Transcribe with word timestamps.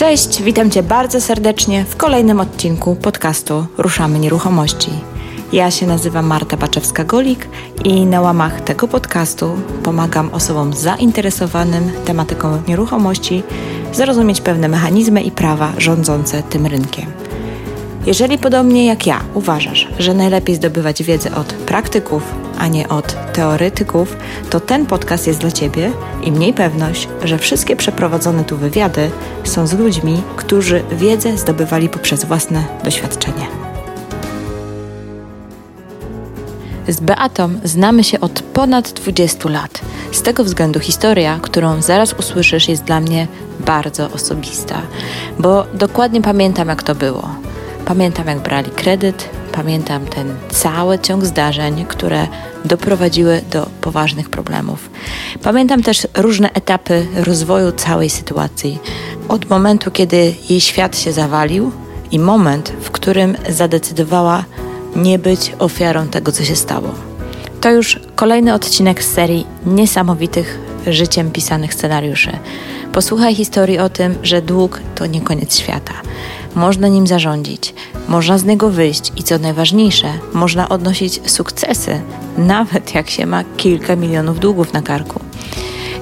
Cześć, 0.00 0.42
witam 0.42 0.70
Cię 0.70 0.82
bardzo 0.82 1.20
serdecznie 1.20 1.84
w 1.84 1.96
kolejnym 1.96 2.40
odcinku 2.40 2.96
podcastu 2.96 3.66
Ruszamy 3.78 4.18
Nieruchomości. 4.18 4.90
Ja 5.52 5.70
się 5.70 5.86
nazywam 5.86 6.26
Marta 6.26 6.56
Baczewska-Golik 6.56 7.38
i 7.84 8.06
na 8.06 8.20
łamach 8.20 8.60
tego 8.60 8.88
podcastu 8.88 9.56
pomagam 9.82 10.30
osobom 10.34 10.72
zainteresowanym 10.72 11.90
tematyką 12.04 12.62
nieruchomości 12.68 13.42
zrozumieć 13.92 14.40
pewne 14.40 14.68
mechanizmy 14.68 15.22
i 15.22 15.30
prawa 15.30 15.72
rządzące 15.78 16.42
tym 16.42 16.66
rynkiem. 16.66 17.06
Jeżeli 18.06 18.38
podobnie 18.38 18.86
jak 18.86 19.06
ja 19.06 19.20
uważasz, 19.34 19.88
że 19.98 20.14
najlepiej 20.14 20.54
zdobywać 20.54 21.02
wiedzę 21.02 21.34
od 21.34 21.46
praktyków, 21.46 22.34
a 22.58 22.68
nie 22.68 22.88
od 22.88 23.32
teoretyków, 23.32 24.16
to 24.50 24.60
ten 24.60 24.86
podcast 24.86 25.26
jest 25.26 25.38
dla 25.38 25.50
Ciebie 25.50 25.92
i 26.22 26.32
mniej 26.32 26.52
pewność, 26.52 27.08
że 27.24 27.38
wszystkie 27.38 27.76
przeprowadzone 27.76 28.44
tu 28.44 28.56
wywiady 28.56 29.10
są 29.44 29.66
z 29.66 29.72
ludźmi, 29.72 30.22
którzy 30.36 30.82
wiedzę 30.92 31.38
zdobywali 31.38 31.88
poprzez 31.88 32.24
własne 32.24 32.64
doświadczenie. 32.84 33.46
Z 36.88 37.00
Beatą 37.00 37.50
znamy 37.64 38.04
się 38.04 38.20
od 38.20 38.42
ponad 38.42 38.92
20 38.92 39.48
lat. 39.48 39.80
Z 40.12 40.22
tego 40.22 40.44
względu 40.44 40.80
historia, 40.80 41.38
którą 41.42 41.82
zaraz 41.82 42.12
usłyszysz, 42.12 42.68
jest 42.68 42.84
dla 42.84 43.00
mnie 43.00 43.28
bardzo 43.66 44.10
osobista, 44.10 44.82
bo 45.38 45.66
dokładnie 45.74 46.22
pamiętam, 46.22 46.68
jak 46.68 46.82
to 46.82 46.94
było. 46.94 47.49
Pamiętam, 47.90 48.26
jak 48.26 48.38
brali 48.38 48.70
kredyt, 48.70 49.28
pamiętam 49.52 50.06
ten 50.06 50.34
cały 50.50 50.98
ciąg 50.98 51.24
zdarzeń, 51.24 51.84
które 51.88 52.26
doprowadziły 52.64 53.40
do 53.50 53.66
poważnych 53.80 54.30
problemów. 54.30 54.90
Pamiętam 55.42 55.82
też 55.82 56.06
różne 56.16 56.52
etapy 56.52 57.06
rozwoju 57.16 57.72
całej 57.72 58.10
sytuacji. 58.10 58.78
Od 59.28 59.50
momentu, 59.50 59.90
kiedy 59.90 60.34
jej 60.50 60.60
świat 60.60 60.98
się 60.98 61.12
zawalił, 61.12 61.72
i 62.10 62.18
moment, 62.18 62.72
w 62.80 62.90
którym 62.90 63.36
zadecydowała 63.48 64.44
nie 64.96 65.18
być 65.18 65.52
ofiarą 65.58 66.08
tego, 66.08 66.32
co 66.32 66.44
się 66.44 66.56
stało. 66.56 66.94
To 67.60 67.70
już 67.70 68.00
kolejny 68.14 68.54
odcinek 68.54 69.04
z 69.04 69.12
serii 69.12 69.46
niesamowitych 69.66 70.58
życiem 70.86 71.30
pisanych 71.30 71.74
scenariuszy. 71.74 72.30
Posłuchaj 72.92 73.34
historii 73.34 73.78
o 73.78 73.88
tym, 73.88 74.14
że 74.22 74.42
dług 74.42 74.80
to 74.94 75.06
nie 75.06 75.20
koniec 75.20 75.58
świata. 75.58 75.92
Można 76.54 76.88
nim 76.88 77.06
zarządzić, 77.06 77.74
można 78.08 78.38
z 78.38 78.44
niego 78.44 78.70
wyjść 78.70 79.12
i 79.16 79.22
co 79.22 79.38
najważniejsze, 79.38 80.08
można 80.32 80.68
odnosić 80.68 81.30
sukcesy, 81.30 82.00
nawet 82.38 82.94
jak 82.94 83.10
się 83.10 83.26
ma 83.26 83.44
kilka 83.56 83.96
milionów 83.96 84.40
długów 84.40 84.72
na 84.72 84.82
karku. 84.82 85.20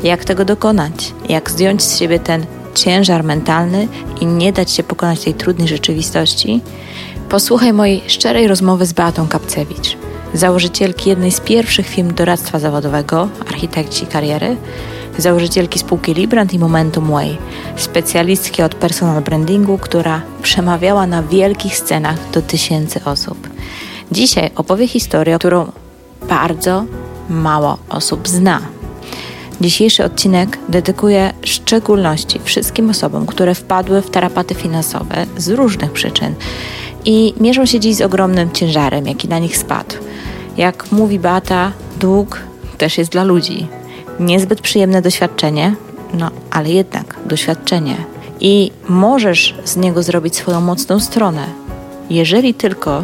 Jak 0.03 0.25
tego 0.25 0.45
dokonać? 0.45 1.13
Jak 1.29 1.51
zdjąć 1.51 1.83
z 1.83 1.99
siebie 1.99 2.19
ten 2.19 2.47
ciężar 2.75 3.25
mentalny 3.25 3.89
i 4.21 4.27
nie 4.27 4.53
dać 4.53 4.71
się 4.71 4.83
pokonać 4.83 5.25
tej 5.25 5.35
trudnej 5.35 5.69
rzeczywistości? 5.69 6.61
Posłuchaj 7.29 7.73
mojej 7.73 8.03
szczerej 8.07 8.49
rozmowy 8.49 8.87
z 8.87 8.93
Beatą 8.93 9.29
Kapcewicz, 9.29 9.97
założycielki 10.35 11.11
jednej 11.11 11.33
z 11.33 11.41
pierwszych 11.41 11.87
firm 11.87 12.15
doradztwa 12.15 12.59
zawodowego, 12.59 13.29
architekci 13.49 14.07
kariery, 14.07 14.57
założycielki 15.19 15.79
spółki 15.79 16.15
Librand 16.15 16.55
i 16.55 16.59
Momentum 16.59 17.11
Way, 17.11 17.39
specjalistki 17.77 18.63
od 18.63 18.75
personal 18.75 19.23
brandingu, 19.23 19.79
która 19.79 20.23
przemawiała 20.43 21.07
na 21.07 21.23
wielkich 21.23 21.77
scenach 21.77 22.31
do 22.31 22.43
tysięcy 22.43 23.01
osób. 23.05 23.49
Dzisiaj 24.13 24.51
opowie 24.57 24.89
historię, 24.89 25.39
którą 25.39 25.73
bardzo 26.29 26.85
mało 27.31 27.79
osób 27.89 28.29
zna. 28.29 28.61
Dzisiejszy 29.61 30.05
odcinek 30.05 30.59
dedykuję 30.69 31.33
szczególności 31.45 32.41
wszystkim 32.45 32.91
osobom, 32.91 33.27
które 33.27 33.55
wpadły 33.55 34.03
w 34.03 34.11
tarapaty 34.11 34.55
finansowe 34.55 35.27
z 35.37 35.49
różnych 35.49 35.93
przyczyn 35.93 36.35
i 37.05 37.35
mierzą 37.41 37.67
się 37.67 37.81
dziś 37.81 37.97
z 37.97 38.01
ogromnym 38.01 38.53
ciężarem, 38.53 39.07
jaki 39.07 39.29
na 39.29 39.39
nich 39.39 39.59
spadł. 39.59 39.95
Jak 40.57 40.93
mówi 40.93 41.19
Beata, 41.19 41.73
dług 42.01 42.41
też 42.79 42.99
jest 42.99 43.11
dla 43.11 43.25
ludzi. 43.25 43.78
Niezbyt 44.21 44.61
przyjemne 44.61 45.03
doświadczenie, 45.03 45.77
no 46.15 46.31
ale 46.51 46.71
jednak 46.71 47.17
doświadczenie. 47.27 47.97
I 48.41 48.71
możesz 48.89 49.55
z 49.65 49.77
niego 49.77 50.03
zrobić 50.03 50.37
swoją 50.37 50.61
mocną 50.61 51.01
stronę, 51.01 51.47
jeżeli 52.11 52.55
tylko 52.55 53.03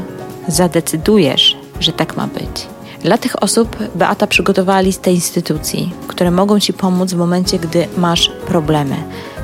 zadecydujesz, 0.49 1.57
że 1.81 1.93
tak 1.93 2.17
ma 2.17 2.27
być. 2.27 2.67
Dla 3.03 3.19
tych 3.19 3.43
osób 3.43 3.77
Beata 3.95 4.27
przygotowała 4.27 4.81
listę 4.81 5.13
instytucji, 5.13 5.93
które 6.07 6.31
mogą 6.31 6.61
Ci 6.61 6.73
pomóc 6.73 7.13
w 7.13 7.17
momencie, 7.17 7.59
gdy 7.59 7.89
masz 7.97 8.31
problemy. 8.47 8.97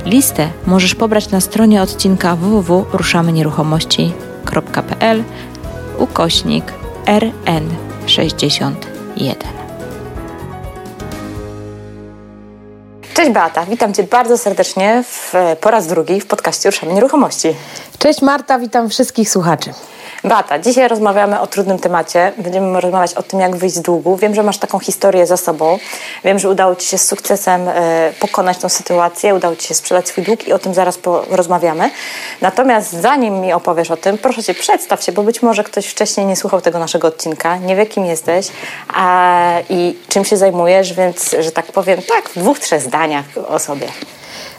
Listę 0.05 0.49
możesz 0.67 0.95
pobrać 0.95 1.31
na 1.31 1.41
stronie 1.41 1.83
odcinka 1.83 2.37
www.ruszamynieruchomości.pl 2.37 5.25
ukośnik 5.99 6.65
RN61. 7.07 9.60
Cześć 13.15 13.31
Beata, 13.31 13.67
witam 13.67 13.95
Cię 13.95 14.03
bardzo 14.03 14.39
serdecznie 14.39 15.05
w, 15.07 15.35
po 15.61 15.71
raz 15.71 15.87
drugi 15.87 16.21
w 16.21 16.27
podcaście 16.27 16.71
Ruszamy 16.71 16.93
Nieruchomości. 16.93 17.55
Cześć 17.99 18.23
Marta, 18.23 18.59
witam 18.59 18.89
wszystkich 18.89 19.31
słuchaczy. 19.31 19.71
Beata, 20.25 20.59
dzisiaj 20.59 20.89
rozmawiamy 20.89 21.41
o 21.41 21.47
trudnym 21.47 21.79
temacie. 21.79 22.33
Będziemy 22.37 22.81
rozmawiać 22.81 23.15
o 23.15 23.23
tym, 23.23 23.41
jak 23.41 23.57
wyjść 23.57 23.77
z 23.77 23.81
długu. 23.81 24.17
Wiem, 24.17 24.35
że 24.35 24.43
masz 24.43 24.59
taką 24.59 24.79
historię 24.79 25.27
za 25.27 25.37
sobą. 25.37 25.79
Wiem, 26.25 26.39
że 26.39 26.49
udało 26.49 26.77
Ci 26.77 26.89
się 26.89 26.99
z 26.99 27.05
sukcesem 27.05 27.69
e, 27.69 28.13
pokonać 28.21 28.59
tą 28.59 28.69
sytuację, 28.69 29.35
udało 29.35 29.57
Ci 29.57 29.69
się 29.69 29.75
sprzedać 29.75 30.09
swój 30.09 30.25
dług 30.25 30.49
i 30.49 30.53
o 30.53 30.59
tym 30.59 30.75
zaraz 30.75 30.99
porozmawiamy. 30.99 31.91
Natomiast 32.41 32.93
zanim 32.93 33.41
mi 33.41 33.53
opowiesz 33.53 33.91
o 33.91 33.97
tym, 33.97 34.19
proszę 34.19 34.43
Cię, 34.43 34.55
przedstaw 34.55 35.03
się, 35.03 35.13
bo 35.13 35.23
być 35.23 35.43
może 35.43 35.65
ktoś 35.65 35.87
wcześniej 35.87 36.27
nie 36.27 36.37
słuchał 36.37 36.61
tego 36.61 36.79
naszego 36.79 37.09
odcinka, 37.09 37.57
nie 37.57 37.77
wie 37.77 37.87
kim 37.87 38.07
jesteś 38.07 38.49
a, 38.95 39.53
i 39.69 39.97
czym 40.09 40.25
się 40.25 40.37
zajmujesz, 40.37 40.93
więc, 40.93 41.37
że 41.41 41.53
tak 41.53 41.67
powiem, 41.67 42.01
tak, 42.09 42.29
w 42.29 42.39
dwóch, 42.39 42.59
trzech 42.59 42.83
zdaniach 42.83 43.25
o 43.49 43.59
sobie. 43.59 43.89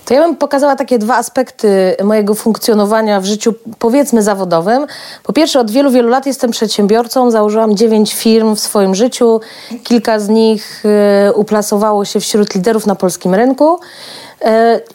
To 0.05 0.13
ja 0.13 0.21
bym 0.21 0.35
pokazała 0.35 0.75
takie 0.75 0.99
dwa 0.99 1.17
aspekty 1.17 1.95
mojego 2.03 2.35
funkcjonowania 2.35 3.21
w 3.21 3.25
życiu, 3.25 3.53
powiedzmy, 3.79 4.23
zawodowym. 4.23 4.87
Po 5.23 5.33
pierwsze, 5.33 5.59
od 5.59 5.71
wielu, 5.71 5.91
wielu 5.91 6.09
lat 6.09 6.25
jestem 6.25 6.51
przedsiębiorcą. 6.51 7.31
Założyłam 7.31 7.75
dziewięć 7.75 8.13
firm 8.13 8.55
w 8.55 8.59
swoim 8.59 8.95
życiu. 8.95 9.41
Kilka 9.83 10.19
z 10.19 10.29
nich 10.29 10.83
y, 11.29 11.33
uplasowało 11.33 12.05
się 12.05 12.19
wśród 12.19 12.55
liderów 12.55 12.85
na 12.87 12.95
polskim 12.95 13.35
rynku. 13.35 13.79
Y, 14.41 14.47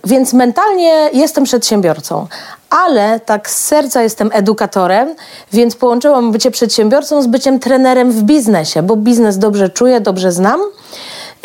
więc 0.05 0.33
mentalnie 0.33 1.11
jestem 1.13 1.45
przedsiębiorcą, 1.45 2.27
ale 2.71 3.21
tak 3.21 3.51
z 3.51 3.65
serca 3.65 4.03
jestem 4.03 4.31
edukatorem, 4.33 5.15
więc 5.53 5.77
połączyłam 5.77 6.33
bycie 6.33 6.51
przedsiębiorcą 6.51 7.23
z 7.23 7.27
byciem 7.27 7.59
trenerem 7.59 8.13
w 8.13 8.23
biznesie, 8.23 8.83
bo 8.83 8.97
biznes 8.97 9.39
dobrze 9.39 9.69
czuję, 9.69 10.01
dobrze 10.01 10.33
znam. 10.33 10.61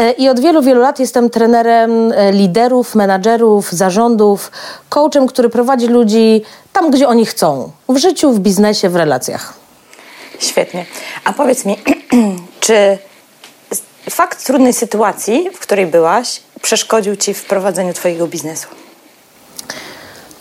E, 0.02 0.12
I 0.12 0.30
od 0.30 0.40
wielu, 0.40 0.62
wielu 0.62 0.82
lat 0.82 1.00
jestem 1.00 1.30
trenerem 1.30 2.12
e, 2.12 2.32
liderów, 2.32 2.96
menadżerów, 2.96 3.72
zarządów, 3.72 4.52
coachem, 4.90 5.28
który 5.28 5.50
prowadzi 5.50 5.88
ludzi 5.88 6.42
tam, 6.74 6.92
gdzie 6.92 7.08
oni 7.08 7.26
chcą 7.26 7.72
w 7.90 7.98
życiu, 7.98 8.32
w 8.32 8.40
biznesie, 8.40 8.90
w 8.90 8.96
relacjach. 8.96 9.54
Świetnie. 10.40 10.86
A 11.24 11.34
powiedz 11.34 11.66
mi, 11.66 11.78
czy 12.60 12.98
fakt 14.10 14.46
trudnej 14.46 14.74
sytuacji, 14.74 15.50
w 15.54 15.60
której 15.60 15.88
byłaś, 15.88 16.42
przeszkodził 16.62 17.16
ci 17.16 17.34
w 17.34 17.46
prowadzeniu 17.46 17.94
Twojego 17.94 18.28
biznesu? 18.28 18.68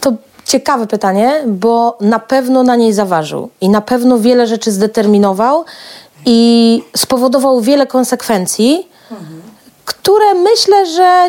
To 0.01 0.13
ciekawe 0.45 0.87
pytanie, 0.87 1.43
bo 1.47 1.99
na 2.01 2.19
pewno 2.19 2.63
na 2.63 2.77
niej 2.77 2.93
zaważył 2.93 3.51
i 3.61 3.69
na 3.69 3.81
pewno 3.81 4.19
wiele 4.19 4.47
rzeczy 4.47 4.73
zdeterminował 4.73 5.65
i 6.27 6.83
spowodował 6.97 7.61
wiele 7.61 7.87
konsekwencji, 7.87 8.89
mhm 9.11 9.40
które 9.91 10.35
myślę, 10.35 10.87
że 10.87 11.29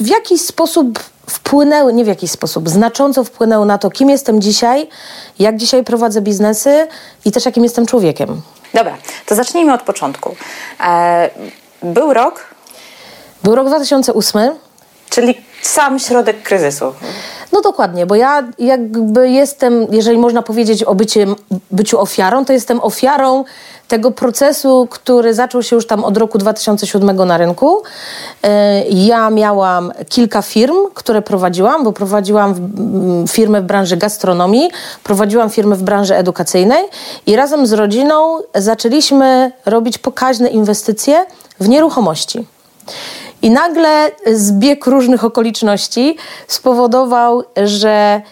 w 0.00 0.06
jakiś 0.06 0.40
sposób 0.40 0.98
wpłynęły, 1.30 1.92
nie 1.92 2.04
w 2.04 2.06
jakiś 2.06 2.30
sposób, 2.30 2.68
znacząco 2.68 3.24
wpłynęły 3.24 3.66
na 3.66 3.78
to, 3.78 3.90
kim 3.90 4.10
jestem 4.10 4.40
dzisiaj, 4.40 4.88
jak 5.38 5.56
dzisiaj 5.56 5.84
prowadzę 5.84 6.20
biznesy 6.20 6.88
i 7.24 7.32
też 7.32 7.44
jakim 7.44 7.64
jestem 7.64 7.86
człowiekiem. 7.86 8.40
Dobra, 8.74 8.96
to 9.26 9.34
zacznijmy 9.34 9.74
od 9.74 9.82
początku. 9.82 10.36
E, 10.80 11.30
był 11.82 12.12
rok? 12.12 12.44
Był 13.42 13.54
rok 13.54 13.66
2008. 13.66 14.50
Czyli 15.10 15.44
sam 15.62 15.98
środek 15.98 16.42
kryzysu. 16.42 16.94
No 17.52 17.60
dokładnie, 17.60 18.06
bo 18.06 18.14
ja 18.14 18.48
jakby 18.58 19.30
jestem, 19.30 19.86
jeżeli 19.90 20.18
można 20.18 20.42
powiedzieć 20.42 20.84
o 20.84 20.94
bycie, 20.94 21.26
byciu 21.70 22.00
ofiarą, 22.00 22.44
to 22.44 22.52
jestem 22.52 22.80
ofiarą 22.80 23.44
tego 23.88 24.10
procesu, 24.10 24.88
który 24.90 25.34
zaczął 25.34 25.62
się 25.62 25.76
już 25.76 25.86
tam 25.86 26.04
od 26.04 26.16
roku 26.16 26.38
2007 26.38 27.16
na 27.26 27.36
rynku. 27.38 27.82
E, 28.42 28.82
ja 28.88 29.30
miałam 29.30 29.92
kilka 30.08 30.42
firm, 30.42 30.76
które 30.94 31.22
prowadziłam, 31.22 31.84
bo 31.84 31.92
prowadziłam 31.92 32.54
firmę 33.28 33.60
w 33.60 33.64
branży 33.64 33.96
gastronomii, 33.96 34.70
prowadziłam 35.04 35.50
firmę 35.50 35.76
w 35.76 35.82
branży 35.82 36.14
edukacyjnej 36.14 36.84
i 37.26 37.36
razem 37.36 37.66
z 37.66 37.72
rodziną 37.72 38.38
zaczęliśmy 38.54 39.52
robić 39.66 39.98
pokaźne 39.98 40.48
inwestycje 40.48 41.26
w 41.60 41.68
nieruchomości. 41.68 42.46
I 43.42 43.50
nagle 43.50 44.10
zbieg 44.26 44.86
różnych 44.86 45.24
okoliczności 45.24 46.16
spowodował, 46.48 47.42
że 47.64 48.22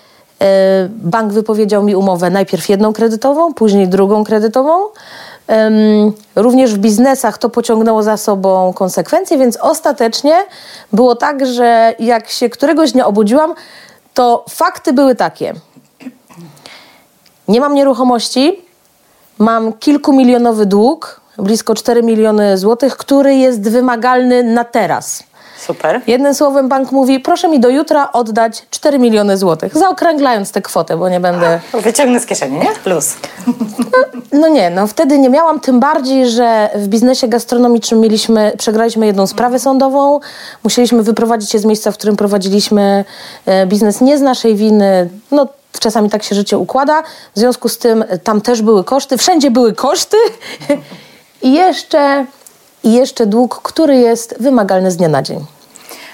e, 0.41 0.89
bank 0.89 1.33
wypowiedział 1.33 1.83
mi 1.83 1.97
umowę 1.97 2.31
najpierw 2.31 2.69
jedną 2.69 2.93
kredytową, 2.93 3.55
później 3.55 3.89
drugą 3.89 4.25
kredytową. 4.25 4.73
Również 6.37 6.75
w 6.75 6.79
biznesach 6.79 7.39
to 7.39 7.51
pociągnęło 7.51 8.03
za 8.03 8.17
sobą 8.17 8.73
konsekwencje, 8.73 9.39
więc 9.39 9.57
ostatecznie 9.57 10.37
było 10.93 11.17
tak, 11.17 11.47
że 11.47 11.95
jak 11.99 12.29
się 12.29 12.49
któregoś 12.51 12.93
dnia 12.93 13.07
obudziłam, 13.07 13.55
to 14.15 14.45
fakty 14.51 14.93
były 14.93 15.15
takie. 15.15 15.55
Nie 17.49 17.61
mam 17.61 17.75
nieruchomości, 17.75 18.65
mam 19.39 19.73
kilkumilionowy 19.73 20.67
dług, 20.67 21.21
blisko 21.39 21.75
4 21.75 22.03
miliony 22.03 22.59
złotych, 22.59 22.97
który 22.97 23.35
jest 23.35 23.71
wymagalny 23.71 24.43
na 24.43 24.65
teraz. 24.65 25.29
Super. 25.59 26.01
Jednym 26.07 26.35
słowem 26.35 26.69
bank 26.69 26.93
mówi, 26.93 27.21
proszę 27.21 27.49
mi 27.49 27.61
do 27.61 27.69
jutra 27.69 28.13
oddać 28.13 28.67
4 28.71 28.99
miliony 28.99 29.37
złotych, 29.37 29.79
zaokrąglając 29.79 30.53
tę 30.53 30.63
kwotę, 30.63 30.97
bo 30.97 31.09
nie 31.09 31.21
będę... 31.21 31.61
A, 31.73 31.79
wyciągnę 31.81 32.21
z 32.21 32.27
kieszeni, 32.27 32.59
nie? 32.59 32.69
Plus. 32.85 33.15
No, 33.79 34.21
no, 34.33 34.49
nie, 34.49 34.71
no 34.71 34.87
wtedy 34.87 35.19
nie 35.19 35.31
miałam, 35.31 35.61
tym 35.61 35.81
bardziej, 35.81 36.31
że 36.31 36.71
w 36.75 36.89
biznesie 36.89 37.29
gastronomicznym 37.29 38.01
mieliśmy, 38.01 38.53
przegraliśmy 38.59 39.07
jedną 39.07 39.27
sprawę 39.27 39.59
sądową, 39.59 40.21
musieliśmy 40.65 41.03
wyprowadzić 41.03 41.51
się 41.51 41.59
z 41.59 41.65
miejsca, 41.65 41.93
w 41.93 41.95
którym 41.95 42.17
prowadziliśmy 42.17 43.05
e, 43.47 43.67
biznes 43.67 44.01
nie 44.01 44.19
z 44.19 44.21
naszej 44.21 44.57
winy, 44.57 45.09
no 45.31 45.47
czasami 45.81 46.11
tak 46.11 46.23
się 46.23 46.35
życie 46.35 46.59
układa, 46.59 47.03
w 47.35 47.39
związku 47.39 47.69
z 47.69 47.79
tym 47.79 48.05
tam 48.25 48.41
też 48.41 48.63
były 48.63 48.85
koszty, 48.85 49.17
wszędzie 49.17 49.51
były 49.51 49.73
koszty 49.73 50.17
i 51.43 51.55
jeszcze, 51.55 52.27
i 52.85 52.93
jeszcze 52.93 53.27
dług, 53.27 53.63
który 53.63 53.97
jest 53.97 54.35
wymagalny 54.41 54.91
z 54.91 54.97
dnia 54.97 55.09
na 55.09 55.23
dzień. 55.23 55.47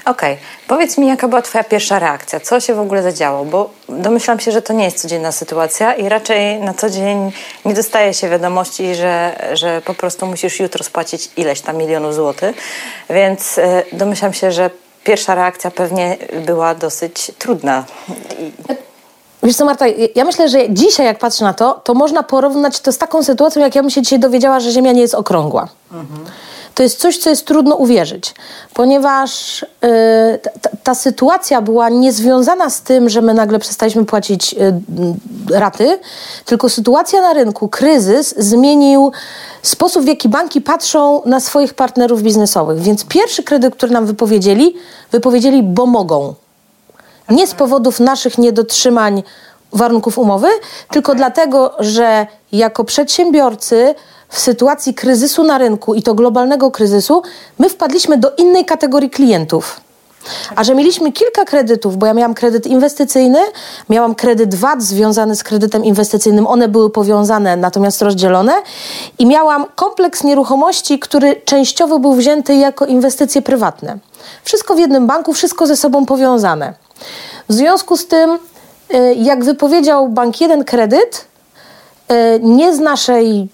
Okej, 0.04 0.32
okay. 0.32 0.44
powiedz 0.68 0.98
mi, 0.98 1.06
jaka 1.06 1.28
była 1.28 1.42
Twoja 1.42 1.64
pierwsza 1.64 1.98
reakcja? 1.98 2.40
Co 2.40 2.60
się 2.60 2.74
w 2.74 2.80
ogóle 2.80 3.02
zadziało? 3.02 3.44
Bo 3.44 3.70
domyślam 3.88 4.40
się, 4.40 4.52
że 4.52 4.62
to 4.62 4.72
nie 4.72 4.84
jest 4.84 5.00
codzienna 5.00 5.32
sytuacja 5.32 5.94
i 5.94 6.08
raczej 6.08 6.60
na 6.60 6.74
co 6.74 6.90
dzień 6.90 7.32
nie 7.64 7.74
dostaje 7.74 8.14
się 8.14 8.28
wiadomości, 8.28 8.94
że, 8.94 9.36
że 9.52 9.82
po 9.84 9.94
prostu 9.94 10.26
musisz 10.26 10.60
jutro 10.60 10.84
spłacić 10.84 11.30
ileś 11.36 11.60
tam 11.60 11.76
milionów 11.76 12.14
złotych, 12.14 12.56
więc 13.10 13.58
y, 13.58 13.62
domyślam 13.92 14.32
się, 14.32 14.52
że 14.52 14.70
pierwsza 15.04 15.34
reakcja 15.34 15.70
pewnie 15.70 16.16
była 16.46 16.74
dosyć 16.74 17.32
trudna. 17.38 17.84
Wiesz 19.44 19.56
co, 19.56 19.64
Marta, 19.64 19.84
ja 20.14 20.24
myślę, 20.24 20.48
że 20.48 20.58
dzisiaj 20.70 21.06
jak 21.06 21.18
patrzę 21.18 21.44
na 21.44 21.54
to, 21.54 21.80
to 21.84 21.94
można 21.94 22.22
porównać 22.22 22.80
to 22.80 22.92
z 22.92 22.98
taką 22.98 23.22
sytuacją, 23.22 23.62
jak 23.62 23.74
ja 23.74 23.82
bym 23.82 23.90
się 23.90 24.02
dzisiaj 24.02 24.18
dowiedziała, 24.18 24.60
że 24.60 24.70
Ziemia 24.70 24.92
nie 24.92 25.00
jest 25.00 25.14
okrągła. 25.14 25.68
Mhm. 25.92 26.24
To 26.74 26.82
jest 26.82 27.00
coś, 27.00 27.18
co 27.18 27.30
jest 27.30 27.46
trudno 27.46 27.74
uwierzyć, 27.76 28.34
ponieważ 28.74 29.62
y, 29.62 29.66
ta, 30.60 30.70
ta, 30.82 30.94
sytuacja 30.94 31.62
była 31.62 31.88
niezwiązana 31.88 32.70
z 32.70 32.82
tym, 32.82 33.08
że 33.08 33.22
my 33.22 33.34
nagle 33.34 33.58
przestaliśmy 33.58 34.04
płacić 34.04 34.54
y, 34.54 34.74
raty, 35.50 35.98
tylko 36.44 36.68
sytuacja 36.68 37.20
na 37.20 37.32
rynku, 37.32 37.68
kryzys 37.68 38.34
zmienił 38.38 39.12
sposób, 39.62 40.04
w 40.04 40.06
jaki 40.06 40.28
banki 40.28 40.60
patrzą 40.60 41.22
na 41.26 41.40
swoich 41.40 41.74
partnerów 41.74 42.22
biznesowych. 42.22 42.78
Więc 42.78 43.04
pierwszy 43.04 43.42
kredyt, 43.42 43.74
który 43.74 43.92
nam 43.92 44.06
wypowiedzieli, 44.06 44.74
wypowiedzieli, 45.12 45.62
bo 45.62 45.86
mogą 45.86 46.34
nie 47.30 47.46
z 47.46 47.54
powodów 47.54 48.00
naszych 48.00 48.38
niedotrzymań 48.38 49.22
warunków 49.72 50.18
umowy, 50.18 50.48
tylko 50.90 51.14
dlatego, 51.14 51.74
że 51.78 52.26
jako 52.52 52.84
przedsiębiorcy 52.84 53.94
w 54.28 54.38
sytuacji 54.38 54.94
kryzysu 54.94 55.44
na 55.44 55.58
rynku 55.58 55.94
i 55.94 56.02
to 56.02 56.14
globalnego 56.14 56.70
kryzysu, 56.70 57.22
my 57.58 57.68
wpadliśmy 57.68 58.18
do 58.18 58.30
innej 58.36 58.64
kategorii 58.64 59.10
klientów. 59.10 59.80
A 60.56 60.64
że 60.64 60.74
mieliśmy 60.74 61.12
kilka 61.12 61.44
kredytów, 61.44 61.96
bo 61.96 62.06
ja 62.06 62.14
miałam 62.14 62.34
kredyt 62.34 62.66
inwestycyjny, 62.66 63.38
miałam 63.88 64.14
kredyt 64.14 64.54
VAT 64.54 64.82
związany 64.82 65.36
z 65.36 65.42
kredytem 65.42 65.84
inwestycyjnym, 65.84 66.46
one 66.46 66.68
były 66.68 66.90
powiązane, 66.90 67.56
natomiast 67.56 68.02
rozdzielone, 68.02 68.52
i 69.18 69.26
miałam 69.26 69.66
kompleks 69.74 70.24
nieruchomości, 70.24 70.98
który 70.98 71.40
częściowo 71.44 71.98
był 71.98 72.14
wzięty 72.14 72.54
jako 72.54 72.86
inwestycje 72.86 73.42
prywatne. 73.42 73.98
Wszystko 74.44 74.74
w 74.74 74.78
jednym 74.78 75.06
banku, 75.06 75.32
wszystko 75.32 75.66
ze 75.66 75.76
sobą 75.76 76.06
powiązane. 76.06 76.74
W 77.48 77.52
związku 77.52 77.96
z 77.96 78.06
tym, 78.06 78.38
y, 78.94 79.14
jak 79.14 79.44
wypowiedział 79.44 80.08
bank 80.08 80.40
jeden 80.40 80.64
kredyt, 80.64 81.24
y, 82.10 82.40
nie 82.42 82.74
z 82.74 82.80
naszej 82.80 83.48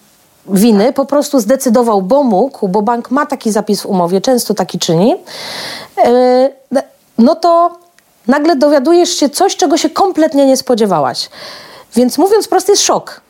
winy, 0.47 0.93
po 0.93 1.05
prostu 1.05 1.41
zdecydował, 1.41 2.03
bo 2.03 2.23
mógł, 2.23 2.69
bo 2.69 2.83
bank 2.83 3.11
ma 3.11 3.27
taki 3.27 3.51
zapis 3.51 3.81
w 3.81 3.87
umowie, 3.87 4.21
często 4.21 4.55
taki 4.55 4.79
czyni, 4.79 5.17
y, 5.99 6.60
no 7.21 7.35
to 7.35 7.79
nagle 8.27 8.57
dowiadujesz 8.57 9.17
się 9.17 9.29
coś, 9.29 9.57
czego 9.57 9.77
się 9.77 9.91
kompletnie 9.91 10.47
nie 10.47 10.57
spodziewałaś. 10.57 11.29
Więc 11.97 12.19
mówiąc 12.19 12.49
prosto, 12.49 12.73
jest 12.73 12.83
szok. 12.83 13.21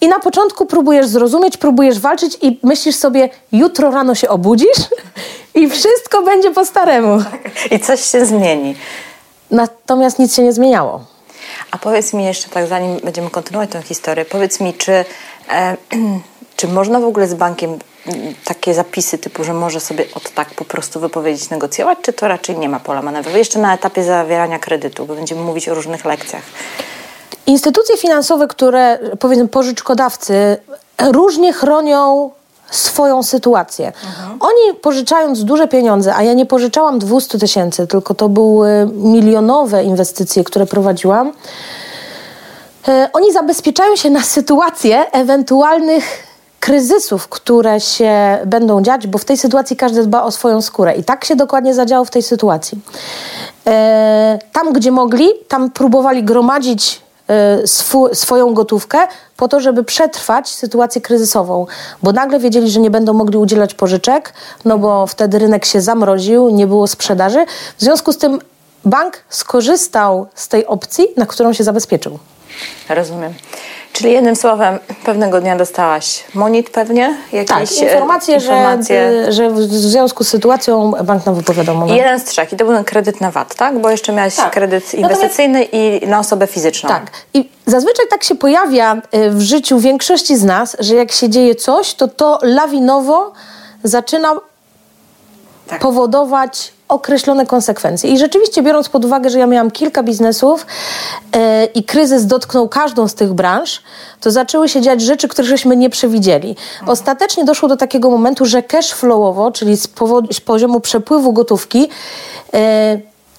I 0.00 0.08
na 0.08 0.18
początku 0.18 0.66
próbujesz 0.66 1.06
zrozumieć, 1.06 1.56
próbujesz 1.56 2.00
walczyć 2.00 2.38
i 2.42 2.60
myślisz 2.62 2.96
sobie, 2.96 3.28
jutro 3.52 3.90
rano 3.90 4.14
się 4.14 4.28
obudzisz 4.28 4.78
i 5.54 5.70
wszystko 5.70 6.22
będzie 6.22 6.50
po 6.50 6.64
staremu. 6.64 7.22
I 7.70 7.80
coś 7.80 8.00
się 8.00 8.26
zmieni. 8.26 8.76
Natomiast 9.50 10.18
nic 10.18 10.36
się 10.36 10.42
nie 10.42 10.52
zmieniało. 10.52 11.04
A 11.70 11.78
powiedz 11.78 12.12
mi 12.12 12.24
jeszcze 12.24 12.48
tak, 12.48 12.66
zanim 12.66 13.00
będziemy 13.04 13.30
kontynuować 13.30 13.70
tę 13.70 13.82
historię, 13.82 14.24
powiedz 14.24 14.60
mi, 14.60 14.74
czy, 14.74 15.04
e, 15.50 15.76
czy 16.56 16.68
można 16.68 17.00
w 17.00 17.04
ogóle 17.04 17.28
z 17.28 17.34
bankiem 17.34 17.78
takie 18.44 18.74
zapisy 18.74 19.18
typu, 19.18 19.44
że 19.44 19.54
może 19.54 19.80
sobie 19.80 20.04
od 20.14 20.30
tak 20.30 20.54
po 20.54 20.64
prostu 20.64 21.00
wypowiedzieć, 21.00 21.50
negocjować, 21.50 21.98
czy 22.02 22.12
to 22.12 22.28
raczej 22.28 22.58
nie 22.58 22.68
ma 22.68 22.80
pola 22.80 23.02
manewru? 23.02 23.36
Jeszcze 23.36 23.58
na 23.58 23.74
etapie 23.74 24.04
zawierania 24.04 24.58
kredytu, 24.58 25.06
bo 25.06 25.14
będziemy 25.14 25.40
mówić 25.40 25.68
o 25.68 25.74
różnych 25.74 26.04
lekcjach. 26.04 26.42
Instytucje 27.46 27.96
finansowe, 27.96 28.48
które 28.48 28.98
powiedzmy 29.20 29.48
pożyczkodawcy 29.48 30.56
różnie 30.98 31.52
chronią 31.52 32.30
swoją 32.70 33.22
sytuację. 33.22 33.86
Mhm. 33.86 34.38
Oni 34.40 34.78
pożyczając 34.80 35.44
duże 35.44 35.68
pieniądze, 35.68 36.14
a 36.14 36.22
ja 36.22 36.32
nie 36.32 36.46
pożyczałam 36.46 36.98
200 36.98 37.38
tysięcy, 37.38 37.86
tylko 37.86 38.14
to 38.14 38.28
były 38.28 38.90
milionowe 38.92 39.84
inwestycje, 39.84 40.44
które 40.44 40.66
prowadziłam, 40.66 41.32
e, 42.88 43.10
oni 43.12 43.32
zabezpieczają 43.32 43.96
się 43.96 44.10
na 44.10 44.22
sytuację 44.22 45.12
ewentualnych 45.12 46.28
kryzysów, 46.60 47.28
które 47.28 47.80
się 47.80 48.38
będą 48.46 48.82
dziać, 48.82 49.06
bo 49.06 49.18
w 49.18 49.24
tej 49.24 49.36
sytuacji 49.36 49.76
każdy 49.76 50.02
dba 50.02 50.22
o 50.22 50.30
swoją 50.30 50.62
skórę. 50.62 50.94
I 50.94 51.04
tak 51.04 51.24
się 51.24 51.36
dokładnie 51.36 51.74
zadziało 51.74 52.04
w 52.04 52.10
tej 52.10 52.22
sytuacji. 52.22 52.78
E, 53.66 54.38
tam, 54.52 54.72
gdzie 54.72 54.90
mogli, 54.90 55.28
tam 55.48 55.70
próbowali 55.70 56.24
gromadzić 56.24 57.00
Y, 57.62 57.66
swu, 57.66 58.14
swoją 58.14 58.54
gotówkę 58.54 58.98
po 59.36 59.48
to, 59.48 59.60
żeby 59.60 59.84
przetrwać 59.84 60.48
sytuację 60.48 61.00
kryzysową, 61.00 61.66
bo 62.02 62.12
nagle 62.12 62.38
wiedzieli, 62.38 62.70
że 62.70 62.80
nie 62.80 62.90
będą 62.90 63.12
mogli 63.12 63.38
udzielać 63.38 63.74
pożyczek, 63.74 64.32
no 64.64 64.78
bo 64.78 65.06
wtedy 65.06 65.38
rynek 65.38 65.64
się 65.64 65.80
zamroził, 65.80 66.50
nie 66.50 66.66
było 66.66 66.86
sprzedaży. 66.86 67.46
W 67.76 67.82
związku 67.82 68.12
z 68.12 68.18
tym 68.18 68.38
bank 68.84 69.24
skorzystał 69.28 70.26
z 70.34 70.48
tej 70.48 70.66
opcji, 70.66 71.08
na 71.16 71.26
którą 71.26 71.52
się 71.52 71.64
zabezpieczył. 71.64 72.18
Rozumiem. 72.88 73.34
Czyli 73.92 74.12
jednym 74.12 74.36
słowem, 74.36 74.78
pewnego 75.04 75.40
dnia 75.40 75.56
dostałaś 75.56 76.24
monit 76.34 76.70
pewnie? 76.70 77.16
Jakieś 77.32 77.78
tak, 77.78 77.82
informacje, 77.82 78.34
informacje. 78.34 79.24
Że, 79.24 79.32
że 79.32 79.50
w 79.50 79.60
związku 79.60 80.24
z 80.24 80.28
sytuacją 80.28 80.92
bank 81.04 81.26
nam 81.26 81.34
wypowiadał 81.34 81.74
moment. 81.74 81.98
Jeden 81.98 82.20
z 82.20 82.24
trzech. 82.24 82.52
I 82.52 82.56
to 82.56 82.64
był 82.64 82.74
ten 82.74 82.84
kredyt 82.84 83.20
na 83.20 83.30
VAT, 83.30 83.54
tak? 83.54 83.78
Bo 83.78 83.90
jeszcze 83.90 84.12
miałaś 84.12 84.36
tak. 84.36 84.52
kredyt 84.52 84.94
inwestycyjny 84.94 85.60
Natomiast... 85.60 86.02
i 86.04 86.06
na 86.06 86.18
osobę 86.18 86.46
fizyczną. 86.46 86.88
Tak. 86.88 87.10
I 87.34 87.50
zazwyczaj 87.66 88.06
tak 88.10 88.24
się 88.24 88.34
pojawia 88.34 88.96
y, 89.14 89.30
w 89.30 89.40
życiu 89.40 89.78
większości 89.78 90.36
z 90.36 90.44
nas, 90.44 90.76
że 90.80 90.94
jak 90.94 91.12
się 91.12 91.28
dzieje 91.28 91.54
coś, 91.54 91.94
to 91.94 92.08
to 92.08 92.38
lawinowo 92.42 93.32
zaczyna 93.84 94.34
tak. 95.68 95.80
powodować 95.80 96.72
określone 96.88 97.46
konsekwencje. 97.46 98.10
I 98.10 98.18
rzeczywiście, 98.18 98.62
biorąc 98.62 98.88
pod 98.88 99.04
uwagę, 99.04 99.30
że 99.30 99.38
ja 99.38 99.46
miałam 99.46 99.70
kilka 99.70 100.02
biznesów 100.02 100.66
yy, 101.34 101.40
i 101.74 101.84
kryzys 101.84 102.26
dotknął 102.26 102.68
każdą 102.68 103.08
z 103.08 103.14
tych 103.14 103.32
branż, 103.32 103.82
to 104.20 104.30
zaczęły 104.30 104.68
się 104.68 104.80
dziać 104.80 105.00
rzeczy, 105.00 105.28
których 105.28 105.48
żeśmy 105.48 105.76
nie 105.76 105.90
przewidzieli. 105.90 106.56
Ostatecznie 106.86 107.44
doszło 107.44 107.68
do 107.68 107.76
takiego 107.76 108.10
momentu, 108.10 108.46
że 108.46 108.62
cash 108.62 108.92
flowowo, 108.92 109.50
czyli 109.50 109.76
z, 109.76 109.88
z 110.32 110.40
poziomu 110.40 110.80
przepływu 110.80 111.32
gotówki, 111.32 111.88
yy, 112.52 112.60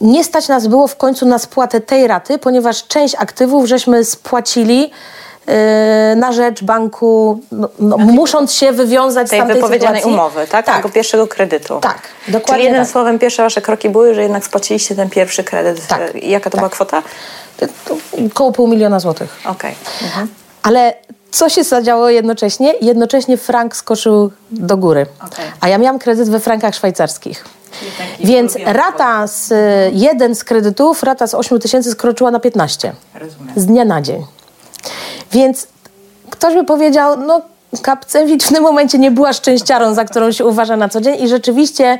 nie 0.02 0.24
stać 0.24 0.48
nas 0.48 0.68
było 0.68 0.88
w 0.88 0.96
końcu 0.96 1.26
na 1.26 1.40
spłatę 1.40 1.82
tej 1.82 2.08
raty, 2.08 2.38
ponieważ 2.38 2.88
część 2.88 3.16
aktywów 3.16 3.66
żeśmy 3.66 4.06
spłacili 4.06 4.92
na 6.16 6.32
rzecz 6.32 6.64
banku, 6.64 7.40
no, 7.52 7.70
no, 7.80 7.98
musząc 7.98 8.54
się 8.54 8.72
wywiązać 8.72 9.30
tej 9.30 9.40
z 9.40 9.42
tamtej 9.42 9.56
wypowiedzianej 9.56 10.02
sytuacji. 10.02 10.20
umowy, 10.20 10.48
tak? 10.48 10.66
tak? 10.66 10.76
Tego 10.76 10.90
pierwszego 10.90 11.28
kredytu. 11.28 11.80
Tak, 11.80 12.02
dokładnie 12.28 12.54
Czyli 12.54 12.64
jednym 12.64 12.84
tak. 12.84 12.92
słowem 12.92 13.20
pierwsze 13.20 13.44
wasze 13.44 13.62
kroki 13.62 13.90
były, 13.90 14.14
że 14.14 14.22
jednak 14.22 14.46
spłaciliście 14.46 14.96
ten 14.96 15.10
pierwszy 15.10 15.44
kredyt. 15.44 15.88
Tak. 15.88 16.24
Jaka 16.24 16.50
to 16.50 16.50
tak. 16.50 16.60
była 16.60 16.70
kwota? 16.70 17.04
To, 17.58 17.66
to 17.86 17.98
około 18.26 18.52
pół 18.52 18.68
miliona 18.68 19.00
złotych. 19.00 19.40
Okej. 19.46 19.52
Okay. 19.54 20.08
Mhm. 20.08 20.28
Ale 20.64 20.94
co 21.32 21.50
się 21.50 21.64
zadziało 21.64 22.10
jednocześnie? 22.10 22.74
Jednocześnie 22.82 23.38
frank 23.38 23.76
skoczył 23.76 24.32
do 24.52 24.78
góry. 24.78 25.06
Okay. 25.20 25.46
A 25.62 25.68
ja 25.68 25.78
miałam 25.78 26.00
kredyt 26.00 26.30
we 26.30 26.40
frankach 26.40 26.76
szwajcarskich. 26.76 27.46
Więc 28.20 28.58
rata 28.66 29.28
z 29.28 29.54
jeden 29.94 30.36
z 30.36 30.44
kredytów, 30.44 31.04
rata 31.04 31.28
z 31.28 31.34
8 31.34 31.60
tysięcy 31.60 31.92
skroczyła 31.92 32.32
na 32.32 32.40
15. 32.40 32.94
Rozumiem. 33.16 33.54
Z 33.56 33.66
dnia 33.66 33.86
na 33.86 34.02
dzień. 34.02 34.26
Więc 35.32 35.68
ktoś 36.30 36.54
by 36.54 36.64
powiedział, 36.64 37.18
no 37.18 37.42
Kapcewicz 37.82 38.44
w 38.44 38.54
tym 38.54 38.64
momencie 38.64 38.98
nie 38.98 39.12
była 39.12 39.34
szczęściarą, 39.34 39.94
za 39.94 40.06
którą 40.06 40.32
się 40.32 40.46
uważa 40.46 40.78
na 40.78 40.90
co 40.90 41.02
dzień 41.02 41.24
i 41.24 41.28
rzeczywiście 41.28 42.00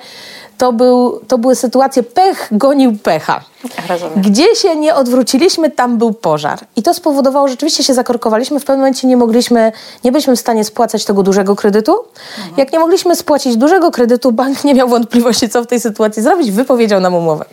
to, 0.58 0.74
był, 0.74 1.20
to 1.28 1.38
były 1.38 1.56
sytuacje 1.56 2.04
pech 2.04 2.48
gonił 2.52 2.98
pecha. 3.04 3.42
Rozumiem. 3.90 4.22
Gdzie 4.22 4.56
się 4.56 4.76
nie 4.76 4.96
odwróciliśmy, 4.96 5.72
tam 5.72 5.98
był 5.98 6.14
pożar. 6.14 6.60
I 6.76 6.84
to 6.84 6.94
spowodowało, 6.94 7.48
że 7.48 7.52
rzeczywiście 7.52 7.84
się 7.84 7.94
zakorkowaliśmy. 7.94 8.60
W 8.60 8.66
pewnym 8.66 8.80
momencie 8.80 9.08
nie 9.08 9.18
mogliśmy, 9.18 9.72
nie 10.04 10.12
byliśmy 10.12 10.36
w 10.36 10.40
stanie 10.40 10.64
spłacać 10.64 11.06
tego 11.06 11.24
dużego 11.24 11.56
kredytu. 11.56 11.96
Mhm. 12.38 12.58
Jak 12.58 12.74
nie 12.74 12.80
mogliśmy 12.80 13.16
spłacić 13.16 13.58
dużego 13.58 13.92
kredytu, 13.92 14.32
bank 14.32 14.64
nie 14.64 14.74
miał 14.74 14.88
wątpliwości, 14.88 15.50
co 15.50 15.64
w 15.64 15.68
tej 15.68 15.80
sytuacji 15.80 16.24
zrobić. 16.24 16.52
Wypowiedział 16.52 17.00
nam 17.00 17.16
umowę. 17.16 17.46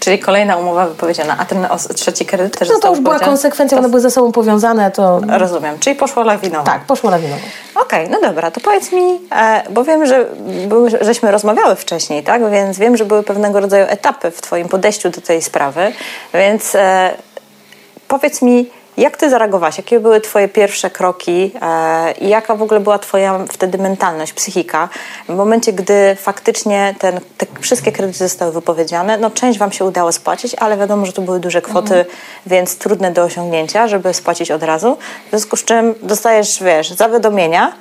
Czyli 0.00 0.18
kolejna 0.18 0.56
umowa 0.56 0.86
wypowiedziana, 0.86 1.36
a 1.38 1.44
ten 1.44 1.66
trzeci 1.94 2.26
kredyt 2.26 2.58
też 2.58 2.68
No 2.68 2.78
to 2.78 2.90
już 2.90 3.00
była 3.00 3.18
konsekwencja, 3.18 3.78
one 3.78 3.88
były 3.88 4.00
ze 4.00 4.10
sobą 4.10 4.32
powiązane, 4.32 4.90
to 4.90 5.20
Rozumiem, 5.28 5.78
czyli 5.78 5.96
poszło 5.96 6.22
lawinowo. 6.22 6.64
tak, 6.64 6.84
poszło 6.84 7.10
lawinowo. 7.10 7.40
Okej, 7.74 8.10
no 8.10 8.20
dobra, 8.20 8.50
to 8.50 8.60
powiedz 8.60 8.92
mi, 8.92 9.20
e, 9.32 9.62
bo 9.70 9.84
wiem, 9.84 10.06
że 10.06 10.26
były, 10.68 10.90
żeśmy 11.00 11.30
rozmawiały 11.30 11.76
wcześniej, 11.76 12.22
tak? 12.22 12.50
Więc 12.50 12.78
wiem, 12.78 12.96
że 12.96 13.04
były 13.04 13.22
pewnego 13.22 13.60
rodzaju 13.60 13.86
etapy 13.88 14.30
w 14.30 14.40
Twoim 14.40 14.68
podejściu 14.68 15.10
do 15.10 15.20
tej 15.20 15.31
sprawy, 15.40 15.92
więc 16.34 16.74
e, 16.74 17.10
powiedz 18.08 18.42
mi, 18.42 18.70
jak 18.96 19.16
Ty 19.16 19.30
zareagowałaś? 19.30 19.76
Jakie 19.76 20.00
były 20.00 20.20
Twoje 20.20 20.48
pierwsze 20.48 20.90
kroki 20.90 21.52
e, 21.62 22.12
i 22.12 22.28
jaka 22.28 22.54
w 22.54 22.62
ogóle 22.62 22.80
była 22.80 22.98
Twoja 22.98 23.38
wtedy 23.48 23.78
mentalność, 23.78 24.32
psychika 24.32 24.88
w 25.28 25.34
momencie, 25.34 25.72
gdy 25.72 26.16
faktycznie 26.20 26.94
ten, 26.98 27.20
te 27.38 27.46
wszystkie 27.60 27.92
kredyty 27.92 28.18
zostały 28.18 28.52
wypowiedziane? 28.52 29.18
No 29.18 29.30
część 29.30 29.58
Wam 29.58 29.72
się 29.72 29.84
udało 29.84 30.12
spłacić, 30.12 30.54
ale 30.54 30.76
wiadomo, 30.76 31.06
że 31.06 31.12
to 31.12 31.22
były 31.22 31.40
duże 31.40 31.62
kwoty, 31.62 32.04
więc 32.46 32.78
trudne 32.78 33.10
do 33.10 33.22
osiągnięcia, 33.22 33.88
żeby 33.88 34.14
spłacić 34.14 34.50
od 34.50 34.62
razu. 34.62 34.96
W 35.26 35.30
związku 35.30 35.56
z 35.56 35.64
czym 35.64 35.94
dostajesz, 36.02 36.62
wiesz, 36.62 36.90
zawiadomienia, 36.90 37.72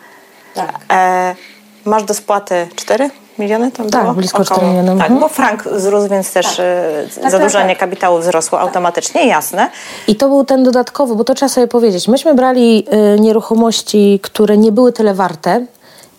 Tak. 0.55 0.79
E, 0.91 1.35
masz 1.85 2.03
do 2.03 2.13
spłaty 2.13 2.67
4 2.75 3.09
miliony? 3.39 3.71
Tam 3.71 3.89
Tak, 3.89 4.01
było? 4.01 4.13
blisko 4.13 4.45
4 4.45 4.67
miliony, 4.67 4.87
Tak, 4.87 5.11
mhm. 5.11 5.19
bo 5.19 5.29
frank 5.29 5.63
wzrósł, 5.63 6.09
więc 6.09 6.33
też 6.33 6.59
e, 6.59 7.07
tak, 7.21 7.31
zadłużenie 7.31 7.69
tak. 7.69 7.77
kapitału 7.77 8.19
wzrosło 8.19 8.59
automatycznie, 8.59 9.27
jasne. 9.27 9.69
I 10.07 10.15
to 10.15 10.27
był 10.27 10.45
ten 10.45 10.63
dodatkowy, 10.63 11.15
bo 11.15 11.23
to 11.23 11.33
trzeba 11.33 11.49
sobie 11.49 11.67
powiedzieć. 11.67 12.07
Myśmy 12.07 12.33
brali 12.33 12.87
y, 13.15 13.19
nieruchomości, 13.19 14.19
które 14.23 14.57
nie 14.57 14.71
były 14.71 14.93
tyle 14.93 15.13
warte, 15.13 15.65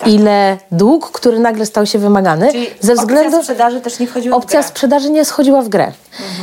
ile 0.07 0.59
dług, 0.73 1.11
który 1.11 1.39
nagle 1.39 1.67
stał 1.67 1.87
się 1.87 1.99
wymagany. 1.99 2.53
ze 2.81 2.95
względu 2.95 3.39
sprzedaży 3.39 3.81
też 3.81 3.99
nie 3.99 4.07
wchodziła 4.07 4.37
opcja 4.37 4.63
sprzedaży 4.63 5.11
nie 5.11 5.25
schodziła 5.25 5.63
w 5.63 5.69
grę. 5.69 5.93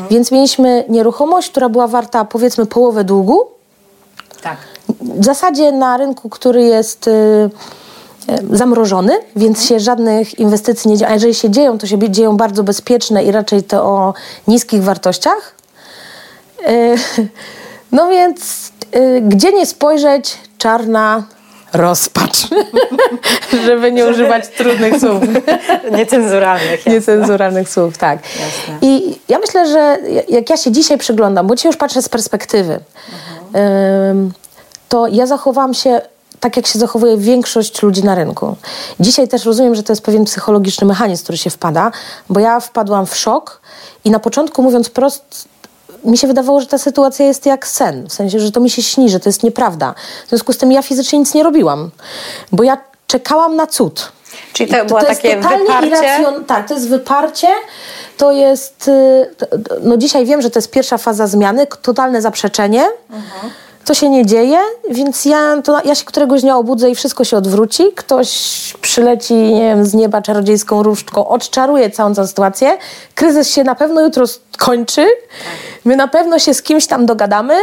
Więc 0.10 0.32
mieliśmy 0.32 0.86
nieruchomość, 0.90 1.50
która 1.50 1.70
była 1.70 1.88
warta 1.88 2.26
powiedzmy 2.26 2.66
połowę 2.66 3.04
długu. 3.04 3.48
Tak. 4.42 4.58
W 5.00 5.26
zasadzie 5.26 5.72
na 5.72 5.98
rynku, 5.98 6.30
który 6.30 6.64
jest 6.64 7.08
y, 7.08 7.12
y, 7.12 7.50
zamrożony, 8.52 9.20
więc 9.36 9.66
się 9.66 9.80
żadnych 9.80 10.40
inwestycji 10.40 10.92
nie 10.92 10.98
dzieje. 10.98 11.12
A 11.12 11.14
jeżeli 11.14 11.36
się 11.36 11.50
dzieją, 11.50 11.78
to 11.78 11.88
się 11.88 12.10
dzieją 12.10 12.38
bardzo 12.38 12.64
bezpieczne 12.64 13.24
i 13.24 13.32
raczej 13.32 13.64
to 13.64 13.84
o 13.84 14.14
niskich 14.48 14.84
wartościach. 14.84 15.56
Y, 16.70 16.96
No 17.92 18.10
więc 18.10 18.72
y, 18.96 19.22
gdzie 19.22 19.54
nie 19.54 19.66
spojrzeć, 19.66 20.38
czarna 20.58 21.24
rozpacz. 21.74 22.48
Żeby 23.66 23.92
nie 23.92 24.06
używać 24.06 24.48
trudnych 24.48 25.00
słów. 25.02 25.24
Niecenzuralnych. 25.92 26.72
jasne. 26.72 26.92
Niecenzuralnych 26.92 27.70
słów, 27.70 27.98
tak. 27.98 28.20
Jasne. 28.26 28.78
I 28.82 29.20
ja 29.30 29.40
myślę, 29.40 29.68
że 29.68 29.98
jak 30.30 30.50
ja 30.50 30.58
się 30.58 30.72
dzisiaj 30.72 30.98
przyglądam, 30.98 31.48
bo 31.48 31.56
dzisiaj 31.56 31.70
już 31.70 31.78
patrzę 31.78 32.02
z 32.02 32.10
perspektywy, 32.10 32.80
ym, 34.12 34.32
to 34.90 35.08
ja 35.08 35.26
zachowałam 35.26 35.74
się 35.74 36.02
tak, 36.40 36.58
jak 36.58 36.68
się 36.68 36.80
zachowuje 36.80 37.18
większość 37.18 37.82
ludzi 37.82 38.04
na 38.04 38.16
rynku. 38.16 38.56
Dzisiaj 39.00 39.28
też 39.28 39.46
rozumiem, 39.46 39.76
że 39.76 39.84
to 39.84 39.92
jest 39.94 40.02
pewien 40.04 40.26
psychologiczny 40.26 40.88
mechanizm, 40.88 41.24
który 41.24 41.38
się 41.38 41.50
wpada, 41.50 41.92
bo 42.30 42.40
ja 42.40 42.60
wpadłam 42.60 43.06
w 43.06 43.16
szok 43.18 43.62
i 44.06 44.12
na 44.12 44.20
początku, 44.20 44.64
mówiąc 44.64 44.90
prost, 44.90 45.48
mi 46.04 46.18
się 46.18 46.28
wydawało, 46.28 46.62
że 46.62 46.68
ta 46.68 46.78
sytuacja 46.78 47.26
jest 47.26 47.46
jak 47.46 47.68
sen. 47.68 48.08
W 48.10 48.14
sensie, 48.14 48.40
że 48.40 48.52
to 48.52 48.60
mi 48.60 48.70
się 48.70 48.82
śni, 48.84 49.10
że 49.10 49.20
to 49.20 49.30
jest 49.30 49.44
nieprawda. 49.44 49.94
W 50.26 50.30
związku 50.30 50.54
z 50.54 50.58
tym 50.58 50.72
ja 50.72 50.82
fizycznie 50.82 51.20
nic 51.20 51.34
nie 51.34 51.44
robiłam, 51.44 51.92
bo 52.52 52.64
ja 52.64 52.78
czekałam 53.08 53.56
na 53.56 53.68
cud. 53.68 54.12
Czyli 54.54 54.72
to, 54.72 54.84
I 54.84 54.88
było 54.88 55.02
to 55.02 55.08
jest 55.08 55.22
takie 55.22 55.36
totalnie 55.36 55.60
wyparcie. 55.66 55.90
irracjon- 55.96 56.46
Tak, 56.46 56.68
to 56.68 56.74
jest 56.74 56.90
wyparcie. 56.90 57.48
To 58.18 58.32
jest. 58.32 58.88
y, 58.88 59.36
to- 59.38 59.46
to- 59.46 59.76
No 59.84 59.98
dzisiaj 59.98 60.26
wiem, 60.26 60.42
że 60.42 60.50
to 60.50 60.60
jest 60.60 60.72
pierwsza 60.72 60.98
faza 60.98 61.28
zmiany, 61.28 61.68
totalne 61.82 62.22
zaprzeczenie. 62.22 62.86
To 63.86 63.94
się 63.94 64.10
nie 64.10 64.26
dzieje, 64.26 64.58
więc 64.92 65.26
ja, 65.26 65.62
to 65.62 65.82
ja 65.86 65.96
się 65.96 66.06
któregoś 66.06 66.42
dnia 66.42 66.58
obudzę 66.58 66.90
i 66.90 66.96
wszystko 66.96 67.24
się 67.24 67.38
odwróci. 67.38 67.84
Ktoś 67.96 68.30
przyleci 68.82 69.34
nie 69.34 69.62
wiem, 69.62 69.86
z 69.86 69.94
nieba 69.94 70.22
czarodziejską 70.22 70.84
różdżką, 70.84 71.28
odczaruje 71.28 71.90
całą 71.90 72.14
tę 72.14 72.28
sytuację. 72.28 72.78
Kryzys 73.16 73.50
się 73.50 73.64
na 73.64 73.76
pewno 73.76 74.02
jutro 74.02 74.26
skończy. 74.28 75.06
My 75.86 75.96
na 75.96 76.08
pewno 76.08 76.40
się 76.40 76.54
z 76.54 76.62
kimś 76.62 76.88
tam 76.88 77.06
dogadamy. 77.06 77.56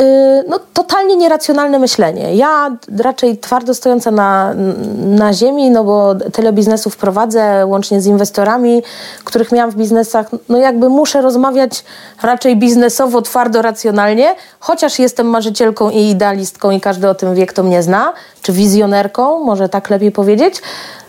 Yy, 0.00 0.44
no, 0.48 0.60
totalnie 0.74 1.16
nieracjonalne 1.16 1.78
myślenie. 1.78 2.34
Ja 2.34 2.76
raczej 2.98 3.38
twardo 3.38 3.74
stojąca 3.74 4.10
na, 4.10 4.54
na 4.96 5.32
ziemi, 5.32 5.70
no 5.70 5.84
bo 5.84 6.14
tyle 6.32 6.52
biznesów 6.52 6.96
prowadzę, 6.96 7.66
łącznie 7.66 8.00
z 8.00 8.06
inwestorami, 8.06 8.82
których 9.24 9.52
miałam 9.52 9.70
w 9.70 9.76
biznesach, 9.76 10.26
no 10.48 10.58
jakby 10.58 10.88
muszę 10.88 11.22
rozmawiać 11.22 11.84
raczej 12.22 12.56
biznesowo, 12.56 13.22
twardo, 13.22 13.62
racjonalnie, 13.62 14.34
chociaż 14.60 14.98
jestem 14.98 15.26
marzycielką 15.26 15.90
i 15.90 16.10
idealistką 16.10 16.70
i 16.70 16.80
każdy 16.80 17.08
o 17.08 17.14
tym 17.14 17.34
wie, 17.34 17.46
kto 17.46 17.62
mnie 17.62 17.82
zna, 17.82 18.12
czy 18.42 18.52
wizjonerką, 18.52 19.44
może 19.44 19.68
tak 19.68 19.90
lepiej 19.90 20.12
powiedzieć, 20.12 20.62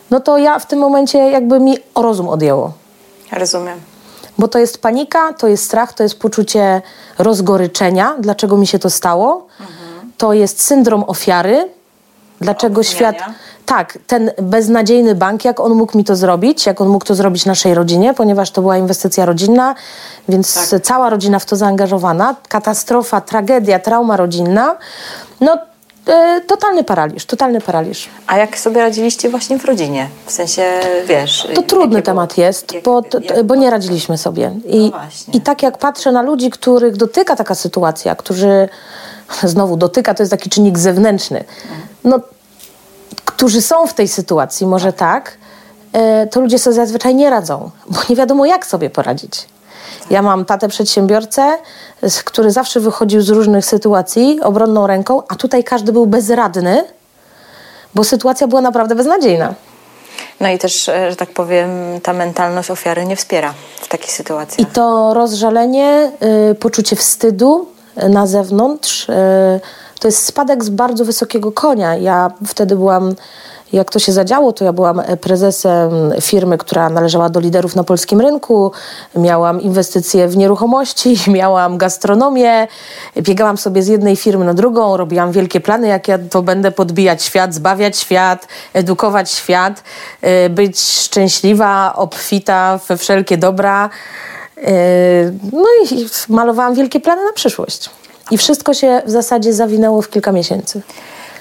no 0.09 0.19
to 0.19 0.37
ja 0.37 0.59
w 0.59 0.65
tym 0.65 0.79
momencie 0.79 1.17
jakby 1.17 1.59
mi 1.59 1.77
rozum 1.95 2.29
odjęło. 2.29 2.71
Rozumiem. 3.31 3.90
Bo 4.41 4.47
to 4.47 4.59
jest 4.59 4.81
panika, 4.81 5.33
to 5.33 5.47
jest 5.47 5.63
strach, 5.63 5.93
to 5.93 6.03
jest 6.03 6.19
poczucie 6.19 6.81
rozgoryczenia, 7.17 8.15
dlaczego 8.19 8.57
mi 8.57 8.67
się 8.67 8.79
to 8.79 8.89
stało. 8.89 9.47
To 10.17 10.33
jest 10.33 10.63
syndrom 10.63 11.03
ofiary, 11.07 11.69
dlaczego 12.41 12.83
świat. 12.83 13.15
Tak, 13.65 13.97
ten 14.07 14.31
beznadziejny 14.41 15.15
bank, 15.15 15.45
jak 15.45 15.59
on 15.59 15.73
mógł 15.73 15.97
mi 15.97 16.03
to 16.03 16.15
zrobić, 16.15 16.65
jak 16.65 16.81
on 16.81 16.87
mógł 16.87 17.05
to 17.05 17.15
zrobić 17.15 17.45
naszej 17.45 17.73
rodzinie, 17.73 18.13
ponieważ 18.13 18.51
to 18.51 18.61
była 18.61 18.77
inwestycja 18.77 19.25
rodzinna, 19.25 19.75
więc 20.29 20.69
Tak. 20.69 20.81
cała 20.81 21.09
rodzina 21.09 21.39
w 21.39 21.45
to 21.45 21.55
zaangażowana. 21.55 22.35
Katastrofa, 22.47 23.21
tragedia, 23.21 23.79
trauma 23.79 24.17
rodzinna. 24.17 24.75
No, 25.41 25.57
totalny 26.47 26.83
paraliż, 26.83 27.25
totalny 27.25 27.61
paraliż. 27.61 28.09
A 28.27 28.37
jak 28.37 28.57
sobie 28.59 28.81
radziliście 28.81 29.29
właśnie 29.29 29.59
w 29.59 29.65
rodzinie? 29.65 30.07
W 30.25 30.31
sensie, 30.31 30.63
wiesz... 31.05 31.47
To 31.55 31.61
trudny 31.61 31.95
jakie 31.95 32.05
temat 32.05 32.37
jest, 32.37 32.73
jak- 32.73 32.83
bo, 32.83 33.01
jak- 33.21 33.43
bo 33.43 33.55
nie 33.55 33.69
radziliśmy 33.69 34.17
sobie. 34.17 34.55
I, 34.65 34.91
No. 34.93 35.33
I 35.33 35.41
tak 35.41 35.63
jak 35.63 35.77
patrzę 35.77 36.11
na 36.11 36.21
ludzi, 36.21 36.49
których 36.49 36.95
dotyka 36.97 37.35
taka 37.35 37.55
sytuacja, 37.55 38.15
którzy, 38.15 38.69
znowu 39.43 39.77
dotyka 39.77 40.13
to 40.13 40.23
jest 40.23 40.31
taki 40.31 40.49
czynnik 40.49 40.77
zewnętrzny, 40.77 41.43
no, 42.03 42.19
którzy 43.25 43.61
są 43.61 43.87
w 43.87 43.93
tej 43.93 44.07
sytuacji, 44.07 44.67
może 44.67 44.93
tak, 44.93 45.37
e, 45.93 46.27
to 46.27 46.41
ludzie 46.41 46.59
sobie 46.59 46.73
zazwyczaj 46.75 47.15
nie 47.15 47.29
radzą, 47.29 47.69
bo 47.89 47.99
nie 48.09 48.15
wiadomo 48.15 48.45
jak 48.45 48.65
sobie 48.65 48.89
poradzić. 48.89 49.45
Ja 50.09 50.21
mam 50.21 50.45
tatę 50.45 50.67
przedsiębiorcę, 50.67 51.57
który 52.23 52.51
zawsze 52.51 52.79
wychodził 52.79 53.21
z 53.21 53.29
różnych 53.29 53.65
sytuacji 53.65 54.39
obronną 54.41 54.87
ręką, 54.87 55.23
a 55.27 55.35
tutaj 55.35 55.63
każdy 55.63 55.91
był 55.91 56.05
bezradny, 56.07 56.83
bo 57.95 58.03
sytuacja 58.03 58.47
była 58.47 58.61
naprawdę 58.61 58.95
beznadziejna. 58.95 59.53
No 60.39 60.49
i 60.49 60.57
też, 60.57 60.89
e, 60.89 61.09
że 61.09 61.15
tak 61.15 61.29
powiem, 61.29 61.69
ta 62.03 62.13
mentalność 62.13 62.71
ofiary 62.71 63.05
nie 63.05 63.15
wspiera 63.15 63.53
w 63.81 63.87
takich 63.87 64.09
I 64.09 64.13
sytuacjach. 64.13 64.71
to 64.71 65.13
rozżalenie, 65.13 66.11
y, 66.51 66.55
poczucie 66.55 66.95
wstydu 66.95 67.67
y, 68.03 68.09
na 68.09 68.27
zewnątrz, 68.27 69.09
y, 69.09 69.13
to 69.99 70.07
jest 70.07 70.25
spadek 70.25 70.63
z 70.63 70.69
bardzo 70.69 71.05
wysokiego 71.05 71.51
konia. 71.51 71.95
Ja 71.95 72.31
wtedy 72.47 72.75
byłam, 72.75 73.15
jak 73.73 73.91
to 73.91 73.99
się 73.99 74.11
zadziało, 74.11 74.53
to 74.53 74.65
ja 74.65 74.73
byłam 74.73 74.99
e, 74.99 75.17
prezesem 75.17 75.91
firmy, 76.21 76.57
która 76.57 76.89
należała 76.89 77.29
do 77.29 77.39
liderów 77.39 77.75
na 77.75 77.83
polskim 77.83 78.21
rynku. 78.21 78.71
Miałam 79.15 79.61
inwestycje 79.61 80.27
w 80.27 80.37
nieruchomości, 80.37 81.17
miałam 81.31 81.77
gastronomię, 81.77 82.67
biegałam 83.17 83.57
sobie 83.57 83.83
z 83.83 83.87
jednej 83.87 84.15
firmy 84.15 84.45
na 84.45 84.53
drugą, 84.53 84.97
robiłam 84.97 85.31
wielkie 85.31 85.59
plany, 85.59 85.87
jak 85.87 86.07
ja 86.07 86.17
to 86.29 86.41
będę 86.41 86.71
podbijać 86.71 87.23
świat, 87.23 87.53
zbawiać 87.53 87.97
świat, 87.97 88.47
edukować 88.73 89.31
świat, 89.31 89.83
y, 90.45 90.49
być 90.49 90.79
szczęśliwa, 90.79 91.93
obfita 91.95 92.79
we 92.87 92.97
wszelkie 92.97 93.37
dobra. 93.37 93.89
Yy, 94.57 94.63
No 95.53 95.65
i 95.83 96.05
malowałam 96.29 96.73
wielkie 96.75 96.99
plany 96.99 97.23
na 97.25 97.33
przyszłość. 97.33 97.89
I 98.31 98.37
wszystko 98.37 98.73
się 98.73 99.01
w 99.05 99.11
zasadzie 99.11 99.53
zawinęło 99.53 100.01
w 100.01 100.09
kilka 100.09 100.31
miesięcy. 100.31 100.81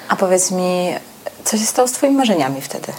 A 0.08 0.16
powiedz 0.16 0.50
mi, 0.50 0.94
co 1.44 1.56
się 1.56 1.66
stało 1.66 1.88
z 1.88 1.92
twoimi 1.92 2.16
marzeniami 2.16 2.60
wtedy? 2.60 2.92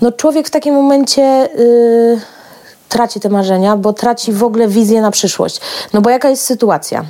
no 0.00 0.12
człowiek 0.12 0.48
w 0.48 0.50
takim 0.50 0.74
momencie 0.74 1.48
y, 1.58 2.20
traci 2.88 3.20
te 3.20 3.28
marzenia, 3.28 3.76
bo 3.76 3.92
traci 3.92 4.32
w 4.32 4.44
ogóle 4.44 4.68
wizję 4.68 5.00
na 5.00 5.10
przyszłość. 5.10 5.60
No 5.92 6.00
bo 6.00 6.10
jaka 6.10 6.28
jest 6.28 6.44
sytuacja? 6.44 7.04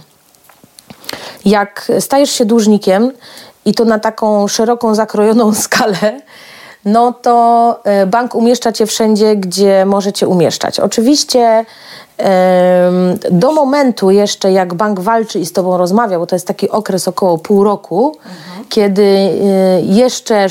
Jak 1.45 1.93
stajesz 2.01 2.31
się 2.31 2.45
dłużnikiem 2.45 3.13
i 3.65 3.75
to 3.75 3.85
na 3.85 3.99
taką 3.99 4.49
szeroką, 4.49 4.95
zakrojoną 4.95 5.55
skalę, 5.65 6.21
no 6.85 7.13
to 7.13 7.81
y, 8.03 8.07
bank 8.07 8.35
umieszcza 8.35 8.73
cię 8.73 8.87
wszędzie, 8.87 9.37
gdzie 9.37 9.85
może 9.87 10.13
cię 10.13 10.29
umieszczać. 10.29 10.81
Oczywiście 10.81 11.65
do 13.31 13.53
momentu 13.53 14.11
jeszcze, 14.11 14.53
jak 14.53 14.75
bank 14.75 15.01
walczy 15.01 15.39
i 15.39 15.47
z 15.47 15.53
tobą 15.53 15.77
rozmawia, 15.77 16.19
bo 16.19 16.27
to 16.27 16.37
jest 16.37 16.47
taki 16.47 16.71
okres 16.71 17.09
około 17.09 17.39
pół 17.39 17.65
roku, 17.65 18.17
mhm. 18.17 18.65
kiedy 18.69 19.03
y, 19.03 19.83
jeszcze 19.83 20.49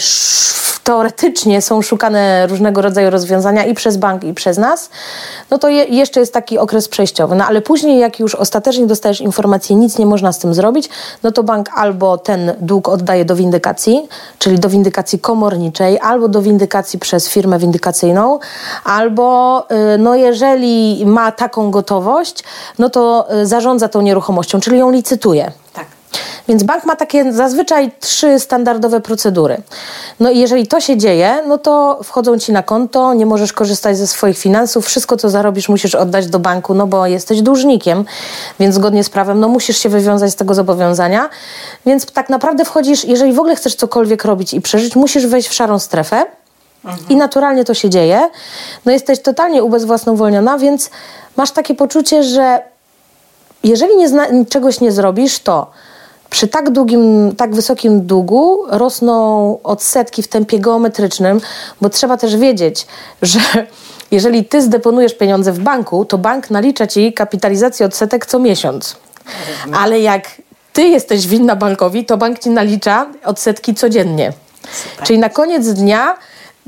teoretycznie 0.87 1.61
są 1.61 1.81
szukane 1.81 2.47
różnego 2.47 2.81
rodzaju 2.81 3.09
rozwiązania 3.09 3.65
i 3.65 3.73
przez 3.73 3.97
bank, 3.97 4.23
i 4.23 4.33
przez 4.33 4.57
nas, 4.57 4.89
no 5.49 5.57
to 5.57 5.69
je, 5.69 5.83
jeszcze 5.83 6.19
jest 6.19 6.33
taki 6.33 6.57
okres 6.57 6.87
przejściowy. 6.87 7.35
No 7.35 7.45
ale 7.45 7.61
później, 7.61 7.99
jak 7.99 8.19
już 8.19 8.35
ostatecznie 8.35 8.87
dostajesz 8.87 9.21
informację, 9.21 9.75
nic 9.75 9.97
nie 9.97 10.05
można 10.05 10.33
z 10.33 10.39
tym 10.39 10.53
zrobić, 10.53 10.89
no 11.23 11.31
to 11.31 11.43
bank 11.43 11.69
albo 11.75 12.17
ten 12.17 12.53
dług 12.59 12.89
oddaje 12.89 13.25
do 13.25 13.35
windykacji, 13.35 14.07
czyli 14.39 14.59
do 14.59 14.69
windykacji 14.69 15.19
komorniczej, 15.19 15.99
albo 15.99 16.27
do 16.27 16.41
windykacji 16.41 16.99
przez 16.99 17.29
firmę 17.29 17.59
windykacyjną, 17.59 18.39
albo 18.83 19.65
y, 19.93 19.97
no 19.97 20.15
jeżeli 20.15 21.05
ma 21.05 21.31
taką 21.31 21.71
gotowość, 21.71 22.43
no 22.79 22.89
to 22.89 23.27
y, 23.41 23.45
zarządza 23.45 23.89
tą 23.89 24.01
nieruchomością, 24.01 24.59
czyli 24.59 24.79
ją 24.79 24.91
licytuje. 24.91 25.51
Więc 26.47 26.63
bank 26.63 26.85
ma 26.85 26.95
takie 26.95 27.33
zazwyczaj 27.33 27.91
trzy 27.99 28.39
standardowe 28.39 29.01
procedury. 29.01 29.57
No 30.19 30.29
i 30.29 30.39
jeżeli 30.39 30.67
to 30.67 30.81
się 30.81 30.97
dzieje, 30.97 31.43
no 31.47 31.57
to 31.57 31.99
wchodzą 32.03 32.39
ci 32.39 32.51
na 32.51 32.63
konto, 32.63 33.13
nie 33.13 33.25
możesz 33.25 33.53
korzystać 33.53 33.97
ze 33.97 34.07
swoich 34.07 34.37
finansów, 34.37 34.85
wszystko 34.85 35.17
co 35.17 35.29
zarobisz 35.29 35.69
musisz 35.69 35.95
oddać 35.95 36.27
do 36.27 36.39
banku, 36.39 36.73
no 36.73 36.87
bo 36.87 37.07
jesteś 37.07 37.41
dłużnikiem, 37.41 38.05
więc 38.59 38.75
zgodnie 38.75 39.03
z 39.03 39.09
prawem 39.09 39.39
no 39.39 39.47
musisz 39.47 39.77
się 39.77 39.89
wywiązać 39.89 40.31
z 40.31 40.35
tego 40.35 40.53
zobowiązania. 40.53 41.29
Więc 41.85 42.05
tak 42.05 42.29
naprawdę 42.29 42.65
wchodzisz, 42.65 43.05
jeżeli 43.05 43.33
w 43.33 43.39
ogóle 43.39 43.55
chcesz 43.55 43.75
cokolwiek 43.75 44.25
robić 44.25 44.53
i 44.53 44.61
przeżyć, 44.61 44.95
musisz 44.95 45.27
wejść 45.27 45.49
w 45.49 45.53
szarą 45.53 45.79
strefę. 45.79 46.25
I 47.09 47.15
naturalnie 47.15 47.65
to 47.65 47.73
się 47.73 47.89
dzieje. 47.89 48.29
No 48.85 48.91
jesteś 48.91 49.19
totalnie 49.19 49.63
ubezwłasnowolniona, 49.63 50.57
więc 50.57 50.89
masz 51.35 51.51
takie 51.51 51.75
poczucie, 51.75 52.23
że 52.23 52.61
jeżeli 53.63 53.97
nie 53.97 54.45
czegoś 54.45 54.81
nie 54.81 54.91
zrobisz, 54.91 55.39
to 55.39 55.71
przy 56.29 56.47
tak 56.47 56.69
długim, 56.69 57.35
tak 57.35 57.55
wysokim 57.55 58.05
długu 58.07 58.63
rosną 58.69 59.57
odsetki 59.63 60.23
w 60.23 60.27
tempie 60.27 60.59
geometrycznym, 60.59 61.41
bo 61.81 61.89
trzeba 61.89 62.17
też 62.17 62.37
wiedzieć, 62.37 62.87
że 63.21 63.39
jeżeli 64.11 64.45
ty 64.45 64.61
zdeponujesz 64.61 65.13
pieniądze 65.13 65.51
w 65.51 65.59
banku, 65.59 66.05
to 66.05 66.17
bank 66.17 66.49
nalicza 66.49 66.87
ci 66.87 67.13
kapitalizację 67.13 67.85
odsetek 67.85 68.25
co 68.25 68.39
miesiąc. 68.39 68.95
Ale 69.73 69.99
jak 69.99 70.41
ty 70.73 70.83
jesteś 70.83 71.27
winna 71.27 71.55
bankowi, 71.55 72.05
to 72.05 72.17
bank 72.17 72.39
ci 72.39 72.49
nalicza 72.49 73.07
odsetki 73.23 73.75
codziennie. 73.75 74.33
Super. 74.71 75.07
Czyli 75.07 75.19
na 75.19 75.29
koniec 75.29 75.67
dnia 75.67 76.17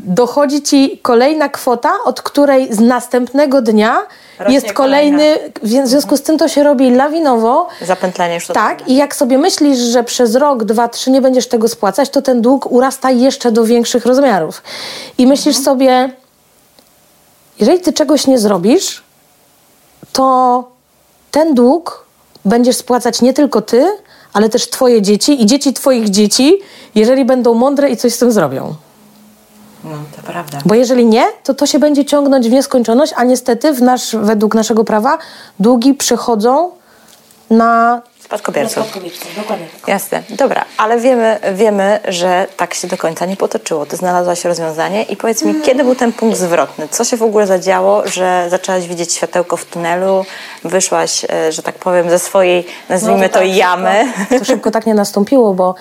dochodzi 0.03 0.61
ci 0.61 0.99
kolejna 1.01 1.49
kwota, 1.49 1.91
od 2.05 2.21
której 2.21 2.73
z 2.73 2.79
następnego 2.79 3.61
dnia 3.61 3.97
Rośnie 4.39 4.55
jest 4.55 4.73
kolejny, 4.73 5.37
w 5.63 5.87
związku 5.87 6.17
z 6.17 6.21
tym 6.21 6.37
to 6.37 6.47
się 6.47 6.63
robi 6.63 6.91
lawinowo. 6.91 7.67
Zapętlenie 7.81 8.35
już 8.35 8.47
Tak, 8.47 8.87
i 8.87 8.95
jak 8.95 9.15
sobie 9.15 9.37
myślisz, 9.37 9.77
że 9.77 10.03
przez 10.03 10.35
rok, 10.35 10.63
dwa, 10.63 10.87
trzy 10.87 11.11
nie 11.11 11.21
będziesz 11.21 11.47
tego 11.47 11.67
spłacać, 11.67 12.09
to 12.09 12.21
ten 12.21 12.41
dług 12.41 12.71
urasta 12.71 13.11
jeszcze 13.11 13.51
do 13.51 13.65
większych 13.65 14.05
rozmiarów. 14.05 14.63
I 15.17 15.27
myślisz 15.27 15.57
mhm. 15.57 15.65
sobie, 15.65 16.09
jeżeli 17.59 17.79
ty 17.79 17.93
czegoś 17.93 18.27
nie 18.27 18.39
zrobisz, 18.39 19.03
to 20.13 20.63
ten 21.31 21.53
dług 21.53 22.05
będziesz 22.45 22.75
spłacać 22.75 23.21
nie 23.21 23.33
tylko 23.33 23.61
ty, 23.61 23.85
ale 24.33 24.49
też 24.49 24.69
twoje 24.69 25.01
dzieci 25.01 25.41
i 25.41 25.45
dzieci 25.45 25.73
twoich 25.73 26.09
dzieci, 26.09 26.59
jeżeli 26.95 27.25
będą 27.25 27.53
mądre 27.53 27.89
i 27.89 27.97
coś 27.97 28.13
z 28.13 28.17
tym 28.17 28.31
zrobią. 28.31 28.75
No, 29.83 29.97
to 30.15 30.21
prawda. 30.31 30.57
Bo 30.65 30.75
jeżeli 30.75 31.05
nie, 31.05 31.25
to 31.43 31.53
to 31.53 31.65
się 31.65 31.79
będzie 31.79 32.05
ciągnąć 32.05 32.49
w 32.49 32.51
nieskończoność, 32.51 33.13
a 33.15 33.23
niestety 33.23 33.73
w 33.73 33.81
nasz, 33.81 34.15
według 34.15 34.55
naszego 34.55 34.83
prawa 34.83 35.17
długi 35.59 35.93
przychodzą 35.93 36.71
na 37.49 38.01
spadkobierców. 38.19 38.83
Dokładnie. 39.35 39.67
Jasne, 39.87 40.23
dobra, 40.29 40.65
ale 40.77 40.99
wiemy, 40.99 41.39
wiemy, 41.53 41.99
że 42.07 42.47
tak 42.57 42.73
się 42.73 42.87
do 42.87 42.97
końca 42.97 43.25
nie 43.25 43.37
potoczyło. 43.37 43.85
Ty 43.85 43.95
znalazłaś 43.95 44.45
rozwiązanie 44.45 45.03
i 45.03 45.17
powiedz 45.17 45.43
mi, 45.43 45.61
kiedy 45.61 45.83
był 45.83 45.95
ten 45.95 46.13
punkt 46.13 46.37
zwrotny? 46.37 46.87
Co 46.87 47.03
się 47.03 47.17
w 47.17 47.23
ogóle 47.23 47.47
zadziało, 47.47 48.07
że 48.07 48.45
zaczęłaś 48.49 48.87
widzieć 48.87 49.13
światełko 49.13 49.57
w 49.57 49.65
tunelu, 49.65 50.25
wyszłaś, 50.63 51.25
e, 51.29 51.51
że 51.51 51.61
tak 51.61 51.75
powiem, 51.75 52.09
ze 52.09 52.19
swojej, 52.19 52.65
nazwijmy 52.89 53.21
no 53.21 53.27
to, 53.27 53.33
to 53.33 53.39
tak, 53.39 53.55
jamy? 53.55 54.13
To 54.39 54.45
szybko 54.45 54.71
tak 54.71 54.85
nie 54.85 54.93
nastąpiło, 54.93 55.53
bo 55.53 55.75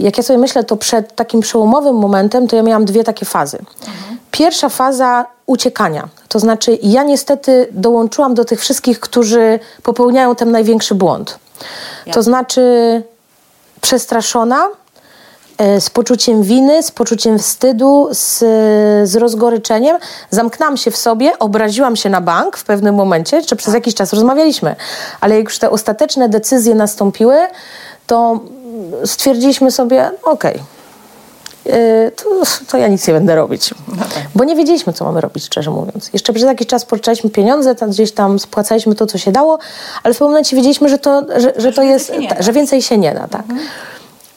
jak 0.00 0.16
ja 0.16 0.22
sobie 0.22 0.38
myślę, 0.38 0.64
to 0.64 0.76
przed 0.76 1.14
takim 1.14 1.40
przełomowym 1.40 1.96
momentem, 1.96 2.48
to 2.48 2.56
ja 2.56 2.62
miałam 2.62 2.84
dwie 2.84 3.04
takie 3.04 3.26
fazy. 3.26 3.58
Mhm. 3.58 4.18
Pierwsza 4.30 4.68
faza 4.68 5.26
uciekania. 5.46 6.08
To 6.28 6.38
znaczy, 6.38 6.78
ja 6.82 7.02
niestety 7.02 7.68
dołączyłam 7.70 8.34
do 8.34 8.44
tych 8.44 8.60
wszystkich, 8.60 9.00
którzy 9.00 9.58
popełniają 9.82 10.34
ten 10.34 10.50
największy 10.50 10.94
błąd. 10.94 11.38
Ja. 12.06 12.12
To 12.12 12.22
znaczy, 12.22 12.62
przestraszona, 13.80 14.68
y, 15.76 15.80
z 15.80 15.90
poczuciem 15.90 16.42
winy, 16.42 16.82
z 16.82 16.90
poczuciem 16.90 17.38
wstydu, 17.38 18.08
z, 18.12 18.38
z 19.08 19.16
rozgoryczeniem. 19.16 19.98
Zamknęłam 20.30 20.76
się 20.76 20.90
w 20.90 20.96
sobie, 20.96 21.38
obraziłam 21.38 21.96
się 21.96 22.10
na 22.10 22.20
bank 22.20 22.56
w 22.56 22.64
pewnym 22.64 22.94
momencie, 22.94 23.36
jeszcze 23.36 23.56
przez 23.56 23.66
tak. 23.66 23.74
jakiś 23.74 23.94
czas 23.94 24.12
rozmawialiśmy, 24.12 24.76
ale 25.20 25.36
jak 25.36 25.44
już 25.44 25.58
te 25.58 25.70
ostateczne 25.70 26.28
decyzje 26.28 26.74
nastąpiły, 26.74 27.36
to 28.06 28.40
stwierdziliśmy 29.04 29.70
sobie, 29.70 30.10
okej, 30.22 30.52
okay, 30.54 30.64
to, 32.16 32.24
to, 32.68 32.78
ja 32.78 32.88
nic 32.88 33.08
nie 33.08 33.14
będę 33.14 33.36
robić. 33.36 33.74
No 33.88 34.04
tak. 34.04 34.22
Bo 34.34 34.44
nie 34.44 34.56
wiedzieliśmy, 34.56 34.92
co 34.92 35.04
mamy 35.04 35.20
robić, 35.20 35.44
szczerze 35.44 35.70
mówiąc. 35.70 36.10
Jeszcze 36.12 36.32
przez 36.32 36.46
jakiś 36.46 36.66
czas 36.66 36.84
pożyczaliśmy 36.84 37.30
pieniądze, 37.30 37.74
tam 37.74 37.90
gdzieś 37.90 38.12
tam 38.12 38.38
spłacaliśmy 38.38 38.94
to, 38.94 39.06
co 39.06 39.18
się 39.18 39.32
dało, 39.32 39.58
ale 40.02 40.14
w 40.14 40.18
pewnym 40.18 40.30
momencie 40.30 40.56
wiedzieliśmy, 40.56 40.88
że 40.88 40.98
to, 40.98 41.22
że, 41.36 41.52
że 41.56 41.72
to 41.72 41.82
jest, 41.82 42.12
ta, 42.28 42.42
że 42.42 42.52
więcej 42.52 42.82
się 42.82 42.98
nie 42.98 43.14
da. 43.14 43.28
Tak? 43.28 43.42
Mhm. 43.42 43.60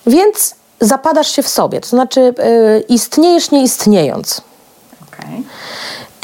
Więc 0.08 0.56
zapadasz 0.82 1.32
się 1.32 1.44
w 1.44 1.48
sobie, 1.48 1.82
to 1.82 1.88
znaczy 1.88 2.22
y, 2.22 2.84
istniejesz 2.90 3.52
nie 3.52 3.64
istniejąc. 3.64 4.42
Okay. 5.08 5.44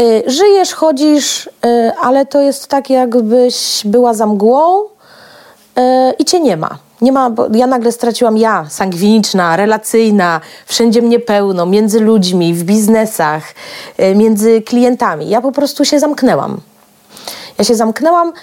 Y, 0.07 0.23
żyjesz, 0.27 0.73
chodzisz, 0.73 1.47
y, 1.47 1.91
ale 2.01 2.25
to 2.25 2.41
jest 2.41 2.67
tak, 2.67 2.89
jakbyś 2.89 3.81
była 3.85 4.13
za 4.13 4.25
mgłą 4.25 4.83
i 6.19 6.25
cię 6.25 6.39
nie 6.39 6.57
ma 6.57 6.77
nie 7.01 7.11
ma, 7.11 7.29
bo 7.29 7.47
ja 7.53 7.67
nagle 7.67 7.91
straciłam 7.91 8.37
ja, 8.37 8.65
sangwiniczna, 8.69 9.55
relacyjna, 9.57 10.41
wszędzie 10.65 11.01
mnie 11.01 11.19
pełno, 11.19 11.65
między 11.65 11.99
ludźmi, 11.99 12.53
w 12.53 12.63
biznesach, 12.63 13.43
e, 13.97 14.15
między 14.15 14.61
klientami. 14.61 15.29
Ja 15.29 15.41
po 15.41 15.51
prostu 15.51 15.85
się 15.85 15.99
zamknęłam. 15.99 16.61
Ja 17.57 17.63
się 17.63 17.75
zamknęłam 17.75 18.33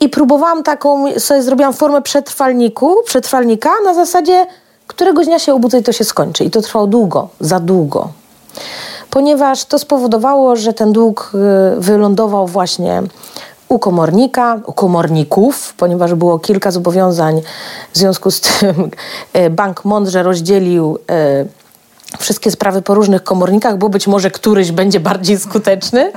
i 0.00 0.08
próbowałam 0.08 0.62
taką, 0.62 1.04
sobie 1.18 1.42
zrobiłam 1.42 1.72
formę 1.72 2.02
przetrwalniku, 2.02 2.96
przetrwalnika 3.04 3.70
na 3.84 3.94
zasadzie 3.94 4.46
któregoś 4.86 5.26
dnia 5.26 5.38
się 5.38 5.54
obudzę 5.54 5.78
i 5.78 5.82
to 5.82 5.92
się 5.92 6.04
skończy. 6.04 6.44
I 6.44 6.50
to 6.50 6.62
trwało 6.62 6.86
długo, 6.86 7.28
za 7.40 7.60
długo. 7.60 8.08
Ponieważ 9.10 9.64
to 9.64 9.78
spowodowało, 9.78 10.56
że 10.56 10.72
ten 10.72 10.92
dług 10.92 11.32
e, 11.34 11.80
wylądował 11.80 12.46
właśnie 12.46 13.02
u 13.74 13.78
komornika, 13.78 14.60
u 14.66 14.72
komorników, 14.72 15.74
ponieważ 15.76 16.14
było 16.14 16.38
kilka 16.38 16.70
zobowiązań, 16.70 17.42
w 17.92 17.98
związku 17.98 18.30
z 18.30 18.40
tym 18.40 18.90
e, 19.32 19.50
bank 19.50 19.84
mądrze 19.84 20.22
rozdzielił 20.22 20.98
e, 21.10 21.44
wszystkie 22.18 22.50
sprawy 22.50 22.82
po 22.82 22.94
różnych 22.94 23.24
komornikach, 23.24 23.78
bo 23.78 23.88
być 23.88 24.06
może 24.06 24.30
któryś 24.30 24.72
będzie 24.72 25.00
bardziej 25.00 25.38
skuteczny. 25.38 26.12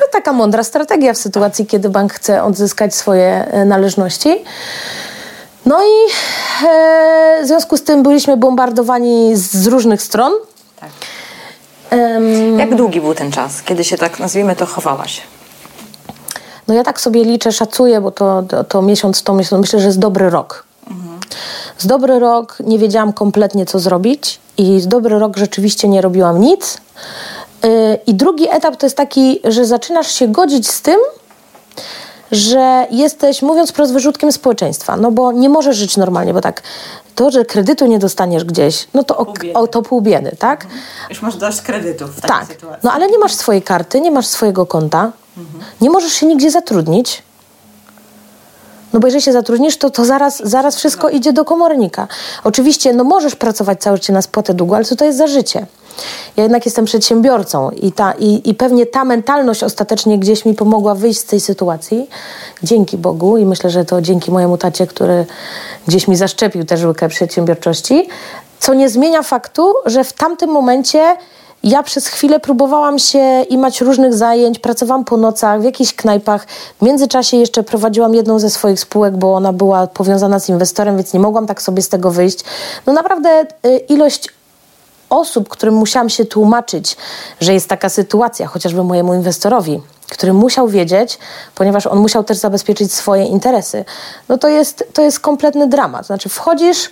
To 0.00 0.06
taka 0.12 0.32
mądra 0.32 0.64
strategia 0.64 1.12
w 1.12 1.18
sytuacji, 1.18 1.66
kiedy 1.66 1.88
bank 1.88 2.12
chce 2.12 2.42
odzyskać 2.42 2.94
swoje 2.94 3.46
e, 3.50 3.64
należności. 3.64 4.44
No 5.66 5.82
i 5.82 6.12
e, 6.66 7.40
w 7.42 7.46
związku 7.46 7.76
z 7.76 7.82
tym 7.82 8.02
byliśmy 8.02 8.36
bombardowani 8.36 9.36
z 9.36 9.66
różnych 9.66 10.02
stron. 10.02 10.32
Tak. 10.80 10.90
Um, 11.92 12.58
Jak 12.58 12.74
długi 12.74 13.00
był 13.00 13.14
ten 13.14 13.32
czas, 13.32 13.62
kiedy 13.62 13.84
się 13.84 13.98
tak, 13.98 14.18
nazwijmy 14.18 14.56
to, 14.56 14.66
chowałaś? 14.66 15.22
No 16.68 16.74
ja 16.74 16.84
tak 16.84 17.00
sobie 17.00 17.24
liczę, 17.24 17.52
szacuję, 17.52 18.00
bo 18.00 18.10
to, 18.10 18.42
to, 18.42 18.64
to 18.64 18.82
miesiąc, 18.82 19.22
to 19.22 19.34
myślę, 19.34 19.58
myślę, 19.58 19.80
że 19.80 19.86
jest 19.86 19.98
dobry 19.98 20.30
rok. 20.30 20.64
Mhm. 20.90 21.20
Z 21.78 21.86
dobry 21.86 22.18
rok 22.18 22.58
nie 22.60 22.78
wiedziałam 22.78 23.12
kompletnie, 23.12 23.66
co 23.66 23.78
zrobić 23.78 24.40
i 24.58 24.80
z 24.80 24.88
dobry 24.88 25.18
rok 25.18 25.36
rzeczywiście 25.36 25.88
nie 25.88 26.00
robiłam 26.00 26.40
nic. 26.40 26.78
Yy, 27.62 27.70
I 28.06 28.14
drugi 28.14 28.48
etap 28.50 28.76
to 28.76 28.86
jest 28.86 28.96
taki, 28.96 29.40
że 29.44 29.66
zaczynasz 29.66 30.14
się 30.14 30.28
godzić 30.28 30.70
z 30.70 30.82
tym, 30.82 30.98
że 32.32 32.86
jesteś, 32.90 33.42
mówiąc 33.42 33.70
wprost, 33.70 33.92
wyrzutkiem 33.92 34.32
społeczeństwa, 34.32 34.96
no 34.96 35.10
bo 35.10 35.32
nie 35.32 35.48
możesz 35.48 35.76
żyć 35.76 35.96
normalnie, 35.96 36.34
bo 36.34 36.40
tak 36.40 36.62
to, 37.14 37.30
że 37.30 37.44
kredytu 37.44 37.86
nie 37.86 37.98
dostaniesz 37.98 38.44
gdzieś, 38.44 38.88
no 38.94 39.04
to, 39.04 39.16
o, 39.18 39.34
o, 39.54 39.66
to 39.66 39.82
pół 39.82 40.00
biedy, 40.00 40.36
tak? 40.38 40.64
Mhm. 40.64 40.80
Już 41.10 41.22
masz 41.22 41.36
dość 41.36 41.60
kredytów 41.60 42.16
w 42.16 42.20
takiej 42.20 42.38
tak. 42.38 42.48
sytuacji. 42.48 42.80
No 42.82 42.92
ale 42.92 43.08
nie 43.08 43.18
masz 43.18 43.34
swojej 43.34 43.62
karty, 43.62 44.00
nie 44.00 44.10
masz 44.10 44.26
swojego 44.26 44.66
konta, 44.66 44.98
mhm. 44.98 45.25
Nie 45.80 45.90
możesz 45.90 46.12
się 46.12 46.26
nigdzie 46.26 46.50
zatrudnić. 46.50 47.22
No 48.92 49.00
bo 49.00 49.06
jeżeli 49.06 49.22
się 49.22 49.32
zatrudnisz, 49.32 49.76
to, 49.76 49.90
to 49.90 50.04
zaraz, 50.04 50.42
zaraz 50.44 50.76
wszystko 50.76 51.08
idzie 51.08 51.32
do 51.32 51.44
komornika. 51.44 52.08
Oczywiście, 52.44 52.92
no 52.92 53.04
możesz 53.04 53.36
pracować 53.36 53.80
całe 53.80 53.96
życie 53.96 54.12
na 54.12 54.22
spłatę 54.22 54.54
długu, 54.54 54.74
ale 54.74 54.84
co 54.84 54.96
to 54.96 55.04
jest 55.04 55.18
za 55.18 55.26
życie? 55.26 55.66
Ja 56.36 56.42
jednak 56.42 56.64
jestem 56.66 56.84
przedsiębiorcą 56.84 57.70
i, 57.70 57.92
ta, 57.92 58.12
i, 58.12 58.50
i 58.50 58.54
pewnie 58.54 58.86
ta 58.86 59.04
mentalność 59.04 59.62
ostatecznie 59.62 60.18
gdzieś 60.18 60.44
mi 60.44 60.54
pomogła 60.54 60.94
wyjść 60.94 61.20
z 61.20 61.24
tej 61.24 61.40
sytuacji. 61.40 62.10
Dzięki 62.62 62.98
Bogu 62.98 63.36
i 63.36 63.46
myślę, 63.46 63.70
że 63.70 63.84
to 63.84 64.02
dzięki 64.02 64.30
mojemu 64.30 64.58
tacie, 64.58 64.86
który 64.86 65.26
gdzieś 65.86 66.08
mi 66.08 66.16
zaszczepił 66.16 66.64
też 66.64 66.84
łykę 66.84 67.08
przedsiębiorczości, 67.08 68.08
co 68.58 68.74
nie 68.74 68.88
zmienia 68.88 69.22
faktu, 69.22 69.74
że 69.86 70.04
w 70.04 70.12
tamtym 70.12 70.50
momencie 70.50 71.16
ja 71.66 71.82
przez 71.82 72.06
chwilę 72.06 72.40
próbowałam 72.40 72.98
się 72.98 73.42
imać 73.42 73.80
różnych 73.80 74.14
zajęć, 74.14 74.58
pracowałam 74.58 75.04
po 75.04 75.16
nocach, 75.16 75.60
w 75.60 75.64
jakichś 75.64 75.94
knajpach. 75.94 76.46
W 76.80 76.84
międzyczasie 76.84 77.36
jeszcze 77.36 77.62
prowadziłam 77.62 78.14
jedną 78.14 78.38
ze 78.38 78.50
swoich 78.50 78.80
spółek, 78.80 79.16
bo 79.16 79.34
ona 79.34 79.52
była 79.52 79.86
powiązana 79.86 80.40
z 80.40 80.48
inwestorem, 80.48 80.96
więc 80.96 81.12
nie 81.12 81.20
mogłam 81.20 81.46
tak 81.46 81.62
sobie 81.62 81.82
z 81.82 81.88
tego 81.88 82.10
wyjść. 82.10 82.38
No 82.86 82.92
naprawdę 82.92 83.46
y, 83.66 83.76
ilość 83.76 84.28
osób, 85.10 85.48
którym 85.48 85.74
musiałam 85.74 86.08
się 86.08 86.24
tłumaczyć, 86.24 86.96
że 87.40 87.54
jest 87.54 87.68
taka 87.68 87.88
sytuacja, 87.88 88.46
chociażby 88.46 88.84
mojemu 88.84 89.14
inwestorowi, 89.14 89.80
który 90.10 90.32
musiał 90.32 90.68
wiedzieć, 90.68 91.18
ponieważ 91.54 91.86
on 91.86 91.98
musiał 91.98 92.24
też 92.24 92.36
zabezpieczyć 92.36 92.94
swoje 92.94 93.24
interesy, 93.24 93.84
no 94.28 94.38
to 94.38 94.48
jest, 94.48 94.84
to 94.92 95.02
jest 95.02 95.20
kompletny 95.20 95.66
dramat. 95.66 96.06
Znaczy 96.06 96.28
wchodzisz, 96.28 96.90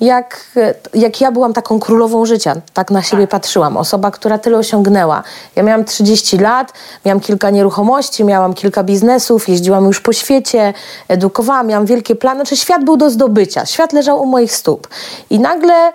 jak, 0.00 0.46
jak 0.94 1.20
ja 1.20 1.32
byłam 1.32 1.52
taką 1.52 1.80
królową 1.80 2.26
życia, 2.26 2.54
tak 2.74 2.90
na 2.90 3.02
siebie 3.02 3.22
tak. 3.22 3.30
patrzyłam. 3.30 3.76
Osoba, 3.76 4.10
która 4.10 4.38
tyle 4.38 4.58
osiągnęła. 4.58 5.22
Ja 5.56 5.62
miałam 5.62 5.84
30 5.84 6.38
lat, 6.38 6.72
miałam 7.04 7.20
kilka 7.20 7.50
nieruchomości, 7.50 8.24
miałam 8.24 8.54
kilka 8.54 8.82
biznesów, 8.82 9.48
jeździłam 9.48 9.84
już 9.84 10.00
po 10.00 10.12
świecie, 10.12 10.74
edukowałam, 11.08 11.66
miałam 11.66 11.86
wielkie 11.86 12.16
plany. 12.16 12.40
Znaczy 12.40 12.56
świat 12.56 12.84
był 12.84 12.96
do 12.96 13.10
zdobycia, 13.10 13.66
świat 13.66 13.92
leżał 13.92 14.22
u 14.22 14.26
moich 14.26 14.54
stóp. 14.54 14.88
I 15.30 15.40
nagle 15.40 15.92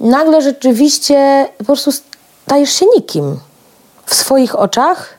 nagle 0.00 0.42
rzeczywiście 0.42 1.48
po 1.58 1.64
prostu 1.64 1.92
stajesz 2.46 2.72
się 2.72 2.86
nikim 2.96 3.40
w 4.06 4.14
swoich 4.14 4.58
oczach 4.58 5.14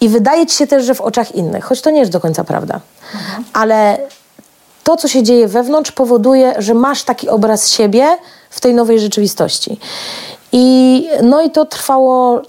i 0.00 0.08
wydaje 0.08 0.46
ci 0.46 0.56
się 0.56 0.66
też, 0.66 0.84
że 0.84 0.94
w 0.94 1.00
oczach 1.00 1.34
innych, 1.34 1.64
choć 1.64 1.80
to 1.80 1.90
nie 1.90 2.00
jest 2.00 2.12
do 2.12 2.20
końca 2.20 2.44
prawda. 2.44 2.80
Mhm. 3.14 3.44
Ale 3.52 3.98
to, 4.88 4.96
co 4.96 5.08
się 5.08 5.22
dzieje 5.22 5.48
wewnątrz, 5.48 5.92
powoduje, 5.92 6.54
że 6.58 6.74
masz 6.74 7.02
taki 7.02 7.28
obraz 7.28 7.68
siebie 7.70 8.18
w 8.50 8.60
tej 8.60 8.74
nowej 8.74 9.00
rzeczywistości. 9.00 9.80
I, 10.52 11.08
no 11.22 11.42
i 11.42 11.50
to 11.50 11.64
trwało 11.64 12.42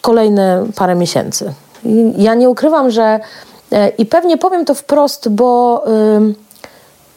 kolejne 0.00 0.66
parę 0.76 0.94
miesięcy. 0.94 1.52
I 1.84 2.12
ja 2.16 2.34
nie 2.34 2.48
ukrywam, 2.48 2.90
że 2.90 3.20
e, 3.72 3.88
i 3.88 4.06
pewnie 4.06 4.38
powiem 4.38 4.64
to 4.64 4.74
wprost, 4.74 5.28
bo 5.28 5.84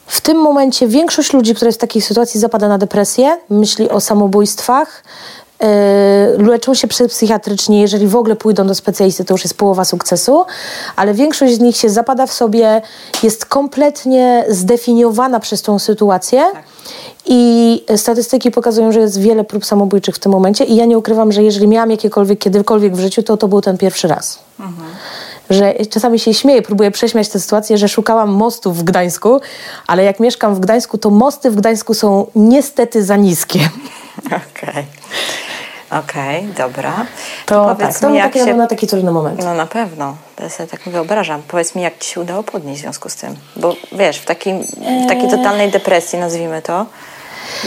w 0.05 0.21
tym 0.21 0.37
momencie 0.37 0.87
większość 0.87 1.33
ludzi, 1.33 1.55
która 1.55 1.69
jest 1.69 1.79
w 1.79 1.81
takiej 1.81 2.01
sytuacji, 2.01 2.39
zapada 2.39 2.67
na 2.67 2.77
depresję, 2.77 3.37
myśli 3.49 3.89
o 3.89 3.99
samobójstwach, 3.99 5.03
leczą 6.37 6.73
się 6.73 6.87
psychiatrycznie, 6.87 7.81
jeżeli 7.81 8.07
w 8.07 8.15
ogóle 8.15 8.35
pójdą 8.35 8.67
do 8.67 8.75
specjalisty, 8.75 9.25
to 9.25 9.33
już 9.33 9.43
jest 9.43 9.57
połowa 9.57 9.85
sukcesu, 9.85 10.45
ale 10.95 11.13
większość 11.13 11.53
z 11.53 11.59
nich 11.59 11.77
się 11.77 11.89
zapada 11.89 12.27
w 12.27 12.33
sobie, 12.33 12.81
jest 13.23 13.45
kompletnie 13.45 14.45
zdefiniowana 14.49 15.39
przez 15.39 15.61
tą 15.61 15.79
sytuację. 15.79 16.43
Tak. 16.53 16.63
I 17.25 17.83
statystyki 17.95 18.51
pokazują, 18.51 18.91
że 18.91 18.99
jest 18.99 19.21
wiele 19.21 19.43
prób 19.43 19.65
samobójczych 19.65 20.15
w 20.15 20.19
tym 20.19 20.31
momencie, 20.31 20.63
i 20.63 20.75
ja 20.75 20.85
nie 20.85 20.97
ukrywam, 20.97 21.31
że 21.31 21.43
jeżeli 21.43 21.67
miałam 21.67 21.91
jakiekolwiek, 21.91 22.39
kiedykolwiek 22.39 22.95
w 22.95 22.99
życiu, 22.99 23.23
to 23.23 23.37
to 23.37 23.47
był 23.47 23.61
ten 23.61 23.77
pierwszy 23.77 24.07
raz. 24.07 24.39
Mhm 24.59 24.85
że 25.49 25.73
czasami 25.89 26.19
się 26.19 26.33
śmieję, 26.33 26.61
próbuję 26.61 26.91
prześmiać 26.91 27.29
tę 27.29 27.39
sytuację, 27.39 27.77
że 27.77 27.87
szukałam 27.87 28.29
mostów 28.29 28.77
w 28.77 28.83
Gdańsku, 28.83 29.39
ale 29.87 30.03
jak 30.03 30.19
mieszkam 30.19 30.55
w 30.55 30.59
Gdańsku, 30.59 30.97
to 30.97 31.09
mosty 31.09 31.51
w 31.51 31.55
Gdańsku 31.55 31.93
są 31.93 32.27
niestety 32.35 33.03
za 33.03 33.15
niskie. 33.15 33.59
Okej. 34.25 34.85
Okej, 35.91 36.47
dobra. 36.57 37.05
To, 37.45 37.75
tak, 37.79 37.99
to 37.99 38.09
mi, 38.09 38.17
jak 38.17 38.33
taki, 38.33 38.45
się... 38.45 38.53
na 38.53 38.67
taki 38.67 38.87
trudny 38.87 39.11
moment. 39.11 39.43
No 39.43 39.53
na 39.53 39.65
pewno, 39.65 40.15
to 40.35 40.49
sobie 40.49 40.69
tak 40.69 40.81
wyobrażam. 40.85 41.41
Powiedz 41.47 41.75
mi, 41.75 41.81
jak 41.81 41.97
Ci 41.97 42.11
się 42.11 42.21
udało 42.21 42.43
podnieść 42.43 42.79
w 42.79 42.81
związku 42.81 43.09
z 43.09 43.15
tym? 43.15 43.35
Bo 43.55 43.75
wiesz, 43.91 44.17
w, 44.17 44.25
takim, 44.25 44.61
w 45.05 45.07
takiej 45.07 45.23
eee. 45.23 45.29
totalnej 45.31 45.71
depresji, 45.71 46.19
nazwijmy 46.19 46.61
to, 46.61 46.85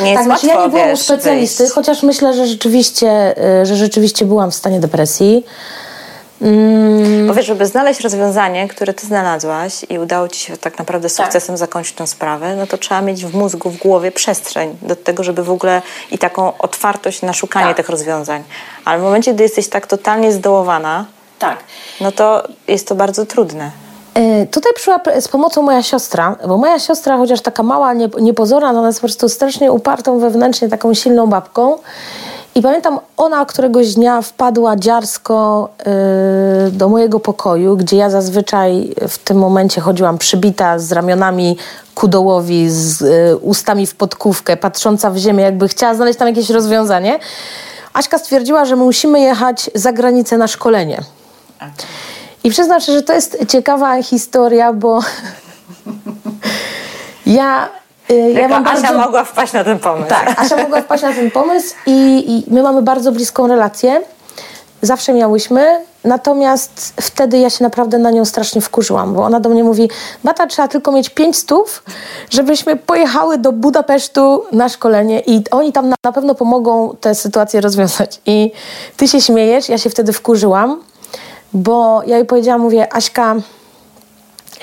nie 0.02 0.10
jest 0.10 0.22
tak, 0.22 0.28
łatwo, 0.28 0.46
ja 0.46 0.62
nie 0.62 0.68
byłam 0.68 0.88
wiesz, 0.88 1.00
specjalisty, 1.00 1.62
wyjść. 1.62 1.74
chociaż 1.74 2.02
myślę, 2.02 2.34
że 2.34 2.46
rzeczywiście, 2.46 3.34
y, 3.62 3.66
że 3.66 3.76
rzeczywiście 3.76 4.24
byłam 4.24 4.50
w 4.50 4.54
stanie 4.54 4.80
depresji. 4.80 5.44
Mm. 6.42 7.26
Bo 7.26 7.34
wiesz, 7.34 7.46
żeby 7.46 7.66
znaleźć 7.66 8.00
rozwiązanie, 8.00 8.68
które 8.68 8.94
ty 8.94 9.06
znalazłaś 9.06 9.86
i 9.88 9.98
udało 9.98 10.28
ci 10.28 10.40
się 10.40 10.56
tak 10.56 10.78
naprawdę 10.78 11.08
sukcesem 11.08 11.54
tak. 11.54 11.58
zakończyć 11.58 11.94
tę 11.94 12.06
sprawę, 12.06 12.56
no 12.56 12.66
to 12.66 12.78
trzeba 12.78 13.02
mieć 13.02 13.24
w 13.24 13.34
mózgu, 13.34 13.70
w 13.70 13.76
głowie 13.78 14.12
przestrzeń 14.12 14.76
do 14.82 14.96
tego, 14.96 15.24
żeby 15.24 15.42
w 15.42 15.50
ogóle 15.50 15.82
i 16.10 16.18
taką 16.18 16.58
otwartość 16.58 17.22
na 17.22 17.32
szukanie 17.32 17.66
tak. 17.66 17.76
tych 17.76 17.88
rozwiązań. 17.88 18.42
Ale 18.84 18.98
w 18.98 19.02
momencie, 19.02 19.34
gdy 19.34 19.42
jesteś 19.42 19.68
tak 19.68 19.86
totalnie 19.86 20.32
zdołowana, 20.32 21.04
tak. 21.38 21.58
no 22.00 22.12
to 22.12 22.42
jest 22.68 22.88
to 22.88 22.94
bardzo 22.94 23.26
trudne. 23.26 23.70
E, 24.14 24.46
tutaj 24.46 24.72
przyszła 24.74 25.00
z 25.20 25.28
pomocą 25.28 25.62
moja 25.62 25.82
siostra, 25.82 26.36
bo 26.48 26.56
moja 26.56 26.78
siostra, 26.78 27.16
chociaż 27.16 27.40
taka 27.40 27.62
mała, 27.62 27.92
niepozorna, 28.20 28.70
ona 28.70 28.86
jest 28.86 29.00
po 29.00 29.06
prostu 29.06 29.28
strasznie 29.28 29.72
upartą 29.72 30.18
wewnętrznie, 30.18 30.68
taką 30.68 30.94
silną 30.94 31.26
babką. 31.26 31.78
I 32.58 32.62
pamiętam, 32.62 32.98
ona 33.16 33.44
któregoś 33.44 33.94
dnia 33.94 34.22
wpadła 34.22 34.76
dziarsko 34.76 35.68
yy, 36.64 36.70
do 36.70 36.88
mojego 36.88 37.20
pokoju, 37.20 37.76
gdzie 37.76 37.96
ja 37.96 38.10
zazwyczaj 38.10 38.94
w 39.08 39.18
tym 39.18 39.38
momencie 39.38 39.80
chodziłam 39.80 40.18
przybita 40.18 40.78
z 40.78 40.92
ramionami 40.92 41.56
ku 41.94 42.08
dołowi, 42.08 42.70
z 42.70 43.00
yy, 43.00 43.36
ustami 43.36 43.86
w 43.86 43.94
podkówkę, 43.94 44.56
patrząca 44.56 45.10
w 45.10 45.16
ziemię, 45.16 45.44
jakby 45.44 45.68
chciała 45.68 45.94
znaleźć 45.94 46.18
tam 46.18 46.28
jakieś 46.28 46.50
rozwiązanie. 46.50 47.18
Aśka 47.92 48.18
stwierdziła, 48.18 48.64
że 48.64 48.76
my 48.76 48.84
musimy 48.84 49.20
jechać 49.20 49.70
za 49.74 49.92
granicę 49.92 50.38
na 50.38 50.48
szkolenie. 50.48 51.02
I 52.44 52.50
przyznam 52.50 52.80
się, 52.80 52.92
że 52.92 53.02
to 53.02 53.12
jest 53.12 53.38
ciekawa 53.48 54.02
historia, 54.02 54.72
bo 54.72 55.00
ja 57.26 57.68
Y, 57.68 57.87
ja 58.34 58.48
mam 58.48 58.66
Asia 58.66 58.82
bardzo... 58.82 58.98
mogła 58.98 59.24
wpaść 59.24 59.52
na 59.52 59.64
ten 59.64 59.78
pomysł. 59.78 60.08
Tak, 60.08 60.40
Asia 60.40 60.56
mogła 60.56 60.80
wpaść 60.82 61.02
na 61.02 61.12
ten 61.12 61.30
pomysł 61.30 61.74
i, 61.86 62.24
i 62.28 62.54
my 62.54 62.62
mamy 62.62 62.82
bardzo 62.82 63.12
bliską 63.12 63.46
relację. 63.46 64.02
Zawsze 64.82 65.12
miałyśmy, 65.12 65.80
natomiast 66.04 66.94
wtedy 67.00 67.38
ja 67.38 67.50
się 67.50 67.64
naprawdę 67.64 67.98
na 67.98 68.10
nią 68.10 68.24
strasznie 68.24 68.60
wkurzyłam, 68.60 69.14
bo 69.14 69.24
ona 69.24 69.40
do 69.40 69.48
mnie 69.48 69.64
mówi, 69.64 69.90
Bata, 70.24 70.46
trzeba 70.46 70.68
tylko 70.68 70.92
mieć 70.92 71.10
pięć 71.10 71.36
stów, 71.36 71.82
żebyśmy 72.30 72.76
pojechały 72.76 73.38
do 73.38 73.52
Budapesztu 73.52 74.44
na 74.52 74.68
szkolenie 74.68 75.20
i 75.20 75.44
oni 75.50 75.72
tam 75.72 75.88
na, 75.88 75.96
na 76.04 76.12
pewno 76.12 76.34
pomogą 76.34 76.96
tę 77.00 77.14
sytuację 77.14 77.60
rozwiązać. 77.60 78.20
I 78.26 78.52
ty 78.96 79.08
się 79.08 79.20
śmiejesz, 79.20 79.68
ja 79.68 79.78
się 79.78 79.90
wtedy 79.90 80.12
wkurzyłam, 80.12 80.80
bo 81.52 82.02
ja 82.06 82.16
jej 82.16 82.26
powiedziałam, 82.26 82.60
mówię, 82.60 82.92
Aśka, 82.92 83.34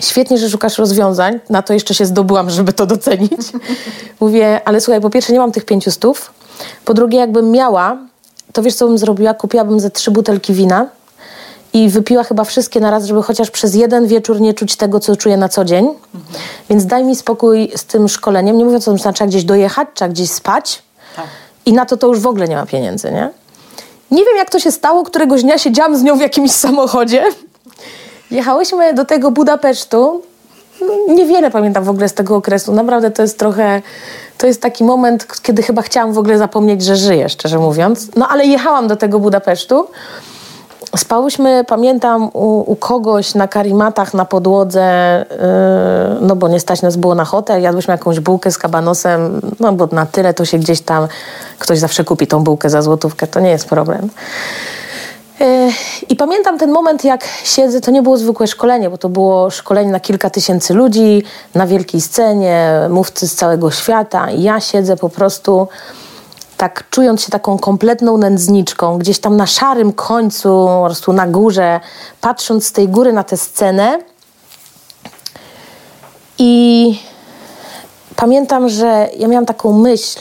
Świetnie, 0.02 0.38
że 0.38 0.50
szukasz 0.50 0.78
rozwiązań. 0.78 1.40
Na 1.50 1.62
to 1.62 1.74
jeszcze 1.74 1.94
się 1.94 2.06
zdobyłam, 2.06 2.50
żeby 2.50 2.74
to 2.74 2.86
docenić. 2.86 3.32
Mówię, 4.20 4.62
ale 4.66 4.82
słuchaj, 4.82 5.02
po 5.02 5.10
pierwsze 5.10 5.34
nie 5.34 5.40
mam 5.40 5.52
tych 5.52 5.66
pięciu 5.66 5.92
stów. 5.92 6.34
Po 6.86 6.94
drugie, 6.94 7.18
jakbym 7.18 7.52
miała, 7.52 7.98
to 8.54 8.64
wiesz, 8.64 8.76
co 8.76 8.88
bym 8.88 8.98
zrobiła? 8.98 9.34
Kupiłabym 9.34 9.80
ze 9.80 9.92
trzy 9.92 10.12
butelki 10.12 10.54
wina 10.54 10.88
i 11.74 11.90
wypiła 11.90 12.24
chyba 12.24 12.44
wszystkie 12.44 12.80
na 12.80 12.92
raz, 12.92 13.06
żeby 13.06 13.24
chociaż 13.24 13.52
przez 13.52 13.76
jeden 13.76 14.08
wieczór 14.08 14.42
nie 14.42 14.54
czuć 14.54 14.76
tego, 14.76 15.00
co 15.00 15.16
czuję 15.16 15.38
na 15.38 15.50
co 15.50 15.66
dzień. 15.66 15.86
Mhm. 15.86 16.44
Więc 16.70 16.86
daj 16.86 17.04
mi 17.04 17.16
spokój 17.16 17.72
z 17.76 17.86
tym 17.86 18.08
szkoleniem. 18.08 18.58
Nie 18.58 18.66
mówiąc 18.66 18.88
o 18.88 18.92
tym, 18.92 18.98
że 18.98 19.14
trzeba 19.14 19.28
gdzieś 19.28 19.44
dojechać, 19.44 19.88
trzeba 19.94 20.10
gdzieś 20.10 20.32
spać. 20.32 20.84
Tak. 21.16 21.26
I 21.66 21.74
na 21.74 21.86
to 21.86 21.98
to 21.98 22.08
już 22.08 22.20
w 22.20 22.28
ogóle 22.28 22.48
nie 22.48 22.56
ma 22.56 22.66
pieniędzy, 22.66 23.12
nie? 23.12 23.30
Nie 24.12 24.26
wiem, 24.26 24.38
jak 24.38 24.50
to 24.50 24.60
się 24.60 24.72
stało. 24.72 25.04
Któregoś 25.04 25.44
dnia 25.44 25.58
siedziałam 25.58 25.98
z 25.98 26.04
nią 26.04 26.18
w 26.18 26.22
jakimś 26.22 26.52
samochodzie 26.52 27.24
Jechałyśmy 28.32 28.94
do 28.94 29.06
tego 29.06 29.32
Budapesztu. 29.32 30.22
Niewiele 31.08 31.52
pamiętam 31.52 31.84
w 31.84 31.90
ogóle 31.90 32.10
z 32.10 32.14
tego 32.14 32.36
okresu. 32.36 32.74
Naprawdę 32.74 33.12
to 33.12 33.22
jest 33.22 33.40
trochę. 33.40 33.82
To 34.38 34.48
jest 34.48 34.62
taki 34.62 34.84
moment, 34.84 35.28
kiedy 35.42 35.64
chyba 35.64 35.82
chciałam 35.82 36.14
w 36.14 36.18
ogóle 36.18 36.38
zapomnieć, 36.38 36.84
że 36.84 36.96
żyję, 36.96 37.30
szczerze 37.30 37.60
mówiąc. 37.60 38.08
No 38.16 38.28
ale 38.28 38.46
jechałam 38.46 38.88
do 38.88 38.96
tego 38.96 39.20
Budapesztu. 39.20 39.88
Spałyśmy, 40.98 41.64
pamiętam, 41.68 42.30
u, 42.34 42.72
u 42.72 42.76
kogoś 42.76 43.36
na 43.36 43.48
karimatach 43.48 44.14
na 44.14 44.26
podłodze, 44.26 45.26
yy, 45.32 46.28
no 46.28 46.36
bo 46.36 46.48
nie 46.48 46.60
stać 46.60 46.82
nas 46.82 46.98
było 46.98 47.16
na 47.16 47.26
hotel. 47.26 47.62
Jadłyśmy 47.62 47.92
jakąś 47.92 48.20
bułkę 48.20 48.52
z 48.52 48.58
kabanosem, 48.58 49.42
no 49.60 49.74
bo 49.74 49.88
na 49.92 50.06
tyle 50.06 50.34
to 50.34 50.46
się 50.46 50.60
gdzieś 50.60 50.82
tam 50.82 51.08
ktoś 51.60 51.80
zawsze 51.80 52.04
kupi 52.04 52.28
tą 52.28 52.44
bułkę 52.44 52.70
za 52.70 52.82
złotówkę, 52.82 53.28
to 53.28 53.40
nie 53.40 53.50
jest 53.50 53.70
problem. 53.70 54.10
I 56.10 56.16
pamiętam 56.16 56.58
ten 56.58 56.72
moment, 56.72 57.04
jak 57.04 57.28
siedzę, 57.44 57.82
to 57.82 57.92
nie 57.92 58.02
było 58.02 58.18
zwykłe 58.18 58.48
szkolenie, 58.48 58.90
bo 58.90 58.98
to 58.98 59.10
było 59.10 59.50
szkolenie 59.50 59.92
na 59.92 60.00
kilka 60.00 60.30
tysięcy 60.30 60.74
ludzi, 60.74 61.24
na 61.56 61.68
wielkiej 61.68 62.02
scenie, 62.02 62.70
mówcy 62.90 63.28
z 63.28 63.36
całego 63.36 63.72
świata. 63.72 64.32
I 64.32 64.44
ja 64.44 64.60
siedzę 64.60 64.98
po 64.98 65.10
prostu 65.10 65.68
tak 66.58 66.90
czując 66.90 67.22
się 67.22 67.32
taką 67.32 67.60
kompletną 67.60 68.18
nędzniczką, 68.18 68.98
gdzieś 68.98 69.20
tam 69.20 69.38
na 69.38 69.48
szarym 69.48 69.94
końcu, 69.94 70.50
po 70.68 70.84
prostu 70.86 71.14
na 71.14 71.28
górze, 71.28 71.80
patrząc 72.22 72.68
z 72.68 72.72
tej 72.72 72.88
góry 72.88 73.14
na 73.14 73.24
tę 73.24 73.38
scenę. 73.38 74.00
I 76.38 77.00
pamiętam, 78.16 78.70
że 78.70 79.08
ja 79.18 79.28
miałam 79.28 79.46
taką 79.46 79.74
myśl, 79.74 80.20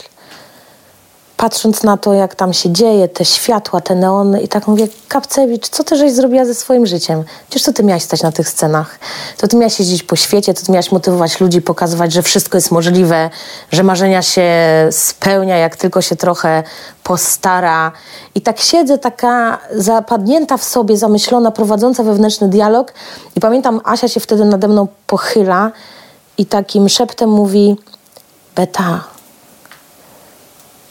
patrząc 1.37 1.83
na 1.83 1.97
to, 1.97 2.13
jak 2.13 2.35
tam 2.35 2.53
się 2.53 2.71
dzieje, 2.71 3.07
te 3.07 3.25
światła, 3.25 3.81
te 3.81 3.95
neony 3.95 4.41
i 4.41 4.47
tak 4.47 4.67
mówię, 4.67 4.87
Kapcewicz, 5.07 5.69
co 5.69 5.83
ty 5.83 5.95
żeś 5.95 6.11
zrobiła 6.11 6.45
ze 6.45 6.55
swoim 6.55 6.85
życiem? 6.85 7.23
Przecież 7.49 7.65
to 7.65 7.73
ty 7.73 7.83
miałaś 7.83 8.03
stać 8.03 8.21
na 8.21 8.31
tych 8.31 8.49
scenach. 8.49 8.99
To 9.37 9.47
ty 9.47 9.57
miałaś 9.57 9.79
jeździć 9.79 10.03
po 10.03 10.15
świecie, 10.15 10.53
to 10.53 10.65
ty 10.65 10.71
miałaś 10.71 10.91
motywować 10.91 11.39
ludzi, 11.39 11.61
pokazywać, 11.61 12.13
że 12.13 12.21
wszystko 12.21 12.57
jest 12.57 12.71
możliwe, 12.71 13.29
że 13.71 13.83
marzenia 13.83 14.21
się 14.21 14.51
spełnia, 14.91 15.57
jak 15.57 15.75
tylko 15.75 16.01
się 16.01 16.15
trochę 16.15 16.63
postara. 17.03 17.91
I 18.35 18.41
tak 18.41 18.59
siedzę 18.59 18.97
taka 18.97 19.57
zapadnięta 19.75 20.57
w 20.57 20.63
sobie, 20.63 20.97
zamyślona, 20.97 21.51
prowadząca 21.51 22.03
wewnętrzny 22.03 22.47
dialog 22.47 22.93
i 23.35 23.39
pamiętam, 23.39 23.81
Asia 23.83 24.07
się 24.07 24.19
wtedy 24.19 24.45
nade 24.45 24.67
mną 24.67 24.87
pochyla 25.07 25.71
i 26.37 26.45
takim 26.45 26.89
szeptem 26.89 27.29
mówi, 27.29 27.75
Beta, 28.55 29.14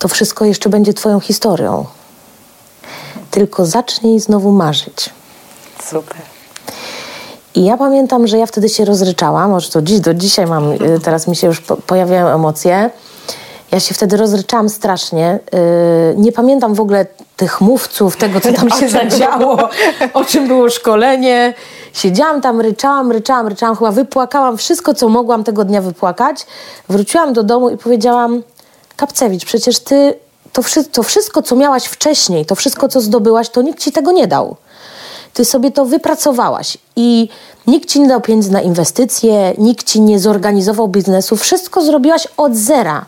to 0.05 0.09
wszystko 0.09 0.45
jeszcze 0.45 0.69
będzie 0.69 0.95
Twoją 0.95 1.21
historią. 1.21 1.85
Tylko 3.31 3.67
zacznij 3.67 4.21
znowu 4.21 4.53
marzyć. 4.53 5.11
Super. 5.85 6.17
I 7.55 7.65
ja 7.65 7.77
pamiętam, 7.77 8.27
że 8.27 8.39
ja 8.39 8.47
wtedy 8.47 8.69
się 8.69 8.85
rozryczałam, 8.85 9.51
może 9.51 9.71
to 9.71 9.83
dziś, 9.83 10.01
do 10.01 10.15
dzisiaj 10.15 10.47
mam, 10.47 10.73
y, 10.73 11.01
teraz 11.05 11.29
mi 11.29 11.37
się 11.37 11.47
już 11.47 11.61
po, 11.61 11.77
pojawiają 11.77 12.27
emocje. 12.27 12.91
Ja 13.73 13.81
się 13.81 13.95
wtedy 13.95 14.17
rozryczałam 14.17 14.69
strasznie. 14.69 15.39
Yy, 15.53 16.15
nie 16.17 16.33
pamiętam 16.33 16.75
w 16.75 16.81
ogóle 16.81 17.07
tych 17.37 17.61
mówców, 17.61 18.17
tego, 18.17 18.41
co 18.41 18.53
tam 18.53 18.71
się 18.81 18.89
zadziało, 18.89 19.69
o 20.15 20.25
czym 20.25 20.49
było 20.49 20.71
szkolenie. 20.71 21.55
Siedziałam 21.93 22.41
tam, 22.41 22.61
ryczałam, 22.61 23.13
ryczałam, 23.13 23.49
ryczałam, 23.49 23.77
chyba 23.77 23.93
wypłakałam 23.93 24.57
wszystko, 24.57 24.95
co 24.95 25.09
mogłam 25.09 25.45
tego 25.45 25.65
dnia 25.65 25.83
wypłakać. 25.83 26.47
Wróciłam 26.89 27.33
do 27.33 27.43
domu 27.43 27.71
i 27.71 27.77
powiedziałam, 27.77 28.43
Kapcewicz, 28.97 29.45
przecież 29.45 29.79
ty 29.79 30.15
to, 30.53 30.63
to 30.93 31.03
wszystko, 31.03 31.43
co 31.43 31.57
miałaś 31.57 31.85
wcześniej, 31.85 32.47
to 32.47 32.55
wszystko, 32.55 32.89
co 32.89 33.01
zdobyłaś, 33.01 33.49
to 33.49 33.63
nikt 33.63 33.81
ci 33.81 33.93
tego 33.93 34.13
nie 34.13 34.27
dał. 34.27 34.57
Ty 35.33 35.45
sobie 35.45 35.71
to 35.71 35.85
wypracowałaś 35.85 36.79
i 36.97 37.29
nikt 37.67 37.89
ci 37.89 38.01
nie 38.01 38.09
dał 38.09 38.21
pieniędzy 38.21 38.53
na 38.53 38.61
inwestycje, 38.61 39.55
nikt 39.59 39.87
ci 39.87 40.01
nie 40.01 40.21
zorganizował 40.21 40.89
biznesu, 40.89 41.37
wszystko 41.37 41.83
zrobiłaś 41.83 42.29
od 42.37 42.57
zera. 42.57 43.05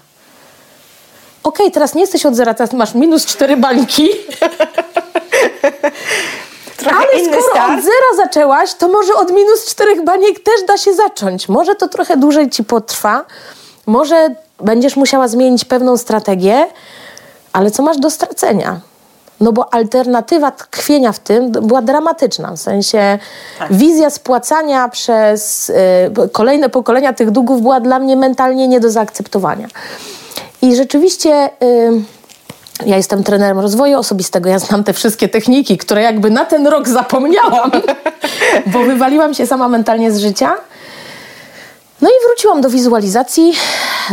Okej, 1.43 1.67
okay, 1.67 1.71
teraz 1.71 1.95
nie 1.95 2.01
jesteś 2.01 2.27
od 2.27 2.37
zera, 2.37 2.55
teraz 2.55 2.73
masz 2.73 2.95
minus 2.95 3.27
cztery 3.27 3.57
bańki. 3.57 4.09
Ale 6.87 7.25
skoro 7.25 7.43
start. 7.51 7.79
od 7.79 7.85
zera 7.85 8.25
zaczęłaś, 8.25 8.75
to 8.75 8.89
może 8.89 9.15
od 9.15 9.31
minus 9.31 9.67
czterech 9.67 10.05
baniek 10.05 10.41
też 10.41 10.63
da 10.69 10.77
się 10.77 10.95
zacząć. 10.95 11.49
Może 11.49 11.75
to 11.75 11.89
trochę 11.89 12.17
dłużej 12.17 12.51
ci 12.51 12.65
potrwa, 12.65 13.25
może 13.87 14.35
będziesz 14.61 14.97
musiała 14.97 15.29
zmienić 15.29 15.65
pewną 15.65 15.97
strategię, 15.97 16.67
ale 17.53 17.71
co 17.71 17.83
masz 17.83 17.99
do 17.99 18.11
stracenia? 18.11 18.81
No 19.41 19.53
bo 19.53 19.75
alternatywa 19.75 20.51
tkwienia 20.51 21.13
w 21.13 21.19
tym 21.19 21.53
była 21.53 21.83
dramatyczna, 21.83 22.53
w 22.53 22.59
sensie 22.59 23.19
tak. 23.59 23.73
wizja 23.73 24.11
spłacania 24.11 24.89
przez 24.89 25.71
y, 25.71 25.75
kolejne 26.33 26.69
pokolenia 26.69 27.13
tych 27.13 27.31
długów 27.31 27.63
była 27.63 27.81
dla 27.81 27.99
mnie 27.99 28.17
mentalnie 28.17 28.69
nie 28.69 28.81
do 28.81 28.91
zaakceptowania. 28.91 29.69
I 30.63 30.77
rzeczywiście 30.77 31.51
y, 31.63 32.03
ja 32.87 32.97
jestem 32.97 33.25
trenerem 33.25 33.59
rozwoju 33.59 33.99
osobistego, 33.99 34.49
ja 34.49 34.59
znam 34.59 34.85
te 34.85 34.93
wszystkie 34.93 35.29
techniki, 35.29 35.79
które 35.79 36.03
jakby 36.03 36.31
na 36.31 36.45
ten 36.45 36.67
rok 36.67 36.89
zapomniałam, 36.89 37.71
bo 38.73 38.79
wywaliłam 38.79 39.35
się 39.35 39.47
sama 39.47 39.69
mentalnie 39.69 40.13
z 40.13 40.19
życia. 40.19 40.57
No 42.03 42.09
i 42.09 42.27
wróciłam 42.27 42.61
do 42.61 42.71
wizualizacji, 42.71 43.55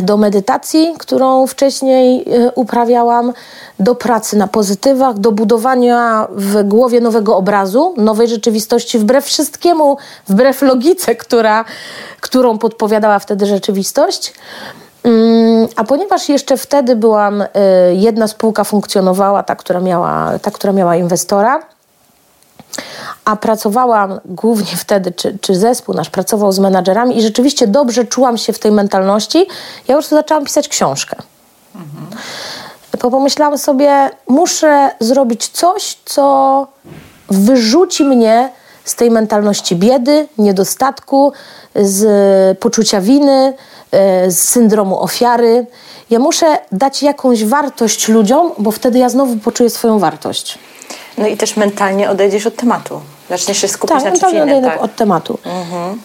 do 0.01 0.17
medytacji, 0.17 0.95
którą 0.99 1.47
wcześniej 1.47 2.21
e, 2.21 2.51
uprawiałam, 2.51 3.33
do 3.79 3.95
pracy 3.95 4.37
na 4.37 4.47
pozytywach, 4.47 5.19
do 5.19 5.31
budowania 5.31 6.27
w 6.35 6.63
głowie 6.63 7.01
nowego 7.01 7.37
obrazu, 7.37 7.93
nowej 7.97 8.27
rzeczywistości, 8.27 8.99
wbrew 8.99 9.25
wszystkiemu, 9.25 9.97
wbrew 10.27 10.61
logice, 10.61 11.15
która, 11.15 11.65
którą 12.21 12.57
podpowiadała 12.57 13.19
wtedy 13.19 13.45
rzeczywistość. 13.45 14.33
Mm, 15.03 15.67
a 15.75 15.83
ponieważ 15.83 16.29
jeszcze 16.29 16.57
wtedy 16.57 16.95
byłam, 16.95 17.41
e, 17.41 17.47
jedna 17.93 18.27
spółka 18.27 18.63
funkcjonowała, 18.63 19.43
ta, 19.43 19.55
która 19.55 19.79
miała, 19.79 20.39
ta, 20.39 20.51
która 20.51 20.73
miała 20.73 20.95
inwestora, 20.95 21.72
a 23.25 23.36
pracowałam 23.36 24.19
głównie 24.25 24.77
wtedy, 24.77 25.12
czy, 25.12 25.38
czy 25.41 25.55
zespół 25.55 25.95
nasz 25.95 26.09
pracował 26.09 26.51
z 26.51 26.59
menadżerami 26.59 27.17
i 27.17 27.21
rzeczywiście 27.21 27.67
dobrze 27.67 28.05
czułam 28.05 28.38
się 28.38 28.53
w 28.53 28.59
tej 28.59 28.71
mentalności, 28.71 29.47
ja 29.88 29.95
już 29.95 30.05
zaczęłam 30.05 30.45
pisać 30.45 30.67
książkę. 30.67 31.15
Mhm. 31.75 32.07
Bo 33.01 33.12
pomyślałam 33.12 33.57
sobie, 33.57 34.09
muszę 34.27 34.91
zrobić 34.99 35.47
coś, 35.47 35.97
co 36.05 36.67
wyrzuci 37.29 38.03
mnie 38.03 38.49
z 38.86 38.95
tej 38.95 39.12
mentalności 39.12 39.75
biedy, 39.75 40.27
niedostatku, 40.38 41.33
z 41.75 42.59
poczucia 42.59 43.01
winy, 43.01 43.53
e, 43.91 44.31
z 44.31 44.39
syndromu 44.39 44.99
ofiary. 44.99 45.65
Ja 46.09 46.19
muszę 46.19 46.57
dać 46.71 47.03
jakąś 47.03 47.45
wartość 47.45 48.07
ludziom, 48.07 48.51
bo 48.57 48.71
wtedy 48.71 48.99
ja 48.99 49.09
znowu 49.09 49.36
poczuję 49.36 49.69
swoją 49.69 49.99
wartość. 49.99 50.59
No 51.17 51.28
i 51.28 51.38
też 51.38 51.58
mentalnie 51.58 52.10
odejdziesz 52.10 52.47
od 52.47 52.56
tematu. 52.56 53.02
Zaczniesz 53.30 53.58
się 53.58 53.67
skupić 53.67 54.04
tak, 54.04 54.13
na 54.13 54.19
czymś 54.19 54.34
innym. 54.34 54.63
Tak, 54.63 54.82
od 54.82 54.95
tematu. 54.95 55.39
Mhm. 55.45 55.99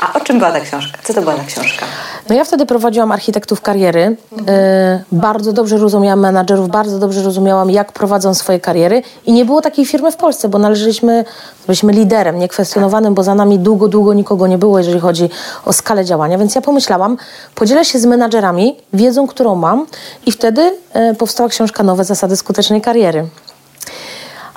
A 0.00 0.12
o 0.12 0.20
czym 0.20 0.38
była 0.38 0.52
ta 0.52 0.60
książka? 0.60 0.98
Co 1.04 1.14
to 1.14 1.20
była 1.20 1.34
ta 1.34 1.44
książka? 1.44 1.86
No 2.28 2.34
ja 2.34 2.44
wtedy 2.44 2.66
prowadziłam 2.66 3.12
architektów 3.12 3.60
kariery. 3.60 4.16
Mhm. 4.32 5.00
Bardzo 5.12 5.52
dobrze 5.52 5.78
rozumiałam 5.78 6.20
menadżerów, 6.20 6.68
bardzo 6.68 6.98
dobrze 6.98 7.22
rozumiałam, 7.22 7.70
jak 7.70 7.92
prowadzą 7.92 8.34
swoje 8.34 8.60
kariery. 8.60 9.02
I 9.26 9.32
nie 9.32 9.44
było 9.44 9.60
takiej 9.60 9.86
firmy 9.86 10.12
w 10.12 10.16
Polsce, 10.16 10.48
bo 10.48 10.58
należeliśmy, 10.58 11.24
byliśmy 11.66 11.92
liderem, 11.92 12.38
niekwestionowanym, 12.38 13.14
bo 13.14 13.22
za 13.22 13.34
nami 13.34 13.58
długo, 13.58 13.88
długo 13.88 14.14
nikogo 14.14 14.46
nie 14.46 14.58
było, 14.58 14.78
jeżeli 14.78 15.00
chodzi 15.00 15.30
o 15.64 15.72
skalę 15.72 16.04
działania. 16.04 16.38
Więc 16.38 16.54
ja 16.54 16.60
pomyślałam, 16.60 17.16
podzielę 17.54 17.84
się 17.84 17.98
z 17.98 18.06
menadżerami 18.06 18.76
wiedzą, 18.92 19.26
którą 19.26 19.54
mam 19.54 19.86
i 20.26 20.32
wtedy 20.32 20.76
y, 21.10 21.14
powstała 21.14 21.48
książka 21.48 21.82
Nowe 21.82 22.04
zasady 22.04 22.36
skutecznej 22.36 22.80
kariery. 22.80 23.26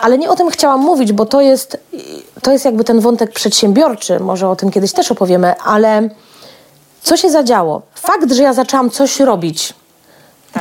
Ale 0.01 0.17
nie 0.17 0.29
o 0.29 0.35
tym 0.35 0.49
chciałam 0.49 0.79
mówić, 0.81 1.13
bo 1.13 1.25
to 1.25 1.41
jest, 1.41 1.77
to 2.41 2.51
jest 2.51 2.65
jakby 2.65 2.83
ten 2.83 2.99
wątek 2.99 3.31
przedsiębiorczy, 3.31 4.19
może 4.19 4.49
o 4.49 4.55
tym 4.55 4.71
kiedyś 4.71 4.93
też 4.93 5.11
opowiemy, 5.11 5.55
ale 5.59 6.09
co 7.01 7.17
się 7.17 7.29
zadziało? 7.29 7.81
Fakt, 7.95 8.31
że 8.31 8.43
ja 8.43 8.53
zaczęłam 8.53 8.89
coś 8.89 9.19
robić, 9.19 9.73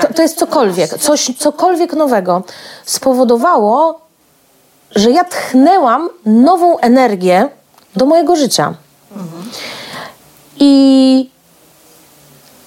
to, 0.01 0.15
to 0.15 0.23
jest 0.23 0.39
cokolwiek, 0.39 0.99
coś, 0.99 1.31
cokolwiek 1.39 1.93
nowego, 1.93 2.43
spowodowało, 2.85 4.01
że 4.97 5.11
ja 5.11 5.25
tchnęłam 5.25 6.09
nową 6.27 6.79
energię 6.79 7.49
do 7.97 8.07
mojego 8.07 8.37
życia. 8.37 8.75
I 10.59 11.31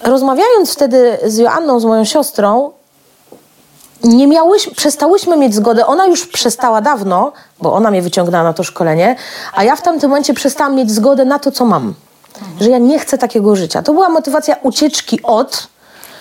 rozmawiając 0.01 0.73
wtedy 0.73 1.17
z 1.25 1.38
Joanną, 1.38 1.79
z 1.79 1.86
moją 1.86 2.05
siostrą, 2.05 2.71
nie 4.03 4.27
miałyśmy, 4.27 4.75
przestałyśmy 4.75 5.37
mieć 5.37 5.55
zgodę. 5.55 5.85
Ona 5.85 6.05
już 6.05 6.27
przestała 6.27 6.81
dawno, 6.81 7.31
bo 7.61 7.73
ona 7.73 7.91
mnie 7.91 8.01
wyciągnęła 8.01 8.43
na 8.43 8.53
to 8.53 8.63
szkolenie, 8.63 9.15
a 9.53 9.63
ja 9.63 9.75
w 9.75 9.81
tamtym 9.81 10.09
momencie 10.09 10.33
przestałam 10.33 10.75
mieć 10.75 10.91
zgodę 10.91 11.25
na 11.25 11.39
to, 11.39 11.51
co 11.51 11.65
mam. 11.65 11.93
Że 12.61 12.69
ja 12.69 12.77
nie 12.77 12.99
chcę 12.99 13.17
takiego 13.17 13.55
życia. 13.55 13.81
To 13.81 13.93
była 13.93 14.09
motywacja 14.09 14.55
ucieczki 14.63 15.21
od. 15.23 15.67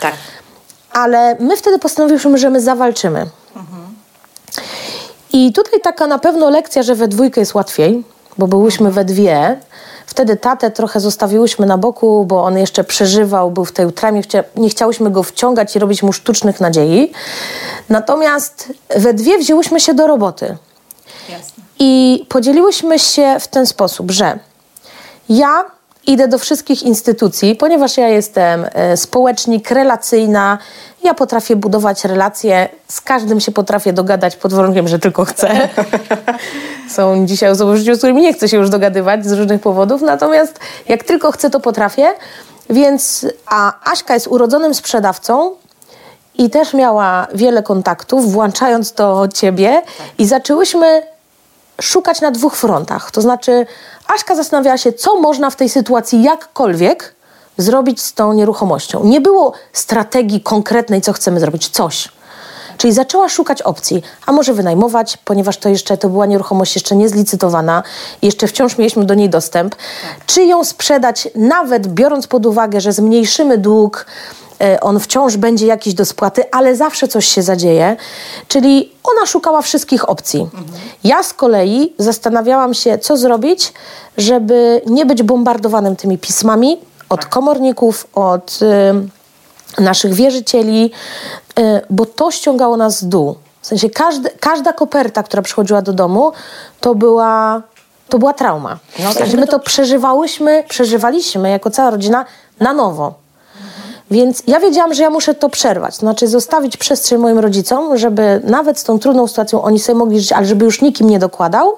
Tak. 0.00 0.14
Ale 0.92 1.36
my 1.40 1.56
wtedy 1.56 1.78
postanowiłyśmy, 1.78 2.38
że 2.38 2.50
my 2.50 2.60
zawalczymy. 2.60 3.26
Mhm. 3.56 3.94
I 5.32 5.52
tutaj 5.52 5.80
taka 5.80 6.06
na 6.06 6.18
pewno 6.18 6.50
lekcja, 6.50 6.82
że 6.82 6.94
we 6.94 7.08
dwójkę 7.08 7.40
jest 7.40 7.54
łatwiej, 7.54 8.04
bo 8.38 8.46
byłyśmy 8.46 8.90
we 8.90 9.04
dwie. 9.04 9.60
Wtedy 10.12 10.36
tatę 10.36 10.70
trochę 10.70 11.00
zostawiłyśmy 11.00 11.66
na 11.66 11.78
boku, 11.78 12.24
bo 12.24 12.44
on 12.44 12.58
jeszcze 12.58 12.84
przeżywał, 12.84 13.50
był 13.50 13.64
w 13.64 13.72
tej 13.72 13.86
utramie, 13.86 14.22
nie 14.56 14.68
chciałyśmy 14.68 15.10
go 15.10 15.22
wciągać 15.22 15.76
i 15.76 15.78
robić 15.78 16.02
mu 16.02 16.12
sztucznych 16.12 16.60
nadziei. 16.60 17.12
Natomiast 17.88 18.72
we 18.96 19.14
dwie 19.14 19.38
wzięłyśmy 19.38 19.80
się 19.80 19.94
do 19.94 20.06
roboty. 20.06 20.56
Jasne. 21.28 21.64
I 21.78 22.24
podzieliłyśmy 22.28 22.98
się 22.98 23.36
w 23.40 23.48
ten 23.48 23.66
sposób, 23.66 24.10
że 24.10 24.38
ja 25.28 25.64
idę 26.06 26.28
do 26.28 26.38
wszystkich 26.38 26.82
instytucji, 26.82 27.54
ponieważ 27.54 27.96
ja 27.96 28.08
jestem 28.08 28.66
e, 28.72 28.96
społecznik, 28.96 29.70
relacyjna. 29.70 30.58
Ja 31.04 31.14
potrafię 31.14 31.56
budować 31.56 32.04
relacje, 32.04 32.68
z 32.88 33.00
każdym 33.00 33.40
się 33.40 33.52
potrafię 33.52 33.92
dogadać 33.92 34.36
pod 34.36 34.52
warunkiem, 34.52 34.88
że 34.88 34.98
tylko 34.98 35.24
chcę. 35.24 35.68
Są 36.96 37.26
dzisiaj 37.26 37.50
osoby 37.50 37.72
w 37.72 37.76
życiu, 37.76 37.94
z 37.94 37.98
którymi 37.98 38.22
nie 38.22 38.32
chcę 38.32 38.48
się 38.48 38.56
już 38.56 38.70
dogadywać 38.70 39.26
z 39.26 39.32
różnych 39.32 39.60
powodów, 39.60 40.02
natomiast 40.02 40.60
jak 40.88 41.04
tylko 41.04 41.32
chcę, 41.32 41.50
to 41.50 41.60
potrafię. 41.60 42.08
Więc, 42.70 43.26
a 43.46 43.90
Aśka 43.92 44.14
jest 44.14 44.26
urodzonym 44.26 44.74
sprzedawcą, 44.74 45.54
i 46.34 46.50
też 46.50 46.74
miała 46.74 47.26
wiele 47.34 47.62
kontaktów, 47.62 48.32
włączając 48.32 48.92
to 48.92 49.28
ciebie, 49.34 49.82
i 50.18 50.26
zaczęłyśmy 50.26 51.02
szukać 51.80 52.20
na 52.20 52.30
dwóch 52.30 52.56
frontach. 52.56 53.10
To 53.10 53.20
znaczy, 53.20 53.66
Aśka 54.06 54.34
zastanawiała 54.34 54.78
się, 54.78 54.92
co 54.92 55.20
można 55.20 55.50
w 55.50 55.56
tej 55.56 55.68
sytuacji 55.68 56.22
jakkolwiek 56.22 57.14
zrobić 57.58 58.00
z 58.02 58.14
tą 58.14 58.32
nieruchomością. 58.32 59.04
Nie 59.04 59.20
było 59.20 59.52
strategii 59.72 60.40
konkretnej, 60.40 61.00
co 61.00 61.12
chcemy 61.12 61.40
zrobić, 61.40 61.68
coś. 61.68 62.08
Czyli 62.78 62.92
zaczęła 62.92 63.28
szukać 63.28 63.62
opcji, 63.62 64.02
a 64.26 64.32
może 64.32 64.54
wynajmować, 64.54 65.16
ponieważ 65.16 65.56
to 65.56 65.68
jeszcze 65.68 65.96
to 65.96 66.08
była 66.08 66.26
nieruchomość 66.26 66.74
jeszcze 66.74 66.96
niezlicytowana, 66.96 67.82
jeszcze 68.22 68.46
wciąż 68.46 68.78
mieliśmy 68.78 69.04
do 69.04 69.14
niej 69.14 69.30
dostęp, 69.30 69.76
czy 70.26 70.44
ją 70.44 70.64
sprzedać, 70.64 71.28
nawet 71.34 71.86
biorąc 71.86 72.26
pod 72.26 72.46
uwagę, 72.46 72.80
że 72.80 72.92
zmniejszymy 72.92 73.58
dług, 73.58 74.06
on 74.80 75.00
wciąż 75.00 75.36
będzie 75.36 75.66
jakiś 75.66 75.94
do 75.94 76.04
spłaty, 76.04 76.44
ale 76.50 76.76
zawsze 76.76 77.08
coś 77.08 77.26
się 77.26 77.42
zadzieje. 77.42 77.96
Czyli 78.48 78.92
ona 79.04 79.26
szukała 79.26 79.62
wszystkich 79.62 80.08
opcji. 80.08 80.40
Mhm. 80.40 80.64
Ja 81.04 81.22
z 81.22 81.34
kolei 81.34 81.94
zastanawiałam 81.98 82.74
się, 82.74 82.98
co 82.98 83.16
zrobić, 83.16 83.72
żeby 84.16 84.82
nie 84.86 85.06
być 85.06 85.22
bombardowanym 85.22 85.96
tymi 85.96 86.18
pismami 86.18 86.80
od 87.08 87.26
komorników, 87.26 88.06
od 88.14 88.58
y, 89.78 89.82
naszych 89.82 90.14
wierzycieli, 90.14 90.90
y, 91.58 91.62
bo 91.90 92.06
to 92.06 92.30
ściągało 92.30 92.76
nas 92.76 92.98
z 92.98 93.08
dół. 93.08 93.36
W 93.60 93.66
sensie 93.66 93.90
każdy, 93.90 94.30
każda 94.40 94.72
koperta, 94.72 95.22
która 95.22 95.42
przychodziła 95.42 95.82
do 95.82 95.92
domu, 95.92 96.32
to 96.80 96.94
była, 96.94 97.62
to 98.08 98.18
była 98.18 98.32
trauma. 98.32 98.78
No, 98.98 99.14
tak, 99.14 99.32
my 99.32 99.46
to 99.46 99.60
przeżywałyśmy, 99.60 100.64
przeżywaliśmy 100.68 101.50
jako 101.50 101.70
cała 101.70 101.90
rodzina 101.90 102.24
na 102.60 102.72
nowo. 102.72 103.21
Więc 104.12 104.42
ja 104.46 104.60
wiedziałam, 104.60 104.94
że 104.94 105.02
ja 105.02 105.10
muszę 105.10 105.34
to 105.34 105.48
przerwać, 105.48 105.96
znaczy 105.96 106.28
zostawić 106.28 106.76
przestrzeń 106.76 107.18
moim 107.18 107.38
rodzicom, 107.38 107.98
żeby 107.98 108.40
nawet 108.44 108.78
z 108.78 108.84
tą 108.84 108.98
trudną 108.98 109.26
sytuacją 109.26 109.62
oni 109.62 109.78
sobie 109.78 109.98
mogli 109.98 110.20
żyć, 110.20 110.32
ale 110.32 110.46
żeby 110.46 110.64
już 110.64 110.80
nikim 110.80 111.10
nie 111.10 111.18
dokładał. 111.18 111.76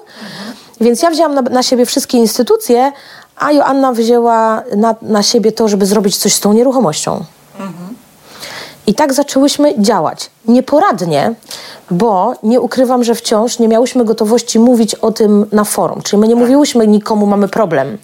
Więc 0.81 1.01
ja 1.01 1.09
wzięłam 1.09 1.33
na, 1.33 1.41
na, 1.41 1.63
siebie 1.63 1.85
wszystkie 1.85 2.17
instytucje, 2.17 2.91
a 3.35 3.51
Joanna 3.51 3.91
wzięła 3.91 4.63
na, 4.75 4.95
na 5.01 5.23
siebie 5.23 5.51
to, 5.51 5.67
żeby 5.67 5.85
zrobić 5.85 6.17
coś 6.17 6.33
z 6.33 6.39
tą 6.39 6.53
nieruchomością. 6.53 7.23
I 8.87 8.93
tak 8.93 9.13
zaczęłyśmy 9.13 9.73
działać. 9.81 10.29
Nieporadnie, 10.47 11.33
bo 11.91 12.33
nie 12.43 12.61
ukrywam, 12.61 13.03
że 13.03 13.15
wciąż 13.15 13.59
nie 13.59 13.67
miałyśmy 13.67 14.05
gotowości 14.05 14.59
mówić 14.59 14.95
o 14.95 15.11
tym 15.11 15.45
na 15.51 15.63
forum. 15.63 16.01
Czyli 16.01 16.19
my 16.19 16.27
nie 16.27 16.35
mówiłyśmy 16.35 16.87
nikomu, 16.87 17.25
mamy 17.25 17.47
problem. 17.47 17.97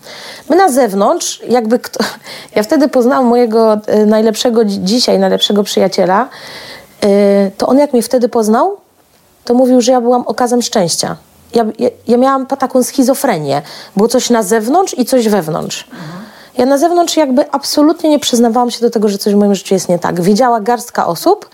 My 0.50 0.56
na 0.56 0.70
zewnątrz, 0.70 1.42
jakby 1.50 1.80
kto... 1.80 2.04
Ja 2.56 2.64
wtedy 2.64 2.88
poznałam 2.88 3.26
mojego 3.26 3.74
e, 3.74 4.06
najlepszego 4.06 4.66
dzisiaj, 4.66 5.20
najlepszego 5.20 5.64
przyjaciela. 5.64 6.30
E, 7.02 7.52
to 7.58 7.68
on 7.68 7.78
jak 7.78 7.94
mnie 7.94 8.02
wtedy 8.02 8.30
poznał, 8.30 8.78
to 9.46 9.54
mówił, 9.54 9.82
że 9.82 9.92
ja 9.92 10.02
byłam 10.02 10.22
okazem 10.22 10.62
szczęścia. 10.62 11.16
Ja, 11.54 11.66
ja, 11.80 11.90
ja 12.08 12.18
miałam 12.18 12.46
taką 12.46 12.84
schizofrenię. 12.84 13.62
Było 13.96 14.08
coś 14.08 14.30
na 14.30 14.44
zewnątrz 14.44 14.96
i 14.98 15.06
coś 15.06 15.30
wewnątrz. 15.30 15.88
Mhm. 15.92 16.21
Ja 16.58 16.66
na 16.66 16.78
zewnątrz 16.78 17.18
jakby 17.18 17.52
absolutnie 17.52 18.10
nie 18.10 18.20
przyznawałam 18.20 18.72
się 18.72 18.82
do 18.82 18.90
tego, 18.90 19.10
że 19.10 19.18
coś 19.18 19.34
w 19.34 19.38
moim 19.38 19.56
życiu 19.56 19.74
jest 19.74 19.90
nie 19.90 20.00
tak. 20.00 20.22
Wiedziała 20.22 20.62
garstka 20.62 21.08
osób. 21.08 21.50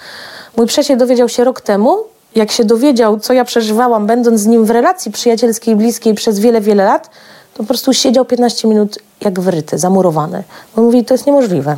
Mój 0.58 0.68
przyjaciel 0.68 0.98
dowiedział 0.98 1.30
się 1.30 1.44
rok 1.44 1.62
temu. 1.62 1.98
Jak 2.36 2.52
się 2.52 2.66
dowiedział, 2.66 3.20
co 3.20 3.34
ja 3.34 3.46
przeżywałam, 3.46 4.08
będąc 4.08 4.42
z 4.42 4.46
nim 4.46 4.66
w 4.66 4.70
relacji 4.70 5.12
przyjacielskiej, 5.12 5.76
bliskiej 5.76 6.14
przez 6.14 6.40
wiele, 6.40 6.62
wiele 6.62 6.86
lat, 6.86 7.10
to 7.54 7.58
po 7.58 7.64
prostu 7.64 7.94
siedział 7.94 8.26
15 8.26 8.68
minut 8.68 9.00
jak 9.22 9.40
wryty, 9.40 9.78
zamurowany. 9.78 10.44
Mówi, 10.76 11.06
to 11.06 11.14
jest 11.14 11.28
niemożliwe. 11.28 11.78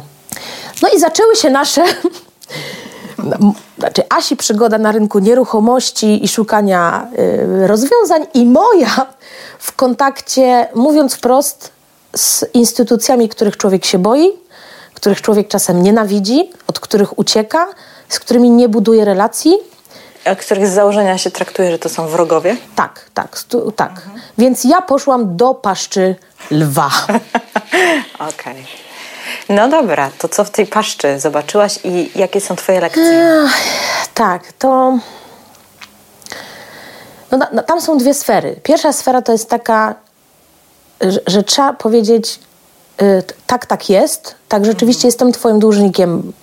No 0.82 0.90
i 0.96 1.00
zaczęły 1.00 1.36
się 1.36 1.50
nasze 1.50 1.84
znaczy 3.80 4.04
Asi 4.10 4.38
przygoda 4.38 4.78
na 4.78 4.92
rynku 4.92 5.20
nieruchomości 5.20 6.26
i 6.26 6.28
szukania 6.28 7.08
y, 7.64 7.68
rozwiązań 7.68 8.26
i 8.34 8.46
moja 8.46 9.06
w 9.60 9.76
kontakcie, 9.76 10.68
mówiąc 10.76 11.16
wprost, 11.16 11.72
z 12.16 12.46
instytucjami, 12.54 13.30
których 13.30 13.58
człowiek 13.58 13.86
się 13.86 14.00
boi, 14.00 14.32
których 14.94 15.22
człowiek 15.22 15.48
czasem 15.48 15.84
nienawidzi, 15.84 16.52
od 16.68 16.80
których 16.80 17.20
ucieka, 17.20 17.68
z 18.10 18.20
którymi 18.20 18.50
nie 18.50 18.70
buduje 18.70 19.06
relacji. 19.06 19.58
A 20.26 20.36
których 20.36 20.68
z 20.68 20.74
założenia 20.74 21.18
się 21.18 21.32
traktuje, 21.32 21.72
że 21.72 21.80
to 21.80 21.90
są 21.90 22.08
wrogowie? 22.08 22.58
Tak, 22.76 23.06
tak, 23.14 23.38
stu, 23.38 23.72
tak. 23.72 23.92
Mhm. 23.92 24.22
Więc 24.38 24.64
ja 24.64 24.82
poszłam 24.82 25.38
do 25.38 25.54
paszczy 25.54 26.16
lwa. 26.52 26.90
Okej. 28.30 28.30
Okay. 28.30 28.64
No 29.50 29.70
dobra, 29.70 30.12
to 30.18 30.28
co 30.28 30.44
w 30.44 30.50
tej 30.50 30.68
paszczy 30.68 31.20
zobaczyłaś 31.20 31.80
i 31.84 32.12
jakie 32.16 32.42
są 32.42 32.56
Twoje 32.56 32.80
lekcje? 32.80 33.48
tak, 34.14 34.54
to. 34.54 35.00
No, 37.32 37.38
no, 37.54 37.64
tam 37.64 37.82
są 37.82 37.98
dwie 37.98 38.14
sfery. 38.14 38.56
Pierwsza 38.64 38.94
sfera 38.94 39.22
to 39.22 39.32
jest 39.32 39.50
taka, 39.50 39.96
że, 41.02 41.20
że 41.28 41.44
trzeba 41.44 41.74
powiedzieć, 41.74 42.40
y, 43.02 43.24
tak, 43.48 43.66
tak 43.66 43.90
jest, 43.90 44.36
tak, 44.50 44.66
rzeczywiście 44.66 45.08
mhm. 45.08 45.08
jestem 45.08 45.32
Twoim 45.32 45.60
dłużnikiem, 45.60 46.34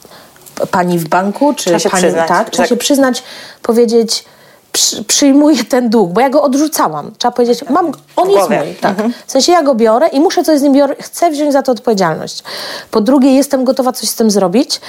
pani 0.71 0.99
w 0.99 1.09
banku, 1.09 1.55
czy 1.55 1.65
trzeba 1.65 1.91
pani, 1.91 2.03
przyznać, 2.03 2.29
tak, 2.29 2.51
trzeba 2.51 2.65
tak. 2.65 2.69
się 2.69 2.77
przyznać, 2.77 3.23
powiedzieć, 3.63 4.25
przy, 4.73 5.05
przyjmuję 5.05 5.65
ten 5.65 5.91
dług, 5.91 6.13
bo 6.13 6.21
ja 6.21 6.31
go 6.31 6.43
odrzucałam. 6.43 7.13
Trzeba 7.19 7.33
powiedzieć, 7.33 7.65
mam, 7.71 7.93
on 8.17 8.31
jest 8.31 8.51
mój. 8.51 8.75
Tak. 8.81 8.91
Mhm. 8.91 9.13
W 9.27 9.33
sensie 9.33 9.53
ja 9.53 9.63
go 9.63 9.75
biorę 9.75 10.09
i 10.09 10.21
muszę 10.21 10.45
coś 10.45 10.59
z 10.59 10.63
nim 10.63 10.73
biorę, 10.73 10.97
chcę 11.01 11.31
wziąć 11.31 11.53
za 11.53 11.63
to 11.63 11.73
odpowiedzialność. 11.73 12.43
Po 12.91 13.01
drugie, 13.01 13.35
jestem 13.35 13.65
gotowa 13.65 13.93
coś 13.93 14.09
z 14.09 14.15
tym 14.15 14.31
zrobić, 14.31 14.81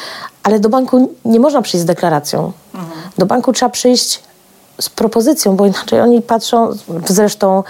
ale 0.44 0.60
do 0.60 0.70
banku 0.70 1.14
nie 1.26 1.40
można 1.40 1.62
przyjść 1.62 1.82
z 1.82 1.86
deklaracją. 1.86 2.52
Mhm. 2.74 3.02
Do 3.18 3.26
banku 3.26 3.54
trzeba 3.54 3.70
przyjść 3.70 4.20
z 4.82 4.90
propozycją, 4.90 5.56
bo 5.56 5.66
inaczej 5.66 6.02
oni 6.02 6.22
patrzą, 6.22 6.70
zresztą 7.08 7.64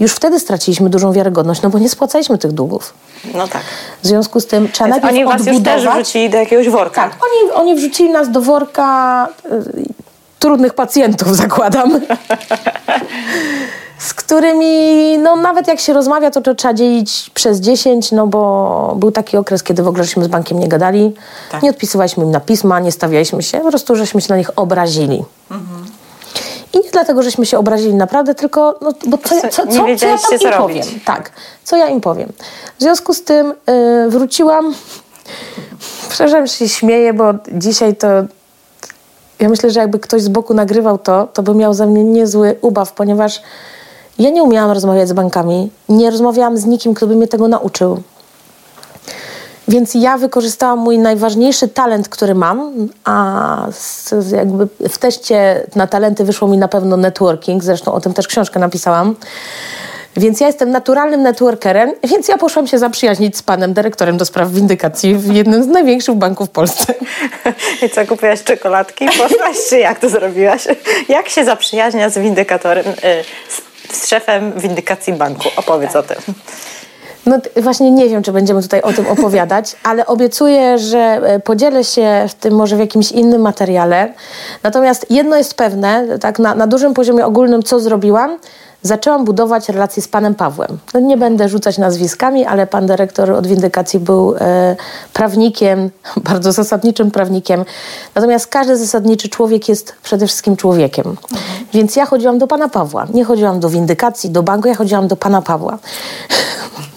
już 0.00 0.12
wtedy 0.12 0.40
straciliśmy 0.40 0.90
dużą 0.90 1.12
wiarygodność, 1.12 1.62
no 1.62 1.70
bo 1.70 1.78
nie 1.78 1.88
spłacaliśmy 1.88 2.38
tych 2.38 2.52
długów. 2.52 2.94
No 3.34 3.48
tak. 3.48 3.62
W 4.02 4.06
związku 4.06 4.40
z 4.40 4.46
tym 4.46 4.68
trzeba 4.72 4.90
Więc 4.90 5.02
najpierw 5.02 5.28
oni 5.28 5.40
odbudować. 5.40 5.82
już 5.82 5.84
też 5.84 5.94
wrzucili 5.94 6.30
do 6.30 6.36
jakiegoś 6.38 6.68
worka. 6.68 7.02
Tak, 7.02 7.12
oni, 7.12 7.52
oni 7.52 7.74
wrzucili 7.74 8.10
nas 8.10 8.30
do 8.30 8.40
worka 8.40 9.28
y, 9.44 9.84
trudnych 10.38 10.74
pacjentów, 10.74 11.36
zakładam. 11.46 12.00
z 13.98 14.14
którymi, 14.14 15.18
no 15.18 15.36
nawet 15.36 15.68
jak 15.68 15.80
się 15.80 15.92
rozmawia, 15.92 16.30
to, 16.30 16.40
to 16.40 16.54
trzeba 16.54 16.74
dzielić 16.74 17.30
przez 17.34 17.60
10, 17.60 18.12
no 18.12 18.26
bo 18.26 18.94
był 18.96 19.10
taki 19.12 19.36
okres, 19.36 19.62
kiedy 19.62 19.82
w 19.82 19.88
ogóle 19.88 20.04
żeśmy 20.04 20.24
z 20.24 20.28
bankiem 20.28 20.58
nie 20.58 20.68
gadali, 20.68 21.14
tak. 21.50 21.62
nie 21.62 21.70
odpisywaliśmy 21.70 22.24
im 22.24 22.30
na 22.30 22.40
pisma, 22.40 22.80
nie 22.80 22.92
stawialiśmy 22.92 23.42
się, 23.42 23.58
po 23.58 23.68
prostu 23.68 23.96
żeśmy 23.96 24.20
się 24.20 24.26
na 24.30 24.36
nich 24.36 24.50
obrazili. 24.56 25.24
Mhm. 25.50 25.73
I 26.74 26.78
nie 26.78 26.90
dlatego, 26.90 27.22
żeśmy 27.22 27.46
się 27.46 27.58
obrazili 27.58 27.94
naprawdę, 27.94 28.34
tylko 28.34 28.78
no, 28.80 28.92
bo 29.06 29.18
co, 29.18 29.40
co, 29.40 29.48
co, 29.48 29.66
co, 29.66 29.88
ja 29.88 30.18
tam 30.18 30.38
im 30.40 30.58
powiem. 30.58 30.86
Tak, 31.04 31.30
co 31.64 31.76
ja 31.76 31.88
im 31.88 32.00
powiem. 32.00 32.32
W 32.78 32.82
związku 32.82 33.14
z 33.14 33.22
tym 33.22 33.54
yy, 33.66 34.10
wróciłam, 34.10 34.74
przepraszam, 36.08 36.46
się 36.46 36.68
śmieję, 36.68 37.14
bo 37.14 37.34
dzisiaj 37.52 37.96
to 37.96 38.08
ja 39.40 39.48
myślę, 39.48 39.70
że 39.70 39.80
jakby 39.80 39.98
ktoś 39.98 40.22
z 40.22 40.28
boku 40.28 40.54
nagrywał 40.54 40.98
to, 40.98 41.28
to 41.32 41.42
by 41.42 41.54
miał 41.54 41.74
ze 41.74 41.86
mnie 41.86 42.04
niezły 42.04 42.56
ubaw, 42.60 42.92
ponieważ 42.92 43.42
ja 44.18 44.30
nie 44.30 44.42
umiałam 44.42 44.70
rozmawiać 44.70 45.08
z 45.08 45.12
bankami. 45.12 45.70
Nie 45.88 46.10
rozmawiałam 46.10 46.56
z 46.56 46.66
nikim, 46.66 46.94
kto 46.94 47.06
by 47.06 47.16
mnie 47.16 47.28
tego 47.28 47.48
nauczył. 47.48 48.02
Więc 49.68 49.94
ja 49.94 50.18
wykorzystałam 50.18 50.78
mój 50.78 50.98
najważniejszy 50.98 51.68
talent, 51.68 52.08
który 52.08 52.34
mam, 52.34 52.88
a 53.04 53.66
jakby 54.36 54.68
w 54.88 54.98
teście 54.98 55.66
na 55.74 55.86
talenty 55.86 56.24
wyszło 56.24 56.48
mi 56.48 56.58
na 56.58 56.68
pewno 56.68 56.96
networking, 56.96 57.64
zresztą 57.64 57.92
o 57.92 58.00
tym 58.00 58.14
też 58.14 58.26
książkę 58.26 58.60
napisałam. 58.60 59.16
Więc 60.16 60.40
ja 60.40 60.46
jestem 60.46 60.70
naturalnym 60.70 61.22
networkerem, 61.22 61.92
więc 62.04 62.28
ja 62.28 62.38
poszłam 62.38 62.66
się 62.66 62.78
zaprzyjaźnić 62.78 63.36
z 63.36 63.42
panem 63.42 63.72
dyrektorem 63.72 64.16
do 64.16 64.24
spraw 64.24 64.50
windykacji 64.50 65.14
w 65.14 65.34
jednym 65.34 65.64
z 65.64 65.66
największych 65.66 66.14
banków 66.14 66.48
w 66.48 66.50
Polsce. 66.50 66.94
I 67.82 67.90
co, 67.90 68.06
kupiłaś 68.06 68.42
czekoladki? 68.42 69.06
Poszłaś, 69.06 69.56
czy 69.68 69.78
jak 69.78 69.98
to 69.98 70.08
zrobiłaś? 70.08 70.62
Jak 71.08 71.28
się 71.28 71.44
zaprzyjaźnia 71.44 72.10
z 72.10 72.18
windykatorem, 72.18 72.86
y, 72.86 73.24
z 73.92 74.08
szefem 74.08 74.52
windykacji 74.56 75.12
banku? 75.12 75.48
Opowiedz 75.56 75.92
tak. 75.92 76.04
o 76.04 76.08
tym. 76.08 76.34
No 77.26 77.38
właśnie 77.62 77.90
nie 77.90 78.08
wiem, 78.08 78.22
czy 78.22 78.32
będziemy 78.32 78.62
tutaj 78.62 78.82
o 78.82 78.92
tym 78.92 79.06
opowiadać, 79.06 79.76
ale 79.82 80.06
obiecuję, 80.06 80.78
że 80.78 80.98
e, 80.98 81.40
podzielę 81.40 81.84
się 81.84 82.26
w 82.28 82.34
tym 82.34 82.54
może 82.54 82.76
w 82.76 82.78
jakimś 82.78 83.12
innym 83.12 83.40
materiale. 83.40 84.12
Natomiast 84.62 85.06
jedno 85.10 85.36
jest 85.36 85.54
pewne, 85.54 86.18
tak 86.18 86.38
na, 86.38 86.54
na 86.54 86.66
dużym 86.66 86.94
poziomie 86.94 87.26
ogólnym, 87.26 87.62
co 87.62 87.80
zrobiłam, 87.80 88.38
zaczęłam 88.84 89.24
budować 89.24 89.68
relacje 89.68 90.02
z 90.02 90.08
panem 90.08 90.34
Pawłem. 90.34 90.78
No 90.94 91.00
nie 91.00 91.16
będę 91.16 91.48
rzucać 91.48 91.78
nazwiskami, 91.78 92.44
ale 92.44 92.66
pan 92.66 92.86
dyrektor 92.86 93.30
od 93.30 93.46
windykacji 93.46 94.00
był 94.00 94.34
e, 94.40 94.76
prawnikiem, 95.12 95.90
bardzo 96.30 96.52
zasadniczym 96.52 97.10
prawnikiem. 97.10 97.64
Natomiast 98.14 98.46
każdy 98.46 98.76
zasadniczy 98.76 99.28
człowiek 99.28 99.68
jest 99.68 99.94
przede 100.02 100.26
wszystkim 100.26 100.56
człowiekiem. 100.56 101.06
Mhm. 101.06 101.66
Więc 101.72 101.96
ja 101.96 102.06
chodziłam 102.06 102.38
do 102.38 102.46
pana 102.46 102.68
Pawła. 102.68 103.06
Nie 103.14 103.24
chodziłam 103.24 103.60
do 103.60 103.70
windykacji, 103.70 104.30
do 104.30 104.42
banku, 104.42 104.68
ja 104.68 104.74
chodziłam 104.74 105.08
do 105.08 105.16
pana 105.16 105.42
Pawła. 105.42 105.78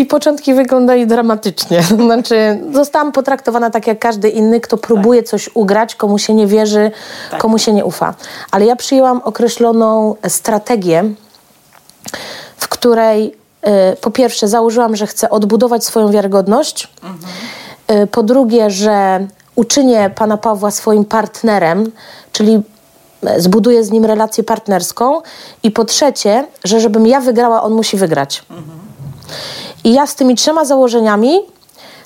I 0.00 0.06
początki 0.06 0.54
wyglądały 0.54 1.06
dramatycznie. 1.06 1.82
Znaczy, 2.06 2.60
zostałam 2.72 3.12
potraktowana 3.12 3.70
tak 3.70 3.86
jak 3.86 3.98
każdy 3.98 4.28
inny, 4.28 4.60
kto 4.60 4.76
próbuje 4.76 5.22
tak. 5.22 5.30
coś 5.30 5.50
ugrać, 5.54 5.94
komu 5.94 6.18
się 6.18 6.34
nie 6.34 6.46
wierzy, 6.46 6.90
tak. 7.30 7.40
komu 7.40 7.58
się 7.58 7.72
nie 7.72 7.84
ufa. 7.84 8.14
Ale 8.50 8.66
ja 8.66 8.76
przyjęłam 8.76 9.20
określoną 9.24 10.14
strategię, 10.28 11.04
w 12.56 12.68
której 12.68 13.26
y, 13.92 13.96
po 13.96 14.10
pierwsze 14.10 14.48
założyłam, 14.48 14.96
że 14.96 15.06
chcę 15.06 15.30
odbudować 15.30 15.84
swoją 15.84 16.10
wiarygodność. 16.10 16.88
Mhm. 17.02 18.02
Y, 18.02 18.06
po 18.06 18.22
drugie, 18.22 18.70
że 18.70 19.26
uczynię 19.56 20.10
pana 20.14 20.36
Pawła 20.36 20.70
swoim 20.70 21.04
partnerem, 21.04 21.92
czyli 22.32 22.62
e, 23.26 23.40
zbuduję 23.40 23.84
z 23.84 23.90
nim 23.90 24.04
relację 24.04 24.44
partnerską. 24.44 25.22
I 25.62 25.70
po 25.70 25.84
trzecie, 25.84 26.46
że 26.64 26.80
żebym 26.80 27.06
ja 27.06 27.20
wygrała, 27.20 27.62
on 27.62 27.72
musi 27.72 27.96
wygrać. 27.96 28.42
Mhm. 28.50 28.80
I 29.84 29.92
ja 29.92 30.06
z 30.06 30.14
tymi 30.14 30.34
trzema 30.34 30.64
założeniami 30.64 31.40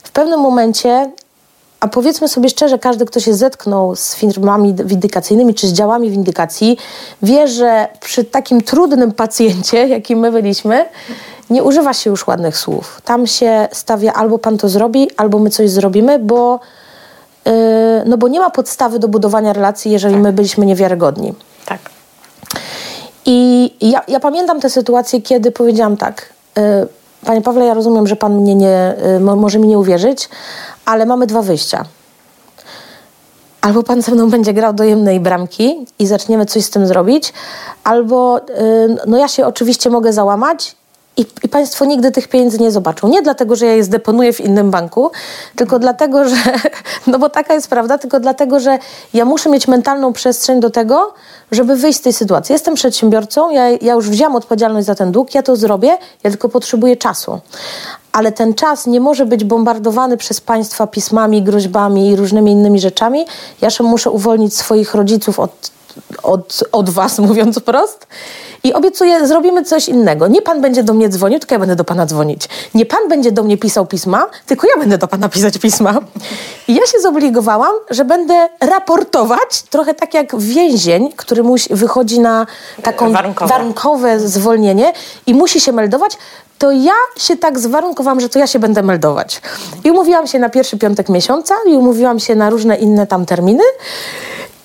w 0.03 0.11
pewnym 0.11 0.41
momencie, 0.41 1.11
a 1.81 1.89
powiedzmy 1.89 2.29
sobie 2.29 2.49
szczerze, 2.49 2.79
każdy, 2.79 3.05
kto 3.05 3.21
się 3.21 3.35
zetknął 3.35 3.97
z 3.97 4.15
firmami 4.15 4.75
windykacyjnymi 4.75 5.55
czy 5.55 5.69
z 5.69 5.73
działami 5.73 6.11
windykacji, 6.11 6.77
wie, 7.23 7.49
że 7.49 7.89
przy 8.01 8.25
takim 8.25 8.63
trudnym 8.63 9.13
pacjencie, 9.13 9.89
jakim 9.97 10.19
my 10.19 10.33
byliśmy, 10.33 10.85
nie 11.51 11.63
używa 11.63 11.93
się 11.93 12.11
już 12.11 12.27
ładnych 12.27 12.57
słów. 12.57 13.01
Tam 13.05 13.27
się 13.27 13.69
stawia 13.73 14.13
albo 14.13 14.39
pan 14.39 14.59
to 14.59 14.69
zrobi, 14.69 15.11
albo 15.17 15.39
my 15.39 15.51
coś 15.51 15.71
zrobimy, 15.71 16.19
bo, 16.19 16.61
yy, 17.45 17.53
no 18.07 18.17
bo 18.17 18.29
nie 18.29 18.41
ma 18.41 18.51
podstawy 18.51 18.99
do 18.99 19.09
budowania 19.09 19.53
relacji, 19.53 19.91
jeżeli 19.91 20.15
tak. 20.15 20.23
my 20.23 20.33
byliśmy 20.33 20.67
niewiarygodni. 20.67 21.35
Tak. 21.67 21.79
I 23.27 23.71
ja, 23.81 24.03
ja 24.09 24.21
pamiętam 24.21 24.61
tę 24.61 24.71
sytuację, 24.71 25.23
kiedy 25.23 25.53
powiedziałam 25.53 25.97
tak. 25.97 26.33
Yy, 26.57 26.89
Panie 27.25 27.43
Pawle, 27.43 27.65
ja 27.65 27.75
rozumiem, 27.75 28.07
że 28.07 28.17
Pan 28.17 28.35
mnie 28.35 28.55
nie, 28.55 28.95
y, 29.17 29.21
może 29.21 29.59
mi 29.59 29.69
nie 29.69 29.79
uwierzyć, 29.79 30.29
ale 30.85 31.07
mamy 31.07 31.27
dwa 31.27 31.43
wyjścia. 31.43 31.85
Albo 33.61 33.83
Pan 33.83 34.03
ze 34.03 34.13
mną 34.13 34.31
będzie 34.31 34.53
grał 34.53 34.73
do 34.73 34.85
jemnej 34.85 35.21
bramki 35.21 35.87
i 35.99 36.07
zaczniemy 36.07 36.47
coś 36.47 36.65
z 36.65 36.71
tym 36.71 36.87
zrobić, 36.87 37.33
albo 37.85 38.39
y, 38.39 38.43
no 39.07 39.17
ja 39.17 39.29
się 39.29 39.47
oczywiście 39.47 39.91
mogę 39.91 40.13
załamać 40.13 40.77
i, 41.17 41.27
I, 41.43 41.49
Państwo 41.49 41.85
nigdy 41.85 42.11
tych 42.11 42.29
pieniędzy 42.29 42.59
nie 42.59 42.71
zobaczą. 42.71 43.09
Nie 43.09 43.23
dlatego, 43.23 43.57
że 43.57 43.67
ja 43.67 43.75
je 43.75 43.85
zdeponuję 43.85 44.33
w 44.33 44.41
innym 44.41 44.71
banku, 44.71 45.11
tylko 45.57 45.79
dlatego, 45.79 46.29
że, 46.29 46.37
no 47.07 47.19
bo 47.19 47.31
taka 47.31 47.55
jest 47.55 47.69
prawda, 47.69 47.99
tylko 47.99 48.21
dlatego, 48.21 48.61
że 48.61 48.79
ja 49.15 49.25
muszę 49.25 49.51
mieć 49.51 49.69
mentalną 49.69 50.13
przestrzeń 50.13 50.61
do 50.61 50.71
tego, 50.71 51.15
żeby 51.53 51.77
wyjść 51.77 51.99
z 51.99 52.03
tej 52.03 52.13
sytuacji. 52.13 52.53
Jestem 52.53 52.75
przedsiębiorcą, 52.75 53.51
ja, 53.51 53.69
ja 53.69 53.95
już 53.95 54.11
wziąłem 54.11 54.37
odpowiedzialność 54.37 54.87
za 54.87 54.95
ten 54.95 55.13
dług, 55.13 55.35
ja 55.35 55.43
to 55.43 55.57
zrobię, 55.57 55.99
ja 56.25 56.31
tylko 56.31 56.49
potrzebuję 56.49 56.97
czasu. 56.97 57.41
Ale 58.13 58.33
ten 58.33 58.55
czas 58.55 58.87
nie 58.87 59.01
może 59.01 59.27
być 59.27 59.45
bombardowany 59.45 60.17
przez 60.17 60.41
państwa 60.41 60.87
pismami, 60.87 61.43
groźbami 61.43 62.11
i 62.11 62.17
różnymi 62.17 62.53
innymi 62.53 62.81
rzeczami. 62.81 63.27
Ja 63.61 63.71
się 63.71 63.85
muszę 63.85 64.11
uwolnić 64.11 64.57
swoich 64.57 64.95
rodziców 64.95 65.41
od, 65.41 65.71
od, 66.23 66.65
od 66.73 66.91
was, 66.91 67.19
mówiąc 67.29 67.59
wprost 67.59 68.07
i 68.65 68.73
obiecuję, 68.73 69.27
zrobimy 69.27 69.65
coś 69.65 69.89
innego. 69.89 70.29
Nie 70.29 70.43
pan 70.43 70.61
będzie 70.61 70.83
do 70.83 70.95
mnie 70.95 71.09
dzwonił, 71.09 71.39
tylko 71.39 71.55
ja 71.55 71.59
będę 71.59 71.77
do 71.77 71.85
pana 71.85 72.07
dzwonić. 72.07 72.49
Nie 72.75 72.87
pan 72.87 73.09
będzie 73.09 73.33
do 73.33 73.43
mnie 73.43 73.59
pisał 73.59 73.87
pisma, 73.87 74.27
tylko 74.47 74.67
ja 74.67 74.81
będę 74.81 74.99
do 74.99 75.09
pana 75.09 75.29
pisać 75.29 75.59
pisma. 75.59 76.01
I 76.69 76.75
ja 76.75 76.87
się 76.87 77.01
zobligowałam, 77.01 77.73
że 77.91 78.05
będę 78.05 78.49
raportować, 78.61 79.63
trochę 79.63 79.95
tak 79.95 80.15
jak 80.15 80.37
więzień, 80.39 81.13
który 81.17 81.43
musi, 81.43 81.75
wychodzi 81.75 82.21
na 82.21 82.47
taką 82.83 83.13
warunkowe. 83.13 83.49
warunkowe 83.53 84.21
zwolnienie 84.21 84.93
i 85.27 85.35
musi 85.35 85.61
się 85.61 85.73
meldować, 85.73 86.19
to 86.59 86.71
ja 86.71 86.93
się 87.17 87.37
tak 87.37 87.59
zwarunkowałam, 87.59 88.21
że 88.21 88.29
to 88.29 88.39
ja 88.39 88.47
się 88.47 88.59
będę 88.59 88.83
meldować. 88.83 89.41
I 89.85 89.91
umówiłam 89.91 90.27
się 90.27 90.39
na 90.39 90.49
pierwszy 90.49 90.79
piątek 90.79 91.09
miesiąca 91.09 91.55
i 91.67 91.71
umówiłam 91.71 92.21
się 92.21 92.35
na 92.35 92.51
różne 92.51 92.77
inne 92.77 93.07
tam 93.07 93.27
terminy. 93.27 93.63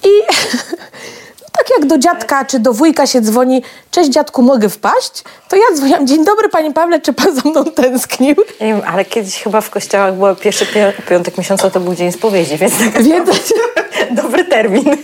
I 0.04 0.10
Tak 1.60 1.70
jak 1.80 1.86
do 1.86 1.98
dziadka 1.98 2.46
czy 2.46 2.60
do 2.60 2.74
wujka 2.74 3.08
się 3.08 3.22
dzwoni, 3.22 3.64
cześć 3.92 4.10
dziadku, 4.10 4.42
mogę 4.42 4.70
wpaść? 4.70 5.24
To 5.50 5.56
ja 5.56 5.64
dzwoniłam, 5.76 6.08
dzień 6.08 6.26
dobry 6.26 6.50
panie 6.50 6.74
Pawle, 6.74 7.02
czy 7.02 7.14
pan 7.14 7.36
za 7.36 7.50
mną 7.50 7.64
tęsknił? 7.66 8.36
Nie 8.62 8.68
wiem, 8.68 8.82
ale 8.88 9.06
kiedyś 9.06 9.44
chyba 9.44 9.62
w 9.62 9.70
kościołach 9.70 10.16
był 10.16 10.36
pierwszy 10.36 10.66
piątek 11.10 11.38
miesiąca, 11.38 11.70
to 11.70 11.80
był 11.80 11.96
dzień 11.96 12.12
spowiedzi, 12.12 12.58
więc 12.58 12.74
tak 12.78 13.04
więc... 13.04 13.54
dobry 14.22 14.46
termin. 14.46 14.98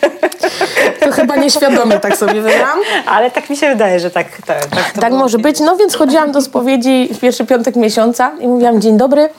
To 0.99 1.11
chyba 1.11 1.35
nieświadomie 1.35 1.99
tak 1.99 2.17
sobie 2.17 2.41
wybrałam. 2.41 2.79
Ale 3.05 3.31
tak 3.31 3.49
mi 3.49 3.57
się 3.57 3.69
wydaje, 3.69 3.99
że 3.99 4.11
tak 4.11 4.27
Tak, 4.45 4.65
tak, 4.65 4.91
tak 4.99 5.13
może 5.13 5.37
być. 5.37 5.59
No 5.59 5.77
więc 5.77 5.95
chodziłam 5.95 6.31
do 6.31 6.41
spowiedzi 6.41 7.09
w 7.13 7.19
pierwszy 7.19 7.45
piątek 7.45 7.75
miesiąca 7.75 8.31
i 8.39 8.47
mówiłam, 8.47 8.81
dzień 8.81 8.97
dobry, 8.97 9.29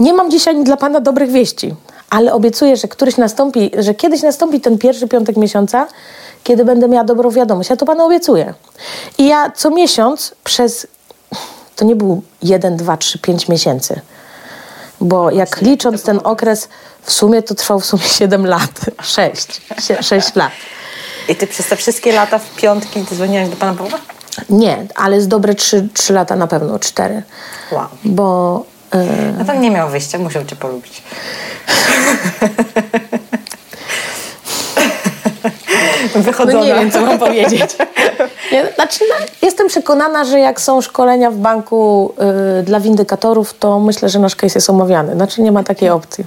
nie 0.00 0.12
mam 0.12 0.30
dzisiaj 0.30 0.64
dla 0.64 0.76
pana 0.76 1.00
dobrych 1.00 1.30
wieści, 1.30 1.74
ale 2.10 2.32
obiecuję, 2.32 2.76
że 2.76 2.88
któryś 2.88 3.16
nastąpi, 3.16 3.70
że 3.78 3.94
kiedyś 3.94 4.22
nastąpi 4.22 4.60
ten 4.60 4.78
pierwszy 4.78 5.08
piątek 5.08 5.36
miesiąca, 5.36 5.86
kiedy 6.44 6.64
będę 6.64 6.88
miała 6.88 7.04
dobrą 7.04 7.30
wiadomość. 7.30 7.70
Ja 7.70 7.76
to 7.76 7.86
panu 7.86 8.04
obiecuję. 8.04 8.54
I 9.18 9.26
ja 9.26 9.50
co 9.50 9.70
miesiąc 9.70 10.34
przez, 10.44 10.86
to 11.76 11.84
nie 11.84 11.96
był 11.96 12.22
jeden, 12.42 12.76
dwa, 12.76 12.96
trzy, 12.96 13.18
pięć 13.18 13.48
miesięcy, 13.48 14.00
bo 15.00 15.30
jak 15.30 15.60
licząc 15.60 16.02
ten 16.02 16.20
okres, 16.24 16.68
w 17.02 17.12
sumie 17.12 17.42
to 17.42 17.54
trwał 17.54 17.80
w 17.80 17.86
sumie 17.86 18.02
7 18.02 18.46
lat, 18.46 18.80
6, 19.02 19.60
6 20.00 20.34
lat. 20.34 20.52
I 21.28 21.36
ty 21.36 21.46
przez 21.46 21.66
te 21.66 21.76
wszystkie 21.76 22.12
lata 22.12 22.38
w 22.38 22.56
piątki 22.56 23.04
ty 23.04 23.14
dzwoniłaś 23.14 23.48
do 23.48 23.56
pana 23.56 23.74
Pawła? 23.74 23.98
Nie, 24.50 24.86
ale 24.94 25.20
z 25.20 25.28
dobre 25.28 25.54
3, 25.54 25.88
3 25.94 26.12
lata 26.12 26.36
na 26.36 26.46
pewno, 26.46 26.78
4. 26.78 27.22
Wow. 27.72 27.86
Bo... 28.04 28.64
Yy... 28.94 29.00
No 29.38 29.44
to 29.44 29.54
nie 29.54 29.70
miał 29.70 29.88
wyjścia, 29.88 30.18
musiał 30.18 30.44
cię 30.44 30.56
polubić. 30.56 31.02
wychodzona. 36.22 36.58
No 36.58 36.66
nie 36.66 36.74
wiem, 36.74 36.90
co 36.90 37.00
mam 37.00 37.18
powiedzieć. 37.18 37.76
znaczy, 38.74 39.04
no, 39.08 39.26
jestem 39.42 39.68
przekonana, 39.68 40.24
że 40.24 40.40
jak 40.40 40.60
są 40.60 40.80
szkolenia 40.80 41.30
w 41.30 41.36
banku 41.36 42.14
y, 42.60 42.62
dla 42.62 42.80
windykatorów, 42.80 43.54
to 43.58 43.80
myślę, 43.80 44.08
że 44.08 44.18
nasz 44.18 44.36
case 44.36 44.52
jest 44.54 44.70
omawiany. 44.70 45.14
Znaczy 45.14 45.42
nie 45.42 45.52
ma 45.52 45.62
takiej 45.62 45.90
opcji. 45.90 46.24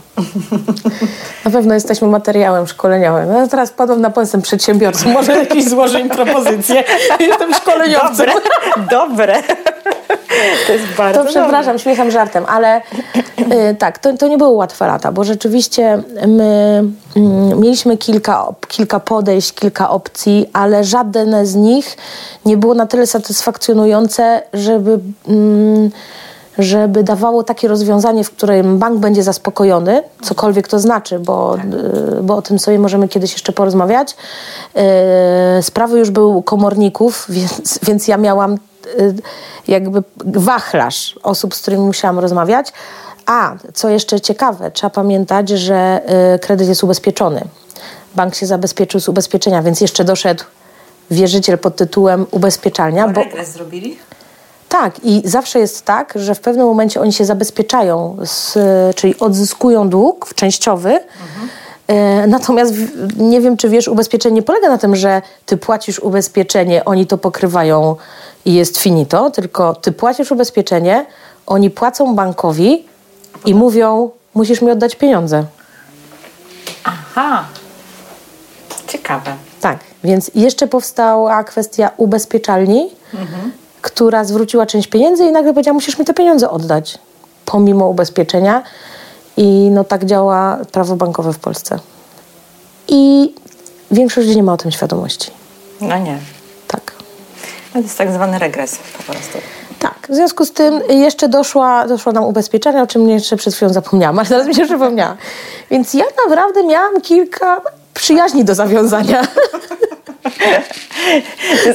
Na 1.45 1.51
pewno 1.51 1.73
jesteśmy 1.73 2.07
materiałem 2.07 2.67
szkoleniowym. 2.67 3.33
No, 3.33 3.47
teraz 3.47 3.71
padłam 3.71 4.01
na 4.01 4.09
pomysł, 4.09 4.41
przedsiębiorcą. 4.41 5.09
Może 5.09 5.37
jakiś 5.37 5.69
złoży 5.69 5.99
im 5.99 6.09
propozycję. 6.09 6.83
Jestem 7.19 7.53
szkoleniowcem. 7.53 8.27
Dobre. 8.89 9.35
Dobre. 9.35 9.43
To 10.67 10.73
jest 10.73 10.85
bardzo 10.97 11.19
To 11.19 11.25
przepraszam, 11.25 11.65
dobre. 11.65 11.79
śmiechem, 11.79 12.11
żartem, 12.11 12.45
ale 12.47 12.81
y, 13.39 13.75
tak, 13.79 13.99
to, 13.99 14.17
to 14.17 14.27
nie 14.27 14.37
były 14.37 14.49
łatwe 14.49 14.87
lata, 14.87 15.11
bo 15.11 15.23
rzeczywiście 15.23 16.03
my 16.27 16.83
y, 17.17 17.19
mieliśmy 17.55 17.97
kilka, 17.97 18.45
kilka 18.67 18.99
podejść, 18.99 19.53
kilka 19.53 19.89
opcji, 19.89 20.49
ale 20.53 20.83
żadne 20.83 21.45
z 21.45 21.55
nich 21.55 21.97
nie 22.45 22.57
było 22.57 22.73
na 22.73 22.85
tyle 22.85 23.07
satysfakcjonujące, 23.07 24.41
żeby... 24.53 24.99
Y, 25.29 25.91
żeby 26.57 27.03
dawało 27.03 27.43
takie 27.43 27.67
rozwiązanie, 27.67 28.23
w 28.23 28.31
którym 28.31 28.77
bank 28.77 28.99
będzie 28.99 29.23
zaspokojony, 29.23 30.03
cokolwiek 30.21 30.67
to 30.67 30.79
znaczy, 30.79 31.19
bo, 31.19 31.55
tak. 31.57 31.65
Y, 32.19 32.23
bo 32.23 32.35
o 32.35 32.41
tym 32.41 32.59
sobie 32.59 32.79
możemy 32.79 33.07
kiedyś 33.07 33.33
jeszcze 33.33 33.51
porozmawiać. 33.51 34.15
Y, 35.59 35.63
sprawy 35.63 35.99
już 35.99 36.09
były 36.09 36.27
u 36.27 36.41
komorników, 36.41 37.25
więc, 37.29 37.79
więc 37.83 38.07
ja 38.07 38.17
miałam 38.17 38.57
jakby 39.67 40.03
wachlarz 40.25 41.19
osób, 41.23 41.55
z 41.55 41.61
którymi 41.61 41.83
musiałam 41.83 42.19
rozmawiać. 42.19 42.73
A, 43.25 43.55
co 43.73 43.89
jeszcze 43.89 44.21
ciekawe, 44.21 44.71
trzeba 44.71 44.89
pamiętać, 44.89 45.49
że 45.49 46.01
kredyt 46.41 46.67
jest 46.67 46.83
ubezpieczony. 46.83 47.41
Bank 48.15 48.35
się 48.35 48.45
zabezpieczył 48.45 48.99
z 48.99 49.09
ubezpieczenia, 49.09 49.61
więc 49.63 49.81
jeszcze 49.81 50.03
doszedł 50.03 50.43
wierzyciel 51.11 51.57
pod 51.57 51.75
tytułem 51.75 52.25
ubezpieczalnia. 52.31 53.07
Bo 53.07 53.23
regres 53.23 53.51
zrobili? 53.51 53.97
Tak, 54.69 54.99
i 55.03 55.21
zawsze 55.25 55.59
jest 55.59 55.85
tak, 55.85 56.13
że 56.15 56.35
w 56.35 56.39
pewnym 56.39 56.65
momencie 56.65 57.01
oni 57.01 57.13
się 57.13 57.25
zabezpieczają, 57.25 58.17
z, 58.25 58.57
czyli 58.95 59.19
odzyskują 59.19 59.89
dług 59.89 60.33
częściowy. 60.35 60.89
Mhm. 60.89 61.49
E, 61.87 62.27
natomiast 62.27 62.73
nie 63.17 63.41
wiem, 63.41 63.57
czy 63.57 63.69
wiesz, 63.69 63.87
ubezpieczenie 63.87 64.35
nie 64.35 64.41
polega 64.41 64.69
na 64.69 64.77
tym, 64.77 64.95
że 64.95 65.21
ty 65.45 65.57
płacisz 65.57 65.99
ubezpieczenie, 65.99 66.85
oni 66.85 67.07
to 67.07 67.17
pokrywają 67.17 67.95
i 68.45 68.53
jest 68.53 68.77
finito, 68.77 69.31
tylko 69.31 69.75
ty 69.75 69.91
płacisz 69.91 70.31
ubezpieczenie, 70.31 71.05
oni 71.45 71.69
płacą 71.69 72.15
bankowi 72.15 72.85
i 73.45 73.55
mówią, 73.55 74.09
musisz 74.33 74.61
mi 74.61 74.71
oddać 74.71 74.95
pieniądze. 74.95 75.43
Aha, 76.83 77.45
ciekawe. 78.87 79.35
Tak, 79.61 79.79
Więc 80.03 80.31
jeszcze 80.35 80.67
powstała 80.67 81.43
kwestia 81.43 81.91
ubezpieczalni, 81.97 82.89
mhm. 83.13 83.51
która 83.81 84.23
zwróciła 84.23 84.65
część 84.65 84.87
pieniędzy 84.87 85.25
i 85.25 85.31
nagle 85.31 85.53
powiedziała, 85.53 85.73
musisz 85.73 85.99
mi 85.99 86.05
te 86.05 86.13
pieniądze 86.13 86.49
oddać, 86.49 86.97
pomimo 87.45 87.87
ubezpieczenia. 87.89 88.63
I 89.37 89.69
no 89.71 89.83
tak 89.83 90.05
działa 90.05 90.57
prawo 90.71 90.95
bankowe 90.95 91.33
w 91.33 91.39
Polsce. 91.39 91.79
I 92.87 93.33
większość 93.91 94.27
ludzi 94.27 94.37
nie 94.37 94.43
ma 94.43 94.53
o 94.53 94.57
tym 94.57 94.71
świadomości. 94.71 95.31
No 95.81 95.97
nie. 95.97 96.17
Tak. 96.67 96.91
To 97.73 97.79
jest 97.79 97.97
tak 97.97 98.11
zwany 98.11 98.39
regres 98.39 98.77
po 98.97 99.03
prostu. 99.03 99.37
Tak, 99.79 100.07
w 100.09 100.15
związku 100.15 100.45
z 100.45 100.51
tym 100.51 100.81
jeszcze 100.89 101.29
doszła, 101.29 101.87
doszło 101.87 102.11
nam 102.11 102.23
ubezpieczenie, 102.23 102.81
o 102.81 102.87
czym 102.87 103.09
jeszcze 103.09 103.37
przed 103.37 103.55
chwilą 103.55 103.73
zapomniałam, 103.73 104.19
ale 104.19 104.27
teraz 104.27 104.47
mi 104.47 104.55
się 104.55 104.65
przypomniała. 104.65 105.17
Więc 105.71 105.93
ja 105.93 106.05
naprawdę 106.25 106.63
miałam 106.63 107.01
kilka 107.01 107.61
przyjaźni 107.93 108.45
do 108.45 108.55
zawiązania. 108.55 109.27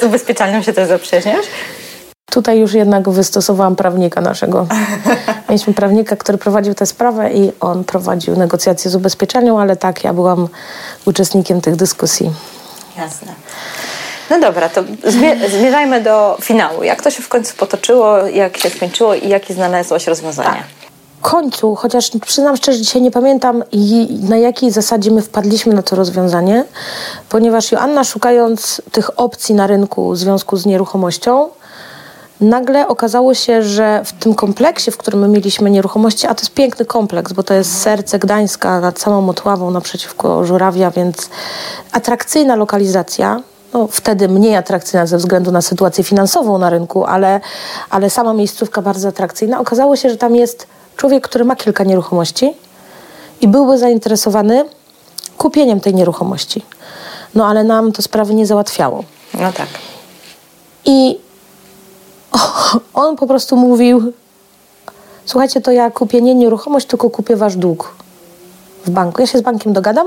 Z 0.00 0.02
ubezpieczalnią 0.02 0.62
się 0.62 0.72
też 0.72 0.88
zaprzyjaźniasz? 0.88 1.46
Tutaj 2.30 2.58
już 2.58 2.72
jednak 2.72 3.08
wystosowałam 3.08 3.76
prawnika 3.76 4.20
naszego. 4.20 4.66
Mieliśmy 5.48 5.74
prawnika, 5.74 6.16
który 6.16 6.38
prowadził 6.38 6.74
tę 6.74 6.86
sprawę 6.86 7.32
i 7.32 7.52
on 7.60 7.84
prowadził 7.84 8.36
negocjacje 8.36 8.90
z 8.90 8.94
ubezpieczalnią, 8.94 9.60
ale 9.60 9.76
tak, 9.76 10.04
ja 10.04 10.12
byłam 10.12 10.48
uczestnikiem 11.04 11.60
tych 11.60 11.76
dyskusji. 11.76 12.30
Jasne. 12.96 13.32
No 14.30 14.40
dobra, 14.40 14.68
to 14.68 14.84
zmierzajmy 15.48 16.00
do 16.00 16.36
finału. 16.42 16.82
Jak 16.82 17.02
to 17.02 17.10
się 17.10 17.22
w 17.22 17.28
końcu 17.28 17.56
potoczyło, 17.56 18.18
jak 18.18 18.56
się 18.56 18.70
skończyło 18.70 19.14
i 19.14 19.28
jakie 19.28 19.54
znalazłaś 19.54 20.06
rozwiązania? 20.06 20.50
Tak. 20.50 20.64
W 21.18 21.22
końcu, 21.22 21.74
chociaż 21.74 22.10
przyznam 22.26 22.56
szczerze, 22.56 22.78
dzisiaj 22.78 23.02
nie 23.02 23.10
pamiętam 23.10 23.64
na 24.28 24.36
jakiej 24.36 24.70
zasadzie 24.70 25.10
my 25.10 25.22
wpadliśmy 25.22 25.74
na 25.74 25.82
to 25.82 25.96
rozwiązanie, 25.96 26.64
ponieważ 27.28 27.72
Joanna 27.72 28.04
szukając 28.04 28.82
tych 28.92 29.20
opcji 29.20 29.54
na 29.54 29.66
rynku 29.66 30.10
w 30.10 30.18
związku 30.18 30.56
z 30.56 30.66
nieruchomością, 30.66 31.48
nagle 32.40 32.88
okazało 32.88 33.34
się, 33.34 33.62
że 33.62 34.02
w 34.04 34.12
tym 34.12 34.34
kompleksie, 34.34 34.90
w 34.90 34.96
którym 34.96 35.20
my 35.20 35.28
mieliśmy 35.28 35.70
nieruchomości, 35.70 36.26
a 36.26 36.34
to 36.34 36.40
jest 36.40 36.54
piękny 36.54 36.84
kompleks, 36.84 37.32
bo 37.32 37.42
to 37.42 37.54
jest 37.54 37.82
serce 37.82 38.18
Gdańska 38.18 38.80
nad 38.80 39.00
samą 39.00 39.20
Motławą 39.20 39.70
naprzeciwko 39.70 40.44
Żurawia, 40.44 40.90
więc 40.90 41.30
atrakcyjna 41.92 42.56
lokalizacja, 42.56 43.42
no, 43.72 43.88
wtedy 43.90 44.28
mniej 44.28 44.56
atrakcyjna 44.56 45.06
ze 45.06 45.16
względu 45.16 45.52
na 45.52 45.62
sytuację 45.62 46.04
finansową 46.04 46.58
na 46.58 46.70
rynku, 46.70 47.04
ale, 47.04 47.40
ale 47.90 48.10
sama 48.10 48.32
miejscówka 48.32 48.82
bardzo 48.82 49.08
atrakcyjna. 49.08 49.60
Okazało 49.60 49.96
się, 49.96 50.10
że 50.10 50.16
tam 50.16 50.36
jest 50.36 50.66
człowiek, 50.96 51.28
który 51.28 51.44
ma 51.44 51.56
kilka 51.56 51.84
nieruchomości 51.84 52.54
i 53.40 53.48
byłby 53.48 53.78
zainteresowany 53.78 54.64
kupieniem 55.38 55.80
tej 55.80 55.94
nieruchomości. 55.94 56.62
No 57.34 57.46
ale 57.46 57.64
nam 57.64 57.92
to 57.92 58.02
sprawy 58.02 58.34
nie 58.34 58.46
załatwiało. 58.46 59.04
No 59.34 59.52
tak. 59.52 59.68
I 60.84 61.18
on 62.94 63.16
po 63.16 63.26
prostu 63.26 63.56
mówił: 63.56 64.12
Słuchajcie, 65.24 65.60
to 65.60 65.72
ja 65.72 65.90
kupię 65.90 66.22
nie 66.22 66.34
nieruchomość, 66.34 66.86
tylko 66.86 67.10
kupię 67.10 67.36
wasz 67.36 67.56
dług 67.56 67.94
w 68.86 68.90
banku. 68.90 69.20
Ja 69.20 69.26
się 69.26 69.38
z 69.38 69.42
bankiem 69.42 69.72
dogadam, 69.72 70.06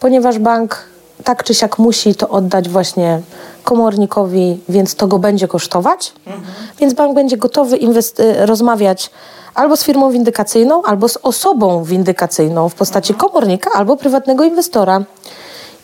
ponieważ 0.00 0.38
bank 0.38 0.86
tak 1.24 1.44
czy 1.44 1.54
siak 1.54 1.78
musi 1.78 2.14
to 2.14 2.28
oddać 2.28 2.68
właśnie 2.68 3.20
komornikowi, 3.64 4.60
więc 4.68 4.94
to 4.94 5.06
go 5.06 5.18
będzie 5.18 5.48
kosztować. 5.48 6.12
Mhm. 6.26 6.44
Więc 6.78 6.94
bank 6.94 7.14
będzie 7.14 7.36
gotowy 7.36 7.76
y, 7.76 8.46
rozmawiać 8.46 9.10
albo 9.54 9.76
z 9.76 9.84
firmą 9.84 10.10
windykacyjną, 10.10 10.82
albo 10.82 11.08
z 11.08 11.18
osobą 11.22 11.84
windykacyjną 11.84 12.68
w 12.68 12.74
postaci 12.74 13.12
mhm. 13.12 13.30
komornika 13.30 13.70
albo 13.74 13.96
prywatnego 13.96 14.44
inwestora. 14.44 15.04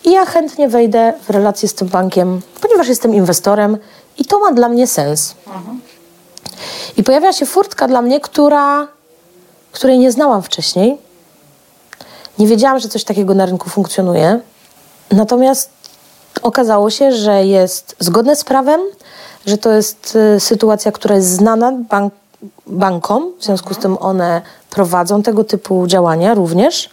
I 0.04 0.12
ja 0.12 0.26
chętnie 0.26 0.68
wejdę 0.68 1.12
w 1.22 1.30
relację 1.30 1.68
z 1.68 1.74
tym 1.74 1.88
bankiem, 1.88 2.40
ponieważ 2.60 2.88
jestem 2.88 3.14
inwestorem 3.14 3.78
i 4.18 4.24
to 4.24 4.38
ma 4.38 4.52
dla 4.52 4.68
mnie 4.68 4.86
sens. 4.86 5.34
Mhm. 5.46 5.80
I 6.96 7.02
pojawia 7.02 7.32
się 7.32 7.46
furtka 7.46 7.88
dla 7.88 8.02
mnie, 8.02 8.20
która, 8.20 8.88
której 9.72 9.98
nie 9.98 10.12
znałam 10.12 10.42
wcześniej. 10.42 10.98
Nie 12.38 12.46
wiedziałam, 12.46 12.78
że 12.78 12.88
coś 12.88 13.04
takiego 13.04 13.34
na 13.34 13.46
rynku 13.46 13.70
funkcjonuje. 13.70 14.40
Natomiast 15.10 15.70
okazało 16.42 16.90
się, 16.90 17.12
że 17.12 17.46
jest 17.46 17.96
zgodne 17.98 18.36
z 18.36 18.44
prawem, 18.44 18.80
że 19.46 19.58
to 19.58 19.70
jest 19.70 20.18
y, 20.36 20.40
sytuacja, 20.40 20.92
która 20.92 21.14
jest 21.14 21.28
znana 21.28 21.72
bank, 21.72 22.14
bankom, 22.66 23.32
w 23.38 23.44
związku 23.44 23.74
z 23.74 23.78
tym 23.78 23.98
one 24.00 24.42
prowadzą 24.70 25.22
tego 25.22 25.44
typu 25.44 25.86
działania 25.86 26.34
również 26.34 26.90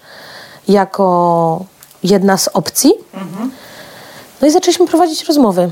jako 0.67 1.65
jedna 2.03 2.37
z 2.37 2.47
opcji. 2.47 2.93
No 4.41 4.47
i 4.47 4.51
zaczęliśmy 4.51 4.87
prowadzić 4.87 5.23
rozmowy. 5.23 5.71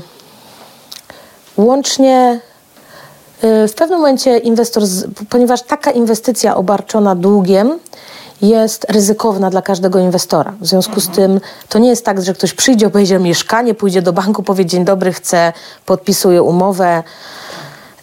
Łącznie 1.58 2.40
y, 3.44 3.68
w 3.68 3.74
pewnym 3.74 3.98
momencie 3.98 4.38
inwestor, 4.38 4.82
ponieważ 5.28 5.62
taka 5.62 5.90
inwestycja 5.90 6.56
obarczona 6.56 7.14
długiem 7.14 7.78
jest 8.42 8.86
ryzykowna 8.88 9.50
dla 9.50 9.62
każdego 9.62 9.98
inwestora. 9.98 10.52
W 10.60 10.66
związku 10.66 11.00
z 11.00 11.08
tym 11.08 11.40
to 11.68 11.78
nie 11.78 11.88
jest 11.88 12.04
tak, 12.04 12.22
że 12.22 12.34
ktoś 12.34 12.52
przyjdzie, 12.52 12.86
obejdzie 12.86 13.18
mieszkanie, 13.18 13.74
pójdzie 13.74 14.02
do 14.02 14.12
banku, 14.12 14.42
powie 14.42 14.66
dzień 14.66 14.84
dobry, 14.84 15.12
chcę, 15.12 15.52
podpisuje 15.86 16.42
umowę. 16.42 17.02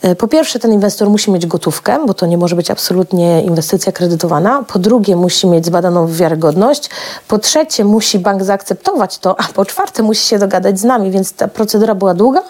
E, 0.06 0.16
po 0.16 0.28
pierwsze, 0.28 0.60
ten 0.60 0.74
inwestor 0.74 1.10
musi 1.10 1.32
mieć 1.32 1.46
gotówkę, 1.46 2.00
bo 2.08 2.14
to 2.14 2.26
nie 2.26 2.38
może 2.38 2.56
być 2.56 2.72
absolutnie 2.72 3.42
inwestycja 3.42 3.92
kredytowana. 3.92 4.64
Po 4.68 4.80
drugie, 4.80 5.16
musi 5.16 5.48
mieć 5.48 5.66
zbadaną 5.66 6.08
wiarygodność. 6.08 6.90
Po 7.28 7.40
trzecie, 7.40 7.86
musi 7.86 8.20
bank 8.20 8.44
zaakceptować 8.44 9.18
to, 9.18 9.40
a 9.40 9.44
po 9.44 9.66
czwarte, 9.66 10.04
musi 10.04 10.26
się 10.26 10.40
dogadać 10.40 10.80
z 10.80 10.84
nami, 10.84 11.12
więc 11.12 11.34
ta 11.34 11.48
procedura 11.48 11.96
była 11.96 12.14
długa. 12.14 12.44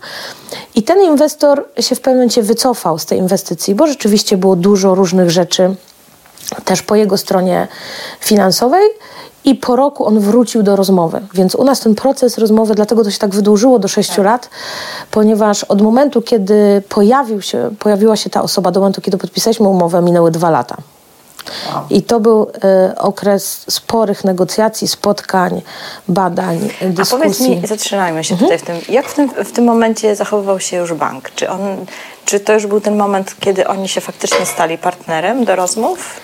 I 0.75 0.83
ten 0.83 1.01
inwestor 1.01 1.65
się 1.79 1.95
w 1.95 2.01
pewnym 2.01 2.17
momencie 2.17 2.43
wycofał 2.43 2.99
z 2.99 3.05
tej 3.05 3.19
inwestycji, 3.19 3.75
bo 3.75 3.87
rzeczywiście 3.87 4.37
było 4.37 4.55
dużo 4.55 4.95
różnych 4.95 5.29
rzeczy 5.29 5.75
też 6.65 6.81
po 6.81 6.95
jego 6.95 7.17
stronie 7.17 7.67
finansowej 8.19 8.89
i 9.45 9.55
po 9.55 9.75
roku 9.75 10.05
on 10.05 10.19
wrócił 10.19 10.63
do 10.63 10.75
rozmowy. 10.75 11.21
Więc 11.33 11.55
u 11.55 11.63
nas 11.63 11.79
ten 11.79 11.95
proces 11.95 12.37
rozmowy, 12.37 12.75
dlatego 12.75 13.03
to 13.03 13.11
się 13.11 13.19
tak 13.19 13.35
wydłużyło 13.35 13.79
do 13.79 13.87
6 13.87 14.09
tak. 14.09 14.25
lat, 14.25 14.49
ponieważ 15.11 15.63
od 15.63 15.81
momentu, 15.81 16.21
kiedy 16.21 16.83
pojawił 16.89 17.41
się, 17.41 17.69
pojawiła 17.79 18.15
się 18.15 18.29
ta 18.29 18.41
osoba, 18.41 18.71
do 18.71 18.79
momentu, 18.79 19.01
kiedy 19.01 19.17
podpisaliśmy 19.17 19.67
umowę, 19.67 20.01
minęły 20.01 20.31
dwa 20.31 20.49
lata. 20.49 20.77
Wow. 21.73 21.83
I 21.89 22.03
to 22.03 22.19
był 22.19 22.43
y, 22.91 22.97
okres 22.97 23.65
sporych 23.69 24.23
negocjacji, 24.23 24.87
spotkań, 24.87 25.61
badań, 26.07 26.69
dyskusji. 26.81 27.15
A 27.15 27.19
powiedz 27.19 27.39
mi, 27.39 27.67
zatrzymajmy 27.67 28.23
się 28.23 28.33
mhm. 28.33 28.51
tutaj 28.51 28.59
w 28.59 28.83
tym. 28.85 28.93
Jak 28.95 29.07
w 29.07 29.13
tym, 29.13 29.29
w 29.45 29.51
tym 29.51 29.65
momencie 29.65 30.15
zachowywał 30.15 30.59
się 30.59 30.77
już 30.77 30.93
bank? 30.93 31.31
Czy, 31.35 31.49
on, 31.49 31.59
czy 32.25 32.39
to 32.39 32.53
już 32.53 32.67
był 32.67 32.81
ten 32.81 32.97
moment, 32.97 33.35
kiedy 33.39 33.67
oni 33.67 33.89
się 33.89 34.01
faktycznie 34.01 34.45
stali 34.45 34.77
partnerem 34.77 35.45
do 35.45 35.55
rozmów? 35.55 36.19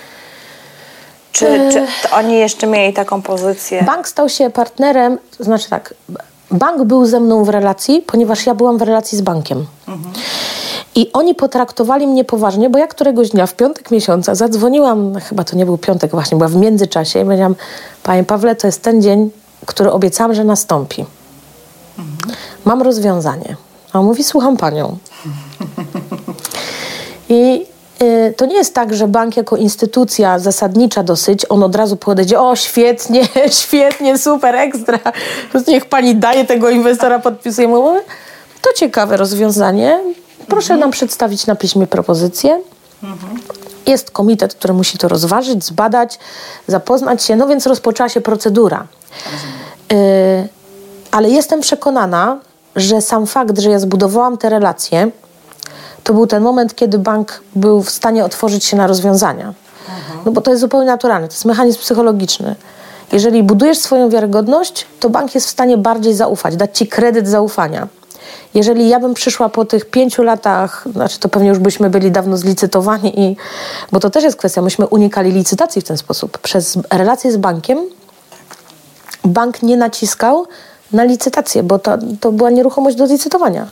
Czy, 1.32 1.46
czy 1.72 1.86
oni 2.10 2.38
jeszcze 2.38 2.66
mieli 2.66 2.94
taką 2.94 3.22
pozycję? 3.22 3.82
Bank 3.82 4.08
stał 4.08 4.28
się 4.28 4.50
partnerem, 4.50 5.18
to 5.38 5.44
znaczy 5.44 5.70
tak, 5.70 5.94
bank 6.50 6.82
był 6.82 7.06
ze 7.06 7.20
mną 7.20 7.44
w 7.44 7.48
relacji, 7.48 8.02
ponieważ 8.06 8.46
ja 8.46 8.54
byłam 8.54 8.78
w 8.78 8.82
relacji 8.82 9.18
z 9.18 9.20
bankiem. 9.20 9.66
Mhm. 9.88 10.14
I 10.94 11.12
oni 11.12 11.34
potraktowali 11.34 12.06
mnie 12.06 12.24
poważnie, 12.24 12.70
bo 12.70 12.78
ja 12.78 12.86
któregoś 12.86 13.30
dnia 13.30 13.46
w 13.46 13.54
piątek 13.54 13.90
miesiąca 13.90 14.34
zadzwoniłam, 14.34 15.14
chyba 15.20 15.44
to 15.44 15.56
nie 15.56 15.66
był 15.66 15.78
piątek 15.78 16.10
właśnie, 16.10 16.38
była 16.38 16.48
w 16.48 16.56
międzyczasie 16.56 17.20
i 17.20 17.24
powiedziałam, 17.24 17.54
panie 18.02 18.24
Pawle, 18.24 18.56
to 18.56 18.66
jest 18.66 18.82
ten 18.82 19.02
dzień, 19.02 19.30
który 19.66 19.90
obiecałam, 19.90 20.34
że 20.34 20.44
nastąpi. 20.44 21.04
Mhm. 21.98 22.36
Mam 22.64 22.82
rozwiązanie. 22.82 23.56
A 23.92 23.98
on 23.98 24.06
mówi, 24.06 24.24
słucham 24.24 24.56
panią. 24.56 24.96
I 27.28 27.66
to 28.36 28.46
nie 28.46 28.56
jest 28.56 28.74
tak, 28.74 28.94
że 28.94 29.08
bank 29.08 29.36
jako 29.36 29.56
instytucja 29.56 30.38
zasadnicza 30.38 31.02
dosyć, 31.02 31.46
on 31.48 31.62
od 31.62 31.76
razu 31.76 31.96
podejdzie, 31.96 32.40
o 32.40 32.56
świetnie, 32.56 33.28
świetnie, 33.62 34.18
super, 34.18 34.54
ekstra, 34.54 34.98
niech 35.68 35.86
pani 35.86 36.16
daje 36.16 36.44
tego 36.44 36.70
inwestora, 36.70 37.18
podpisuje 37.18 37.68
umowę. 37.68 38.00
To 38.62 38.72
ciekawe 38.72 39.16
rozwiązanie. 39.16 40.00
Proszę 40.48 40.74
mhm. 40.74 40.80
nam 40.80 40.90
przedstawić 40.90 41.46
na 41.46 41.56
piśmie 41.56 41.86
propozycję. 41.86 42.60
Mhm. 43.02 43.40
Jest 43.86 44.10
komitet, 44.10 44.54
który 44.54 44.74
musi 44.74 44.98
to 44.98 45.08
rozważyć, 45.08 45.64
zbadać, 45.64 46.18
zapoznać 46.66 47.24
się, 47.24 47.36
no 47.36 47.46
więc 47.46 47.66
rozpoczęła 47.66 48.08
się 48.08 48.20
procedura. 48.20 48.86
Y, 49.92 50.48
ale 51.10 51.30
jestem 51.30 51.60
przekonana, 51.60 52.38
że 52.76 53.00
sam 53.00 53.26
fakt, 53.26 53.58
że 53.58 53.70
ja 53.70 53.78
zbudowałam 53.78 54.38
te 54.38 54.48
relacje, 54.48 55.10
to 56.04 56.14
był 56.14 56.26
ten 56.26 56.42
moment, 56.42 56.74
kiedy 56.74 56.98
bank 56.98 57.42
był 57.54 57.82
w 57.82 57.90
stanie 57.90 58.24
otworzyć 58.24 58.64
się 58.64 58.76
na 58.76 58.86
rozwiązania. 58.86 59.54
No 60.24 60.32
bo 60.32 60.40
to 60.40 60.50
jest 60.50 60.60
zupełnie 60.60 60.86
naturalne, 60.86 61.28
to 61.28 61.34
jest 61.34 61.44
mechanizm 61.44 61.78
psychologiczny. 61.80 62.54
Jeżeli 63.12 63.42
budujesz 63.42 63.78
swoją 63.78 64.08
wiarygodność, 64.08 64.86
to 65.00 65.10
bank 65.10 65.34
jest 65.34 65.46
w 65.46 65.50
stanie 65.50 65.78
bardziej 65.78 66.14
zaufać, 66.14 66.56
dać 66.56 66.78
ci 66.78 66.86
kredyt 66.86 67.28
zaufania. 67.28 67.88
Jeżeli 68.54 68.88
ja 68.88 69.00
bym 69.00 69.14
przyszła 69.14 69.48
po 69.48 69.64
tych 69.64 69.90
pięciu 69.90 70.22
latach, 70.22 70.84
znaczy 70.92 71.18
to 71.18 71.28
pewnie 71.28 71.48
już 71.48 71.58
byśmy 71.58 71.90
byli 71.90 72.10
dawno 72.10 72.36
zlicytowani, 72.36 73.20
i, 73.20 73.36
bo 73.92 74.00
to 74.00 74.10
też 74.10 74.24
jest 74.24 74.36
kwestia, 74.36 74.62
myśmy 74.62 74.86
unikali 74.86 75.32
licytacji 75.32 75.82
w 75.82 75.84
ten 75.84 75.96
sposób. 75.96 76.38
Przez 76.38 76.78
relacje 76.90 77.32
z 77.32 77.36
bankiem 77.36 77.78
bank 79.24 79.62
nie 79.62 79.76
naciskał 79.76 80.46
na 80.92 81.04
licytację, 81.04 81.62
bo 81.62 81.78
to, 81.78 81.98
to 82.20 82.32
była 82.32 82.50
nieruchomość 82.50 82.96
do 82.96 83.06
licytowania. 83.06 83.66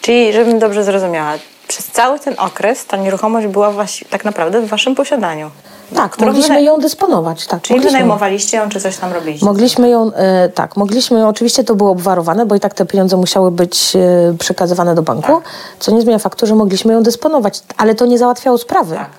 Czyli, 0.00 0.32
żebym 0.32 0.58
dobrze 0.58 0.84
zrozumiała, 0.84 1.32
przez 1.68 1.86
cały 1.86 2.18
ten 2.18 2.34
okres 2.38 2.86
ta 2.86 2.96
nieruchomość 2.96 3.46
była 3.46 3.70
właśnie 3.70 4.06
tak 4.10 4.24
naprawdę 4.24 4.60
w 4.60 4.68
waszym 4.68 4.94
posiadaniu. 4.94 5.50
Tak, 5.94 6.18
mogliśmy 6.18 6.62
ją 6.62 6.78
dysponować. 6.78 7.46
Tak, 7.46 7.62
Czyli 7.62 7.74
mogliśmy. 7.76 7.98
wynajmowaliście 7.98 8.56
ją, 8.56 8.68
czy 8.68 8.80
coś 8.80 8.96
tam 8.96 9.12
robiliście? 9.12 9.46
Mogliśmy 9.46 9.88
ją, 9.90 10.12
e, 10.12 10.48
tak, 10.48 10.76
mogliśmy 10.76 11.20
ją, 11.20 11.28
oczywiście 11.28 11.64
to 11.64 11.74
było 11.74 11.90
obwarowane, 11.90 12.46
bo 12.46 12.54
i 12.54 12.60
tak 12.60 12.74
te 12.74 12.86
pieniądze 12.86 13.16
musiały 13.16 13.50
być 13.50 13.96
e, 13.96 14.34
przekazywane 14.38 14.94
do 14.94 15.02
banku, 15.02 15.26
Tak. 15.32 15.44
co 15.78 15.92
nie 15.92 16.00
zmienia 16.02 16.18
faktu, 16.18 16.46
że 16.46 16.54
mogliśmy 16.54 16.92
ją 16.92 17.02
dysponować, 17.02 17.60
ale 17.76 17.94
to 17.94 18.06
nie 18.06 18.18
załatwiało 18.18 18.58
sprawy. 18.58 18.94
Tak. 18.96 19.10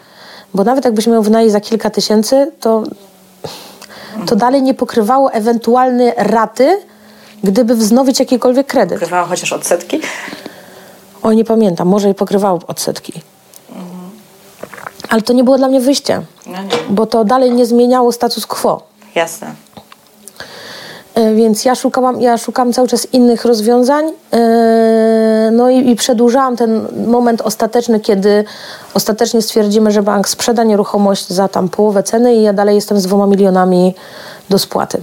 Bo 0.53 0.63
nawet 0.63 0.85
jakbyśmy 0.85 1.15
ją 1.15 1.21
wynajęli 1.21 1.51
za 1.51 1.61
kilka 1.61 1.89
tysięcy, 1.89 2.51
to, 2.59 2.83
to 4.25 4.35
dalej 4.35 4.61
nie 4.63 4.73
pokrywało 4.73 5.31
ewentualne 5.31 6.13
raty, 6.17 6.77
gdyby 7.43 7.75
wznowić 7.75 8.19
jakikolwiek 8.19 8.67
kredyt. 8.67 8.99
Pokrywała 8.99 9.27
chociaż 9.27 9.53
odsetki? 9.53 10.01
Oj, 11.23 11.35
nie 11.35 11.45
pamiętam, 11.45 11.87
może 11.87 12.09
i 12.09 12.13
pokrywało 12.13 12.59
odsetki. 12.67 13.13
Ale 15.09 15.21
to 15.21 15.33
nie 15.33 15.43
było 15.43 15.57
dla 15.57 15.67
mnie 15.67 15.79
wyjście, 15.81 16.21
No 16.47 16.57
bo 16.89 17.05
to 17.05 17.23
dalej 17.25 17.51
nie 17.51 17.65
zmieniało 17.65 18.11
status 18.11 18.45
quo. 18.45 18.81
Jasne. 19.15 19.47
E, 21.15 21.33
Więc 21.33 21.65
ja 21.65 21.75
szukałam, 21.75 22.21
ja 22.21 22.37
szukałam 22.37 22.73
cały 22.73 22.87
czas 22.87 23.07
innych 23.13 23.45
rozwiązań. 23.45 24.05
e, 24.33 25.49
No 25.51 25.69
i, 25.69 25.89
i 25.89 25.95
przedłużałam 25.95 26.57
ten 26.57 26.87
moment 27.07 27.41
ostateczny, 27.41 27.99
kiedy 27.99 28.43
ostatecznie 28.93 29.41
stwierdzimy, 29.41 29.91
że 29.91 30.03
bank 30.03 30.29
sprzeda 30.29 30.63
nieruchomość 30.63 31.29
za 31.29 31.47
tam 31.47 31.69
połowę 31.69 32.03
ceny 32.03 32.35
i 32.35 32.41
ja 32.43 32.53
dalej 32.53 32.75
jestem 32.75 32.99
z 32.99 33.03
dwoma 33.03 33.27
milionami 33.27 33.95
do 34.49 34.59
spłaty. 34.59 35.01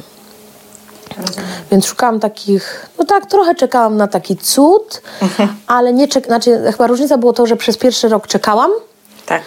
Więc 1.71 1.87
szukałam 1.87 2.21
takich, 2.21 2.87
no 2.99 3.05
tak, 3.05 3.27
trochę 3.27 3.55
czekałam 3.55 3.97
na 3.97 4.07
taki 4.07 4.37
cud, 4.37 5.03
ale 5.67 5.93
nie 5.93 6.09
czek, 6.09 6.27
znaczy 6.27 6.63
chyba 6.73 6.87
różnica 6.87 7.19
było 7.19 7.33
to, 7.33 7.47
że 7.47 7.57
przez 7.57 7.77
pierwszy 7.77 8.09
rok 8.09 8.27
czekałam, 8.27 8.71
Tak. 9.27 9.43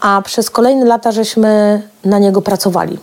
a 0.00 0.22
przez 0.24 0.50
kolejne 0.50 0.84
lata 0.84 1.12
żeśmy 1.12 1.82
na 2.04 2.18
niego 2.18 2.42
pracowali. 2.42 2.98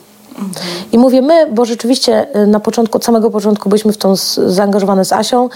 I 0.92 0.98
mówię 0.98 1.22
my, 1.22 1.48
bo 1.52 1.66
rzeczywiście 1.66 2.28
y, 2.44 2.48
na 2.48 2.60
początku, 2.60 2.98
od 2.98 3.06
samego 3.06 3.32
początku 3.32 3.70
byliśmy 3.70 3.94
w 3.94 3.98
tą 3.98 4.16
z, 4.16 4.36
zaangażowane 4.36 5.06
z 5.06 5.14
Asią 5.14 5.50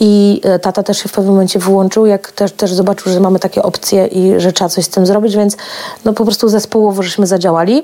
i 0.00 0.40
y, 0.56 0.58
tata 0.58 0.82
też 0.82 0.98
się 0.98 1.08
w 1.08 1.12
pewnym 1.12 1.32
momencie 1.34 1.58
wyłączył, 1.58 2.06
jak 2.06 2.32
też, 2.32 2.52
też 2.52 2.72
zobaczył, 2.74 3.12
że 3.12 3.20
mamy 3.20 3.38
takie 3.38 3.62
opcje 3.62 4.06
i 4.06 4.40
że 4.40 4.52
trzeba 4.52 4.68
coś 4.68 4.84
z 4.84 4.88
tym 4.88 5.06
zrobić, 5.06 5.36
więc 5.36 5.56
no 6.04 6.12
po 6.12 6.24
prostu 6.24 6.48
zespołowo 6.48 7.02
żeśmy 7.02 7.26
zadziałali. 7.26 7.82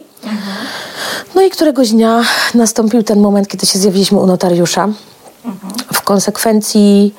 No 1.34 1.42
i 1.42 1.50
któregoś 1.50 1.90
dnia 1.90 2.22
nastąpił 2.54 3.02
ten 3.02 3.20
moment, 3.20 3.48
kiedy 3.48 3.66
się 3.66 3.78
zjawiliśmy 3.78 4.18
u 4.18 4.26
notariusza. 4.26 4.88
W 5.92 6.02
konsekwencji, 6.02 7.14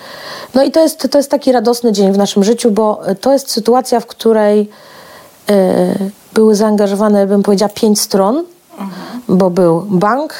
no 0.53 0.63
i 0.63 0.72
to 0.72 0.80
jest, 0.80 1.07
to 1.11 1.18
jest 1.18 1.32
taki 1.32 1.51
radosny 1.51 1.91
dzień 1.91 2.13
w 2.13 2.18
naszym 2.18 2.43
życiu, 2.43 2.72
bo 2.72 3.01
to 3.22 3.34
jest 3.34 3.51
sytuacja, 3.51 3.99
w 3.99 4.05
której 4.05 4.70
e, 5.49 5.95
były 6.34 6.55
zaangażowane, 6.55 7.28
bym 7.28 7.43
powiedziała, 7.43 7.70
pięć 7.70 8.01
stron, 8.01 8.43
bo 9.28 9.49
był 9.49 9.82
bank, 9.82 10.34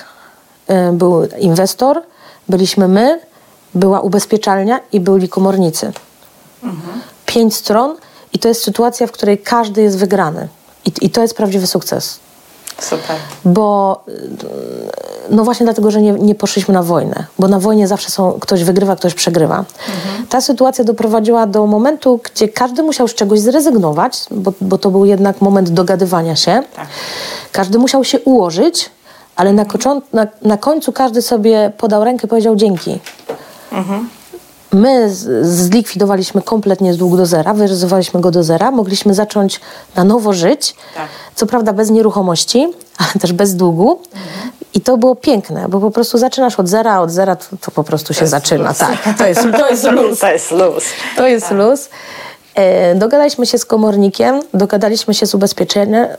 e, 0.68 0.92
był 0.92 1.28
inwestor, 1.40 2.02
byliśmy 2.50 2.88
my, 2.88 3.20
była 3.76 4.02
ubezpieczalnia 4.02 4.80
i 4.92 5.00
byli 5.00 5.30
komornicy. 5.30 5.92
Pięć 7.26 7.56
stron 7.56 7.96
i 8.34 8.40
to 8.40 8.48
jest 8.48 8.64
sytuacja, 8.64 9.08
w 9.08 9.12
której 9.12 9.38
każdy 9.38 9.82
jest 9.82 9.98
wygrany. 9.98 10.48
I, 10.86 10.92
I 11.02 11.10
to 11.10 11.22
jest 11.22 11.38
prawdziwy 11.38 11.68
sukces 11.68 12.25
Super. 12.80 13.16
bo 13.46 14.04
no 15.30 15.44
właśnie 15.44 15.64
dlatego, 15.64 15.92
że 15.92 16.02
nie, 16.02 16.12
nie 16.12 16.36
poszliśmy 16.36 16.74
na 16.74 16.84
wojnę, 16.84 17.26
bo 17.40 17.48
na 17.48 17.60
wojnie 17.60 17.88
zawsze 17.88 18.10
są, 18.10 18.38
ktoś 18.42 18.64
wygrywa, 18.64 18.96
ktoś 18.96 19.14
przegrywa. 19.14 19.66
Ta 20.30 20.42
sytuacja 20.42 20.84
doprowadziła 20.84 21.48
do 21.48 21.68
momentu, 21.68 22.20
gdzie 22.24 22.50
każdy 22.50 22.84
musiał 22.84 23.08
z 23.08 23.14
czegoś 23.14 23.40
zrezygnować, 23.40 24.26
bo, 24.32 24.54
bo 24.62 24.78
to 24.78 24.92
był 24.92 25.06
jednak 25.06 25.42
moment 25.42 25.70
dogadywania 25.70 26.36
się. 26.36 26.64
Tak. 26.76 26.88
Każdy 27.52 27.80
musiał 27.80 28.04
się 28.04 28.20
ułożyć, 28.20 28.90
ale 29.36 29.54
na, 29.54 29.66
na, 30.14 30.28
na 30.42 30.58
końcu 30.58 30.92
każdy 30.92 31.22
sobie 31.22 31.72
podał 31.78 32.04
rękę 32.04 32.28
i 32.28 32.30
powiedział 32.30 32.56
dzięki. 32.56 33.00
My 34.74 35.10
zlikwidowaliśmy 35.42 36.42
kompletnie 36.42 36.94
z 36.94 36.98
dług 36.98 37.18
do 37.18 37.26
zera, 37.26 37.54
wyryzowaliśmy 37.54 38.22
go 38.22 38.32
do 38.32 38.44
zera, 38.44 38.72
mogliśmy 38.72 39.14
zacząć 39.14 39.60
na 39.96 40.04
nowo 40.04 40.34
żyć, 40.34 40.76
Tak. 40.96 41.08
co 41.36 41.46
prawda 41.46 41.74
bez 41.74 41.90
nieruchomości, 41.90 42.74
ale 42.98 43.10
też 43.22 43.34
bez 43.34 43.56
długu. 43.56 44.00
I 44.74 44.82
to 44.82 44.98
było 44.98 45.16
piękne, 45.16 45.66
bo 45.70 45.80
po 45.80 45.92
prostu 45.92 46.18
zaczynasz 46.18 46.60
od 46.60 46.68
zera, 46.68 46.94
a 46.94 47.02
od 47.02 47.12
zera 47.12 47.36
to, 47.36 47.46
to 47.62 47.72
po 47.72 47.84
prostu 47.84 48.14
się 48.14 48.28
zaczyna. 48.28 48.70
luz. 48.70 48.78
Tak, 48.78 49.18
to 49.18 49.26
jest, 49.28 49.42
to 49.58 49.70
jest 49.70 49.84
luz. 49.84 50.20
To 50.22 50.28
jest 50.32 50.52
luz. 50.52 50.84
To 51.18 51.28
jest 51.28 51.52
luz. 51.52 51.90
E, 52.56 52.96
Dogadaliśmy 52.96 53.46
się 53.46 53.58
z 53.58 53.66
komornikiem, 53.66 54.42
dogadaliśmy 54.54 55.14
się 55.14 55.26
z, 55.26 55.32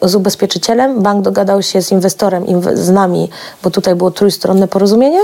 z 0.02 0.14
ubezpieczycielem, 0.14 1.02
bank 1.02 1.22
dogadał 1.22 1.62
się 1.62 1.82
z 1.82 1.92
inwestorem, 1.92 2.46
inwe- 2.46 2.76
z 2.76 2.90
nami, 2.90 3.30
bo 3.62 3.70
tutaj 3.70 3.94
było 3.94 4.10
trójstronne 4.10 4.68
porozumienie. 4.68 5.20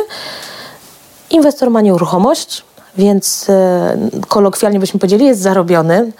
Inwestor 1.30 1.70
ma 1.70 1.80
nieruchomość, 1.80 2.64
więc 2.96 3.46
e, 3.48 3.96
kolokwialnie 4.28 4.80
byśmy 4.80 5.00
powiedzieli, 5.00 5.26
jest 5.26 5.40
zarobiony, 5.40 6.12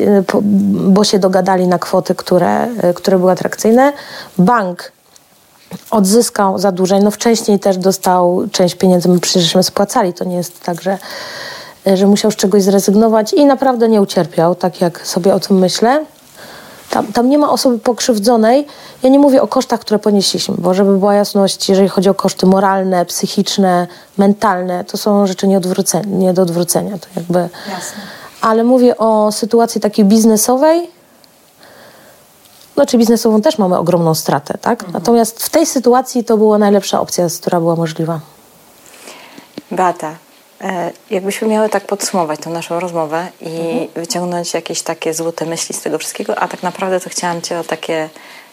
e, 0.00 0.22
bo 0.72 1.04
się 1.04 1.18
dogadali 1.18 1.66
na 1.66 1.78
kwoty, 1.78 2.14
które, 2.14 2.68
e, 2.82 2.94
które 2.94 3.18
były 3.18 3.32
atrakcyjne. 3.32 3.92
Bank 4.38 4.92
odzyskał 5.90 6.58
zadłużenie. 6.58 7.04
No 7.04 7.10
wcześniej 7.10 7.58
też 7.58 7.76
dostał 7.76 8.42
część 8.52 8.74
pieniędzy, 8.74 9.08
my 9.08 9.20
przecieżśmy 9.20 9.62
spłacali. 9.62 10.12
To 10.12 10.24
nie 10.24 10.36
jest 10.36 10.62
tak, 10.62 10.82
że, 10.82 10.98
że 11.86 12.06
musiał 12.06 12.30
z 12.30 12.36
czegoś 12.36 12.62
zrezygnować 12.62 13.32
i 13.32 13.44
naprawdę 13.44 13.88
nie 13.88 14.02
ucierpiał, 14.02 14.54
tak 14.54 14.80
jak 14.80 15.06
sobie 15.06 15.34
o 15.34 15.40
tym 15.40 15.58
myślę. 15.58 16.04
Tam, 16.90 17.06
tam 17.12 17.28
nie 17.28 17.38
ma 17.38 17.50
osoby 17.50 17.78
pokrzywdzonej. 17.78 18.66
Ja 19.02 19.10
nie 19.10 19.18
mówię 19.18 19.42
o 19.42 19.46
kosztach, 19.46 19.80
które 19.80 19.98
ponieśliśmy, 19.98 20.54
bo 20.58 20.74
żeby 20.74 20.98
była 20.98 21.14
jasność, 21.14 21.68
jeżeli 21.68 21.88
chodzi 21.88 22.08
o 22.08 22.14
koszty 22.14 22.46
moralne, 22.46 23.06
psychiczne, 23.06 23.86
mentalne, 24.18 24.84
to 24.84 24.96
są 24.96 25.26
rzeczy 25.26 25.48
nie, 25.48 25.60
nie 26.06 26.32
do 26.32 26.42
odwrócenia. 26.42 26.98
To 26.98 27.06
jakby... 27.16 27.38
Jasne. 27.38 27.98
Ale 28.40 28.64
mówię 28.64 28.96
o 28.96 29.32
sytuacji 29.32 29.80
takiej 29.80 30.04
biznesowej. 30.04 30.90
Znaczy 32.74 32.98
biznesową 32.98 33.42
też 33.42 33.58
mamy 33.58 33.78
ogromną 33.78 34.14
stratę, 34.14 34.58
tak? 34.58 34.92
Natomiast 34.92 35.42
w 35.42 35.50
tej 35.50 35.66
sytuacji 35.66 36.24
to 36.24 36.36
była 36.36 36.58
najlepsza 36.58 37.00
opcja, 37.00 37.26
która 37.42 37.60
była 37.60 37.76
możliwa. 37.76 38.20
Beata, 39.70 40.10
e, 40.10 40.29
jakbyśmy 41.10 41.48
miały 41.48 41.68
tak 41.68 41.86
podsumować 41.86 42.40
tę 42.40 42.50
naszą 42.50 42.80
rozmowę 42.80 43.26
i 43.40 43.88
wyciągnąć 43.94 44.54
jakieś 44.54 44.82
takie 44.82 45.14
złote 45.14 45.46
myśli 45.46 45.74
z 45.74 45.80
tego 45.80 45.98
wszystkiego, 45.98 46.38
a 46.38 46.48
tak 46.48 46.62
naprawdę 46.62 47.00
to 47.00 47.10
chciałam 47.10 47.42
Cię 47.42 47.58
o 47.58 47.64
takie, 47.64 48.08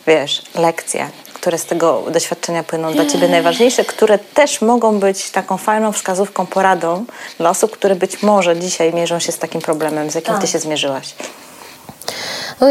wiesz, 0.07 0.41
lekcje, 0.55 1.09
które 1.33 1.57
z 1.57 1.65
tego 1.65 2.03
doświadczenia 2.11 2.63
płyną 2.63 2.93
dla 2.93 3.05
Ciebie 3.05 3.27
najważniejsze, 3.27 3.85
które 3.85 4.19
też 4.19 4.61
mogą 4.61 4.99
być 4.99 5.31
taką 5.31 5.57
fajną 5.57 5.91
wskazówką, 5.91 6.45
poradą 6.45 7.05
dla 7.37 7.49
osób, 7.49 7.71
które 7.71 7.95
być 7.95 8.23
może 8.23 8.57
dzisiaj 8.57 8.93
mierzą 8.93 9.19
się 9.19 9.31
z 9.31 9.37
takim 9.37 9.61
problemem, 9.61 10.09
z 10.09 10.15
jakim 10.15 10.39
Ty 10.39 10.47
się 10.47 10.59
zmierzyłaś. 10.59 11.15
No, 12.61 12.67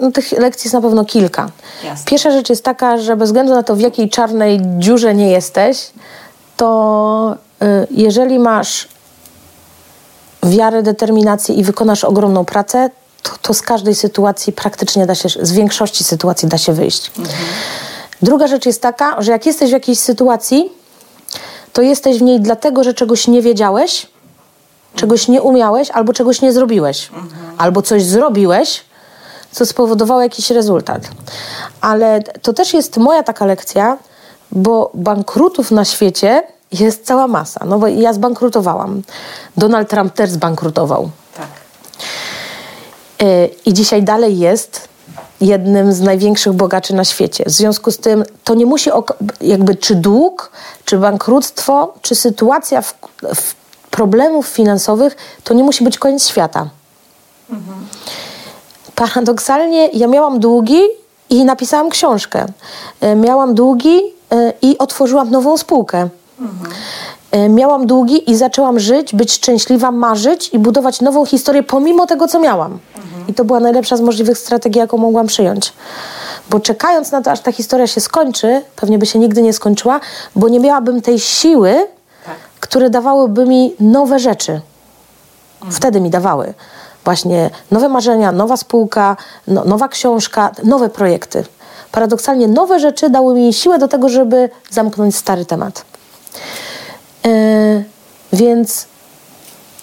no, 0.00 0.10
tych 0.12 0.32
lekcji 0.32 0.68
jest 0.68 0.74
na 0.74 0.80
pewno 0.80 1.04
kilka. 1.04 1.50
Jasne. 1.84 2.04
Pierwsza 2.04 2.30
rzecz 2.30 2.50
jest 2.50 2.64
taka, 2.64 2.98
że 2.98 3.16
bez 3.16 3.28
względu 3.28 3.54
na 3.54 3.62
to, 3.62 3.76
w 3.76 3.80
jakiej 3.80 4.08
czarnej 4.10 4.60
dziurze 4.78 5.14
nie 5.14 5.30
jesteś, 5.30 5.90
to 6.56 7.36
jeżeli 7.90 8.38
masz 8.38 8.88
wiarę, 10.42 10.82
determinację 10.82 11.54
i 11.54 11.62
wykonasz 11.62 12.04
ogromną 12.04 12.44
pracę, 12.44 12.90
to, 13.22 13.30
to 13.42 13.54
z 13.54 13.62
każdej 13.62 13.94
sytuacji 13.94 14.52
praktycznie 14.52 15.06
da 15.06 15.14
się, 15.14 15.28
z 15.42 15.52
większości 15.52 16.04
sytuacji 16.04 16.48
da 16.48 16.58
się 16.58 16.72
wyjść. 16.72 17.10
Druga 18.22 18.46
rzecz 18.46 18.66
jest 18.66 18.82
taka, 18.82 19.22
że 19.22 19.32
jak 19.32 19.46
jesteś 19.46 19.70
w 19.70 19.72
jakiejś 19.72 19.98
sytuacji, 19.98 20.72
to 21.72 21.82
jesteś 21.82 22.18
w 22.18 22.22
niej 22.22 22.40
dlatego, 22.40 22.84
że 22.84 22.94
czegoś 22.94 23.28
nie 23.28 23.42
wiedziałeś, 23.42 24.06
czegoś 24.94 25.28
nie 25.28 25.42
umiałeś 25.42 25.90
albo 25.90 26.12
czegoś 26.12 26.42
nie 26.42 26.52
zrobiłeś. 26.52 27.10
Albo 27.58 27.82
coś 27.82 28.04
zrobiłeś, 28.04 28.84
co 29.52 29.66
spowodowało 29.66 30.22
jakiś 30.22 30.50
rezultat. 30.50 31.02
Ale 31.80 32.22
to 32.22 32.52
też 32.52 32.74
jest 32.74 32.96
moja 32.96 33.22
taka 33.22 33.46
lekcja, 33.46 33.98
bo 34.52 34.90
bankrutów 34.94 35.70
na 35.70 35.84
świecie 35.84 36.42
jest 36.72 37.06
cała 37.06 37.26
masa. 37.26 37.64
No 37.66 37.78
bo 37.78 37.86
ja 37.86 38.12
zbankrutowałam. 38.12 39.02
Donald 39.56 39.88
Trump 39.88 40.14
też 40.14 40.30
zbankrutował. 40.30 41.10
Tak. 41.36 41.48
Y, 43.22 43.50
I 43.66 43.72
dzisiaj 43.72 44.02
dalej 44.02 44.38
jest 44.38 44.88
jednym 45.40 45.92
z 45.92 46.00
największych 46.00 46.52
bogaczy 46.52 46.94
na 46.94 47.04
świecie. 47.04 47.44
W 47.46 47.50
związku 47.50 47.90
z 47.90 47.98
tym 47.98 48.24
to 48.44 48.54
nie 48.54 48.66
musi, 48.66 48.90
jakby 49.40 49.74
czy 49.74 49.94
dług, 49.94 50.50
czy 50.84 50.98
bankructwo, 50.98 51.94
czy 52.02 52.14
sytuacja 52.14 52.82
w, 52.82 52.94
w 53.34 53.54
problemów 53.90 54.46
finansowych, 54.46 55.16
to 55.44 55.54
nie 55.54 55.64
musi 55.64 55.84
być 55.84 55.98
koniec 55.98 56.28
świata. 56.28 56.68
Paradoksalnie 58.94 59.88
ja 59.88 60.06
miałam 60.06 60.40
długi 60.40 60.80
i 61.30 61.44
napisałam 61.44 61.90
książkę. 61.90 62.46
Y, 63.04 63.14
Miałam 63.14 63.54
długi 63.54 63.98
y, 63.98 64.52
i 64.62 64.78
otworzyłam 64.78 65.30
nową 65.30 65.56
spółkę. 65.56 66.08
Mhm. 66.40 67.54
Miałam 67.54 67.86
długi 67.86 68.30
i 68.30 68.36
zaczęłam 68.36 68.80
żyć, 68.80 69.14
być 69.14 69.32
szczęśliwa, 69.32 69.90
marzyć 69.90 70.48
i 70.48 70.58
budować 70.58 71.00
nową 71.00 71.26
historię 71.26 71.62
pomimo 71.62 72.06
tego, 72.06 72.28
co 72.28 72.40
miałam. 72.40 72.78
Mhm. 72.96 73.26
I 73.28 73.34
to 73.34 73.44
była 73.44 73.60
najlepsza 73.60 73.96
z 73.96 74.00
możliwych 74.00 74.38
strategii, 74.38 74.78
jaką 74.78 74.96
mogłam 74.96 75.26
przyjąć. 75.26 75.72
Bo 76.50 76.60
czekając 76.60 77.12
na 77.12 77.22
to, 77.22 77.30
aż 77.30 77.40
ta 77.40 77.52
historia 77.52 77.86
się 77.86 78.00
skończy, 78.00 78.62
pewnie 78.76 78.98
by 78.98 79.06
się 79.06 79.18
nigdy 79.18 79.42
nie 79.42 79.52
skończyła, 79.52 80.00
bo 80.36 80.48
nie 80.48 80.60
miałabym 80.60 81.02
tej 81.02 81.20
siły, 81.20 81.86
tak. 82.26 82.34
które 82.60 82.90
dawałyby 82.90 83.46
mi 83.46 83.74
nowe 83.80 84.18
rzeczy. 84.18 84.60
Wtedy 85.70 86.00
mi 86.00 86.10
dawały. 86.10 86.54
Właśnie 87.04 87.50
nowe 87.70 87.88
marzenia, 87.88 88.32
nowa 88.32 88.56
spółka, 88.56 89.16
no, 89.46 89.64
nowa 89.64 89.88
książka, 89.88 90.50
nowe 90.64 90.88
projekty. 90.88 91.44
Paradoksalnie 91.92 92.48
nowe 92.48 92.80
rzeczy 92.80 93.10
dały 93.10 93.34
mi 93.34 93.52
siłę 93.52 93.78
do 93.78 93.88
tego, 93.88 94.08
żeby 94.08 94.50
zamknąć 94.70 95.16
stary 95.16 95.44
temat. 95.44 95.84
Yy, 97.24 97.84
więc 98.32 98.86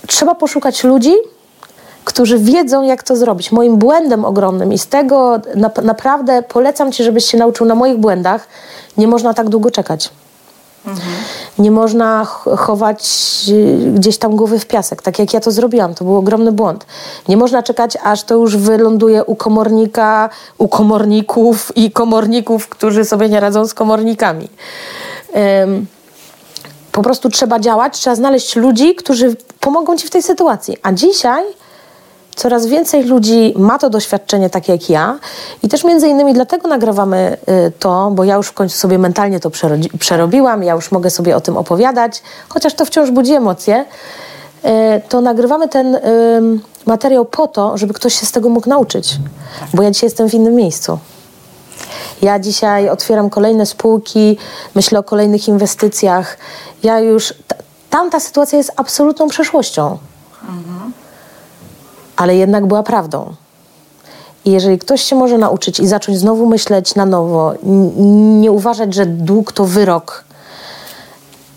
trzeba 0.08 0.36
poszukać 0.36 0.84
ludzi, 0.84 1.14
którzy 2.04 2.40
wiedzą, 2.40 2.84
jak 2.84 3.04
to 3.04 3.16
zrobić. 3.16 3.52
Moim 3.52 3.78
błędem 3.78 4.26
ogromnym 4.26 4.74
i 4.74 4.78
z 4.78 4.88
tego 4.88 5.40
na, 5.56 5.72
naprawdę 5.84 6.44
polecam 6.44 6.92
Ci, 6.92 7.04
żebyś 7.04 7.26
się 7.26 7.38
nauczył 7.38 7.66
na 7.66 7.76
moich 7.76 7.98
błędach. 7.98 8.48
Nie 8.98 9.08
można 9.08 9.34
tak 9.34 9.50
długo 9.50 9.72
czekać. 9.72 10.10
Mhm. 10.88 11.14
Nie 11.60 11.72
można 11.72 12.26
chować 12.58 13.06
y, 13.50 13.92
gdzieś 13.96 14.18
tam 14.18 14.36
głowy 14.36 14.60
w 14.60 14.66
piasek, 14.66 15.02
tak 15.02 15.20
jak 15.20 15.34
ja 15.34 15.40
to 15.40 15.52
zrobiłam. 15.52 15.96
To 15.96 16.06
był 16.06 16.18
ogromny 16.18 16.52
błąd. 16.52 16.86
Nie 17.28 17.38
można 17.38 17.64
czekać, 17.64 17.98
aż 18.04 18.24
to 18.24 18.36
już 18.36 18.58
wyląduje 18.58 19.24
u 19.24 19.36
komornika, 19.36 20.30
u 20.58 20.68
komorników 20.68 21.72
i 21.76 21.92
komorników, 21.92 22.70
którzy 22.70 23.06
sobie 23.06 23.30
nie 23.30 23.40
radzą 23.40 23.68
z 23.68 23.74
komornikami. 23.74 24.50
Um, 25.34 25.86
po 26.94 27.02
prostu 27.02 27.30
trzeba 27.30 27.60
działać, 27.60 28.00
trzeba 28.00 28.16
znaleźć 28.16 28.56
ludzi, 28.56 28.96
którzy 28.96 29.36
pomogą 29.60 29.98
ci 29.98 30.08
w 30.08 30.10
tej 30.10 30.24
sytuacji. 30.24 30.78
A 30.84 30.92
dzisiaj 30.92 31.44
coraz 32.36 32.66
więcej 32.66 33.04
ludzi 33.04 33.54
ma 33.58 33.80
to 33.80 33.90
doświadczenie 33.90 34.50
takie 34.50 34.72
jak 34.72 34.90
ja 34.90 35.20
i 35.64 35.70
też 35.70 35.84
między 35.84 36.08
innymi 36.08 36.34
dlatego 36.34 36.68
nagrywamy 36.68 37.38
y, 37.68 37.72
to, 37.80 38.12
bo 38.12 38.24
ja 38.24 38.36
już 38.36 38.48
w 38.48 38.54
końcu 38.54 38.78
sobie 38.78 38.98
mentalnie 38.98 39.40
to 39.40 39.52
przerobiłam, 40.00 40.64
ja 40.64 40.74
już 40.74 40.92
mogę 40.92 41.10
sobie 41.10 41.36
o 41.36 41.42
tym 41.42 41.58
opowiadać, 41.58 42.24
chociaż 42.50 42.74
to 42.74 42.86
wciąż 42.86 43.12
budzi 43.12 43.34
emocje, 43.34 43.86
y, 44.66 44.70
to 45.10 45.22
nagrywamy 45.22 45.70
ten 45.70 45.98
materiał 46.86 47.26
po 47.26 47.48
to, 47.48 47.78
żeby 47.78 47.94
ktoś 47.94 48.20
się 48.20 48.26
z 48.26 48.32
tego 48.32 48.50
mógł 48.50 48.70
nauczyć, 48.70 49.16
bo 49.74 49.84
ja 49.84 49.92
dzisiaj 49.92 50.08
jestem 50.08 50.30
w 50.30 50.34
innym 50.34 50.56
miejscu. 50.56 51.00
Ja 52.22 52.40
dzisiaj 52.40 52.90
otwieram 52.90 53.30
kolejne 53.30 53.66
spółki, 53.66 54.38
myślę 54.76 55.00
o 55.00 55.04
kolejnych 55.04 55.48
inwestycjach. 55.48 56.38
Ja 56.84 57.00
już. 57.00 57.34
Tamta 57.90 58.20
sytuacja 58.20 58.58
jest 58.58 58.72
absolutną 58.76 59.28
przeszłością. 59.28 59.98
Ale 62.16 62.36
jednak 62.36 62.66
była 62.66 62.84
prawdą. 62.84 63.34
I 64.46 64.52
jeżeli 64.52 64.80
ktoś 64.80 65.02
się 65.02 65.16
może 65.16 65.38
nauczyć 65.38 65.80
i 65.80 65.88
zacząć 65.88 66.20
znowu 66.20 66.46
myśleć 66.46 66.96
na 66.96 67.06
nowo, 67.06 67.54
nie 68.42 68.52
uważać, 68.52 68.94
że 68.94 69.06
dług 69.06 69.52
to 69.52 69.66
wyrok, 69.66 70.24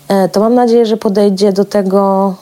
e, 0.07 0.29
to 0.29 0.39
mam 0.39 0.55
nadzieję, 0.55 0.85
że 0.85 0.97
podejdzie 0.97 1.53
do 1.53 1.65
tego 1.65 2.33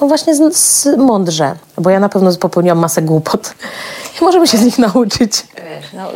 no 0.00 0.08
właśnie 0.08 0.34
z, 0.34 0.56
z 0.56 0.96
mądrze, 0.96 1.54
bo 1.78 1.90
ja 1.90 2.00
na 2.00 2.08
pewno 2.08 2.36
popełniłam 2.36 2.78
masę 2.78 3.02
głupot 3.02 3.54
możemy 4.22 4.46
się 4.46 4.58
z 4.58 4.64
nich 4.64 4.78
nauczyć. 4.78 5.32
No, 5.92 6.08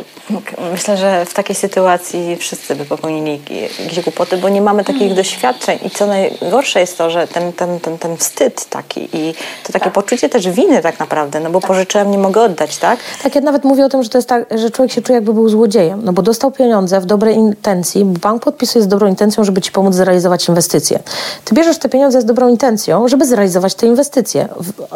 myślę, 0.71 0.97
że 0.97 1.25
w 1.25 1.33
takiej 1.33 1.55
sytuacji 1.55 2.37
wszyscy 2.39 2.75
by 2.75 2.85
popełnili 2.85 3.41
jakieś 3.49 3.99
głupoty, 3.99 4.37
bo 4.37 4.49
nie 4.49 4.61
mamy 4.61 4.83
takich 4.83 4.99
hmm. 4.99 5.17
doświadczeń 5.17 5.79
i 5.85 5.89
co 5.89 6.07
najgorsze 6.07 6.79
jest 6.79 6.97
to, 6.97 7.09
że 7.09 7.27
ten, 7.27 7.53
ten, 7.53 7.79
ten, 7.79 7.97
ten 7.97 8.17
wstyd 8.17 8.65
taki 8.69 9.09
i 9.13 9.33
to 9.63 9.73
takie 9.73 9.85
tak. 9.85 9.93
poczucie 9.93 10.29
też 10.29 10.49
winy 10.49 10.81
tak 10.81 10.99
naprawdę, 10.99 11.39
no 11.39 11.49
bo 11.49 11.61
tak. 11.61 11.67
pożyczyłem, 11.67 12.11
nie 12.11 12.17
mogę 12.17 12.41
oddać, 12.41 12.77
tak? 12.77 12.99
Tak, 13.23 13.35
ja 13.35 13.41
nawet 13.41 13.63
mówię 13.63 13.85
o 13.85 13.89
tym, 13.89 14.03
że 14.03 14.09
to 14.09 14.17
jest 14.17 14.29
tak, 14.29 14.45
że 14.59 14.71
człowiek 14.71 14.91
się 14.91 15.01
czuje 15.01 15.15
jakby 15.15 15.33
był 15.33 15.49
złodziejem, 15.49 16.01
no 16.03 16.13
bo 16.13 16.21
dostał 16.21 16.51
pieniądze 16.51 17.01
w 17.01 17.05
dobrej 17.05 17.35
intencji, 17.35 18.05
bo 18.05 18.19
bank 18.19 18.43
podpisuje 18.43 18.83
z 18.83 18.87
dobrą 18.87 19.07
intencją, 19.07 19.43
żeby 19.43 19.61
ci 19.61 19.71
pomóc 19.71 19.95
zrealizować 19.95 20.47
inwestycje. 20.47 20.99
Ty 21.45 21.55
bierzesz 21.55 21.77
te 21.77 21.89
pieniądze 21.89 22.21
z 22.21 22.25
dobrą 22.25 22.49
intencją, 22.49 23.07
żeby 23.07 23.25
zrealizować 23.25 23.75
te 23.75 23.87
inwestycje. 23.87 24.49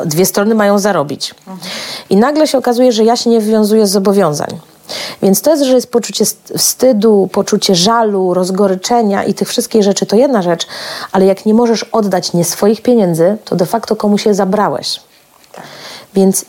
Dwie 0.05 0.25
strony 0.25 0.55
mają 0.55 0.79
zarobić. 0.79 1.33
Mhm. 1.47 1.59
I 2.09 2.15
nagle 2.15 2.47
się 2.47 2.57
okazuje, 2.57 2.91
że 2.91 3.00
ja 3.03 3.15
się 3.15 3.29
nie 3.29 3.39
wywiązuję 3.39 3.87
z 3.87 3.91
zobowiązań. 3.91 4.59
Więc 5.21 5.41
to 5.41 5.51
jest, 5.51 5.63
że 5.63 5.73
jest 5.73 5.91
poczucie 5.91 6.25
wstydu, 6.57 7.29
poczucie 7.31 7.75
żalu, 7.75 8.33
rozgoryczenia 8.33 9.23
i 9.23 9.33
tych 9.33 9.49
wszystkich 9.49 9.83
rzeczy, 9.83 10.05
to 10.05 10.15
jedna 10.15 10.41
rzecz, 10.41 10.67
ale 11.11 11.25
jak 11.25 11.45
nie 11.45 11.53
możesz 11.53 11.83
oddać 11.83 12.33
nie 12.33 12.45
swoich 12.45 12.81
pieniędzy, 12.81 13.37
to 13.45 13.55
de 13.55 13.65
facto 13.65 13.95
komuś 13.95 14.25
je 14.25 14.33
zabrałeś. 14.33 14.99
Więc 16.13 16.45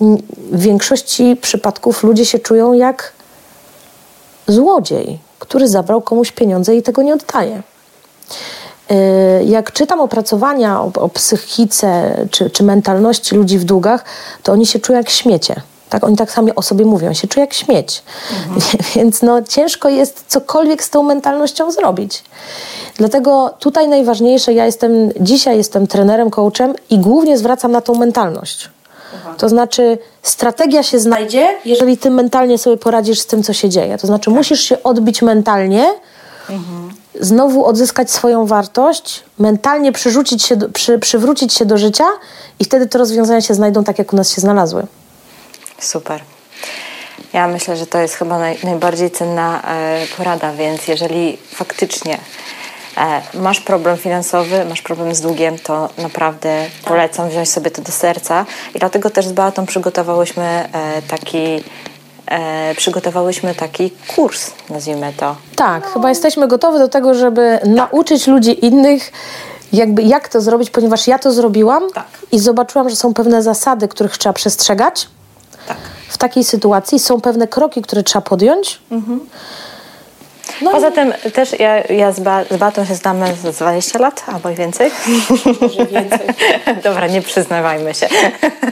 w 0.53 0.61
większości 0.61 1.37
przypadków 1.43 2.03
ludzie 2.03 2.27
się 2.27 2.39
czują 2.39 2.73
jak 2.73 3.13
złodziej, 4.49 5.19
który 5.39 5.69
zabrał 5.69 6.03
komuś 6.03 6.33
pieniądze 6.33 6.77
i 6.77 6.83
tego 6.83 7.03
nie 7.03 7.15
oddaje. 7.15 7.63
Y, 8.91 9.45
jak 9.45 9.73
czytam 9.73 10.01
opracowania 10.01 10.81
o, 10.81 10.91
o 10.95 11.09
psychice 11.09 12.17
czy, 12.31 12.51
czy 12.51 12.65
mentalności 12.65 13.35
ludzi 13.35 13.59
w 13.59 13.65
długach, 13.65 14.05
to 14.43 14.53
oni 14.53 14.67
się 14.67 14.79
czują 14.79 14.99
jak 14.99 15.11
śmiecie. 15.11 15.63
Tak, 15.93 16.05
oni 16.05 16.17
tak 16.17 16.31
sami 16.31 16.55
o 16.55 16.63
sobie 16.63 16.85
mówią, 16.85 17.15
się 17.15 17.29
czują 17.29 17.47
jak 17.47 17.55
śmieć. 17.55 18.03
Mhm. 18.31 18.61
Więc 18.97 19.23
no, 19.23 19.43
ciężko 19.43 19.89
jest 19.89 20.25
cokolwiek 20.29 20.85
z 20.85 20.91
tą 20.91 21.03
mentalnością 21.03 21.71
zrobić. 21.71 22.25
Dlatego 22.97 23.55
tutaj 23.59 23.89
najważniejsze, 23.89 24.53
ja 24.53 24.67
jestem, 24.67 25.11
dzisiaj 25.21 25.57
jestem 25.57 25.87
trenerem, 25.87 26.31
coachem 26.31 26.75
i 26.91 26.99
głównie 26.99 27.39
zwracam 27.39 27.73
na 27.73 27.81
tą 27.81 27.95
mentalność. 27.95 28.71
Mhm. 29.15 29.37
To 29.37 29.49
znaczy, 29.49 29.99
strategia 30.23 30.83
się 30.83 30.99
znajdzie, 30.99 31.49
jeżeli 31.65 31.99
ty 31.99 32.11
mentalnie 32.11 32.59
sobie 32.59 32.77
poradzisz 32.77 33.21
z 33.21 33.27
tym, 33.27 33.43
co 33.43 33.53
się 33.53 33.69
dzieje. 33.69 33.99
To 33.99 34.07
znaczy, 34.07 34.25
tak. 34.25 34.35
musisz 34.35 34.61
się 34.61 34.83
odbić 34.83 35.23
mentalnie, 35.23 35.87
mhm. 36.51 36.91
znowu 37.21 37.65
odzyskać 37.65 38.11
swoją 38.11 38.47
wartość, 38.47 39.23
mentalnie 39.39 39.93
przerzucić 39.93 40.43
się 40.43 40.57
do, 40.57 40.69
przy, 40.69 40.99
przywrócić 40.99 41.55
się 41.55 41.65
do 41.65 41.79
życia 41.79 42.07
i 42.59 42.65
wtedy 42.65 42.87
te 42.87 42.99
rozwiązania 42.99 43.41
się 43.41 43.55
znajdą 43.55 43.85
tak, 43.85 43.99
jak 43.99 44.13
u 44.13 44.17
nas 44.17 44.35
się 44.35 44.41
znalazły. 44.41 44.87
Super. 45.83 46.21
Ja 47.33 47.49
myślę, 47.49 47.77
że 47.77 47.87
to 47.87 47.99
jest 47.99 48.15
chyba 48.15 48.39
naj, 48.39 48.59
najbardziej 48.65 49.11
cenna 49.11 49.63
e, 49.63 50.07
porada, 50.17 50.53
więc 50.53 50.89
jeżeli 50.89 51.39
faktycznie 51.55 52.19
e, 52.97 53.23
masz 53.35 53.61
problem 53.61 53.97
finansowy, 53.97 54.65
masz 54.65 54.83
problem 54.83 55.15
z 55.15 55.21
długiem, 55.21 55.59
to 55.59 55.89
naprawdę 55.99 56.67
polecam 56.85 57.29
wziąć 57.29 57.51
sobie 57.51 57.71
to 57.71 57.83
do 57.83 57.93
serca. 57.93 58.47
I 58.75 58.79
dlatego 58.79 59.11
też 59.11 59.27
z 59.27 59.33
Beatą 59.33 59.67
przygotowałyśmy 59.67 60.43
e, 60.43 61.03
taki 61.03 61.65
e, 62.27 62.75
przygotowałyśmy 62.75 63.55
taki 63.55 63.91
kurs, 64.17 64.51
nazwijmy 64.71 65.13
to. 65.17 65.37
Tak, 65.57 65.87
chyba 65.87 66.09
jesteśmy 66.09 66.49
gotowi 66.49 66.79
do 66.79 66.89
tego, 66.89 67.15
żeby 67.15 67.59
tak. 67.63 67.71
nauczyć 67.71 68.27
ludzi 68.27 68.67
innych, 68.67 69.13
jakby 69.73 70.03
jak 70.03 70.29
to 70.29 70.41
zrobić, 70.41 70.71
ponieważ 70.71 71.07
ja 71.07 71.19
to 71.19 71.33
zrobiłam 71.33 71.83
tak. 71.95 72.07
i 72.33 72.39
zobaczyłam, 72.39 72.91
że 72.91 72.97
są 72.97 73.15
pewne 73.15 73.43
zasady, 73.43 73.89
których 73.89 74.19
trzeba 74.19 74.33
przestrzegać. 74.33 75.09
Tak. 75.69 75.77
W 76.09 76.19
takiej 76.19 76.45
sytuacji 76.45 76.99
są 76.99 77.21
pewne 77.21 77.49
kroki, 77.49 77.83
które 77.83 78.03
trzeba 78.03 78.23
podjąć. 78.23 78.81
Mhm. 78.91 79.21
No 80.63 80.71
Poza 80.71 80.89
i... 80.89 80.93
tym 80.93 81.13
też 81.35 81.61
ja, 81.61 81.81
ja 81.81 82.13
z, 82.13 82.21
ba 82.21 82.45
z 82.45 82.57
Batą 82.57 82.85
się 82.85 82.95
znamy 82.95 83.35
z 83.35 83.57
20 83.57 83.99
lat 83.99 84.25
albo 84.27 84.51
i 84.51 84.55
więcej. 84.55 84.91
Może 85.61 85.87
więcej. 85.87 86.21
Dobra, 86.85 87.07
nie 87.07 87.23
przyznawajmy 87.23 87.95
się. 87.95 88.09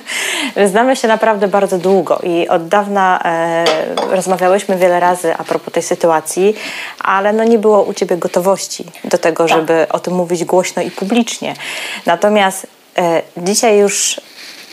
znamy 0.71 0.97
się 0.97 1.09
naprawdę 1.09 1.49
bardzo 1.49 1.79
długo 1.79 2.19
i 2.23 2.49
od 2.49 2.69
dawna 2.69 3.21
e, 3.25 3.65
rozmawiałyśmy 4.11 4.77
wiele 4.77 5.01
razy 5.01 5.35
a 5.35 5.45
propos 5.45 5.75
tej 5.75 5.83
sytuacji, 5.83 6.55
ale 6.99 7.33
no 7.33 7.45
nie 7.45 7.59
było 7.59 7.83
u 7.83 7.95
Ciebie 7.95 8.17
gotowości 8.17 8.85
do 9.05 9.19
tego, 9.19 9.47
tak. 9.47 9.59
żeby 9.59 9.87
o 9.89 9.99
tym 9.99 10.15
mówić 10.15 10.45
głośno 10.45 10.83
i 10.83 10.91
publicznie. 10.91 11.55
Natomiast 12.07 12.67
e, 12.99 13.23
dzisiaj 13.37 13.79
już 13.79 14.21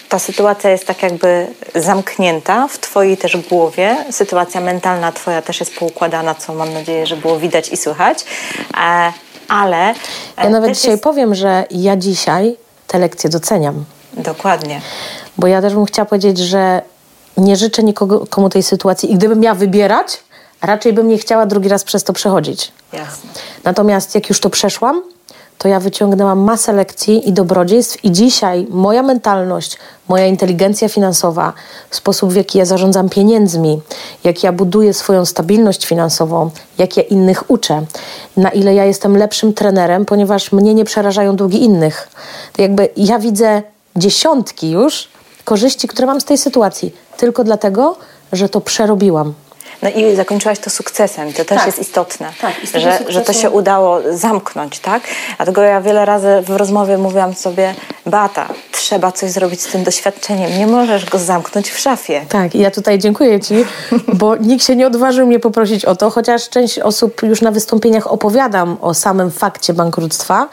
ta 0.10 0.20
sytuacja 0.20 0.70
jest 0.70 0.88
tak 0.88 1.03
jakby 1.03 1.47
zamknięta 1.76 2.68
w 2.68 2.80
Twojej 2.80 3.18
też 3.18 3.38
głowie. 3.38 3.97
Sytuacja 4.12 4.62
mentalna 4.62 5.12
Twoja 5.12 5.41
też 5.41 5.60
jest 5.60 5.76
poukładana, 5.76 6.36
co 6.36 6.53
mam 6.53 6.74
nadzieję, 6.74 7.05
że 7.05 7.18
było 7.18 7.39
widać 7.39 7.70
i 7.70 7.78
słychać. 7.78 8.26
E, 8.78 9.14
ale. 9.47 9.89
E, 9.89 9.95
ja 10.43 10.49
nawet 10.49 10.72
dzisiaj 10.72 10.91
jest... 10.91 11.03
powiem, 11.03 11.36
że 11.36 11.66
ja 11.72 11.95
dzisiaj 11.97 12.55
te 12.88 12.99
lekcje 12.99 13.30
doceniam. 13.30 13.86
Dokładnie. 14.14 14.82
Bo 15.38 15.47
ja 15.47 15.62
też 15.62 15.74
bym 15.74 15.86
chciała 15.86 16.05
powiedzieć, 16.05 16.38
że 16.38 16.82
nie 17.38 17.55
życzę 17.55 17.84
nikogo 17.84 18.28
komu 18.30 18.49
tej 18.49 18.64
sytuacji 18.64 19.12
i 19.12 19.16
gdybym 19.16 19.39
miała 19.39 19.55
wybierać, 19.55 20.20
raczej 20.62 20.93
bym 20.93 21.08
nie 21.08 21.18
chciała 21.18 21.45
drugi 21.45 21.70
raz 21.70 21.84
przez 21.84 22.03
to 22.03 22.14
przechodzić. 22.14 22.72
Jasne. 22.93 23.30
Natomiast 23.64 24.16
jak 24.16 24.30
już 24.30 24.39
to 24.39 24.49
przeszłam, 24.49 25.01
to 25.58 25.68
ja 25.68 25.80
wyciągnęłam 25.80 26.39
masę 26.39 26.74
lekcji 26.74 27.30
i 27.30 27.34
dobrodziejstw 27.34 28.05
i 28.05 28.12
dzisiaj 28.12 28.68
moja 28.70 29.03
mentalność, 29.03 29.78
moja 30.08 30.26
inteligencja 30.26 30.89
finansowa, 30.89 31.53
sposób 31.91 32.34
w 32.34 32.36
jaki 32.36 32.58
ja 32.58 32.66
zarządzam 32.66 33.10
pieniędzmi, 33.10 33.82
jak 34.24 34.43
ja 34.43 34.51
buduję 34.51 34.93
swoją 34.93 35.26
stabilność 35.26 35.86
finansową, 35.86 36.49
jak 36.78 36.97
ja 36.97 37.03
innych 37.03 37.51
uczę, 37.51 37.86
na 38.38 38.49
ile 38.49 38.74
ja 38.74 38.86
jestem 38.86 39.18
lepszym 39.18 39.53
trenerem, 39.53 40.05
ponieważ 40.05 40.51
mnie 40.51 40.74
nie 40.74 40.86
przerażają 40.86 41.36
długi 41.36 41.64
innych. 41.64 42.10
To 42.53 42.62
jakby 42.62 42.89
ja 42.97 43.20
widzę 43.20 43.62
dziesiątki 43.95 44.72
już 44.72 45.10
korzyści, 45.45 45.88
które 45.88 46.08
mam 46.08 46.22
z 46.22 46.26
tej 46.26 46.38
sytuacji, 46.38 46.95
tylko 47.18 47.43
dlatego, 47.43 47.97
że 48.34 48.49
to 48.49 48.62
przerobiłam. 48.62 49.34
No 49.84 49.90
i 49.90 50.16
zakończyłaś 50.16 50.60
to 50.60 50.70
sukcesem. 50.70 51.34
To 51.34 51.46
też 51.46 51.58
tak. 51.58 51.66
jest 51.66 51.80
istotne, 51.80 52.32
tak, 52.42 52.54
że, 52.74 53.00
że 53.08 53.22
to 53.22 53.34
się 53.34 53.50
udało 53.50 54.00
zamknąć, 54.12 54.80
tak? 54.80 55.04
Dlatego 55.38 55.62
ja 55.62 55.82
wiele 55.82 56.06
razy 56.06 56.28
w 56.42 56.50
rozmowie 56.50 56.98
mówiłam 56.98 57.34
sobie, 57.34 57.76
Bata, 58.06 58.48
trzeba 58.72 59.12
coś 59.12 59.32
zrobić 59.32 59.62
z 59.62 59.68
tym 59.68 59.84
doświadczeniem. 59.84 60.58
Nie 60.58 60.68
możesz 60.68 61.06
go 61.06 61.20
zamknąć 61.20 61.70
w 61.70 61.80
szafie. 61.80 62.26
Tak, 62.30 62.56
i 62.56 62.60
ja 62.60 62.72
tutaj 62.72 63.00
dziękuję 63.00 63.40
Ci, 63.40 63.66
bo 64.20 64.36
nikt 64.36 64.66
się 64.66 64.76
nie 64.76 64.88
odważył 64.88 65.28
mnie 65.28 65.40
poprosić 65.40 65.86
o 65.86 65.96
to, 65.96 66.10
chociaż 66.10 66.50
część 66.50 66.80
osób 66.80 67.24
już 67.24 67.42
na 67.42 67.52
wystąpieniach 67.52 68.12
opowiadam 68.12 68.78
o 68.82 68.94
samym 68.94 69.32
fakcie 69.32 69.74
bankructwa, 69.74 70.48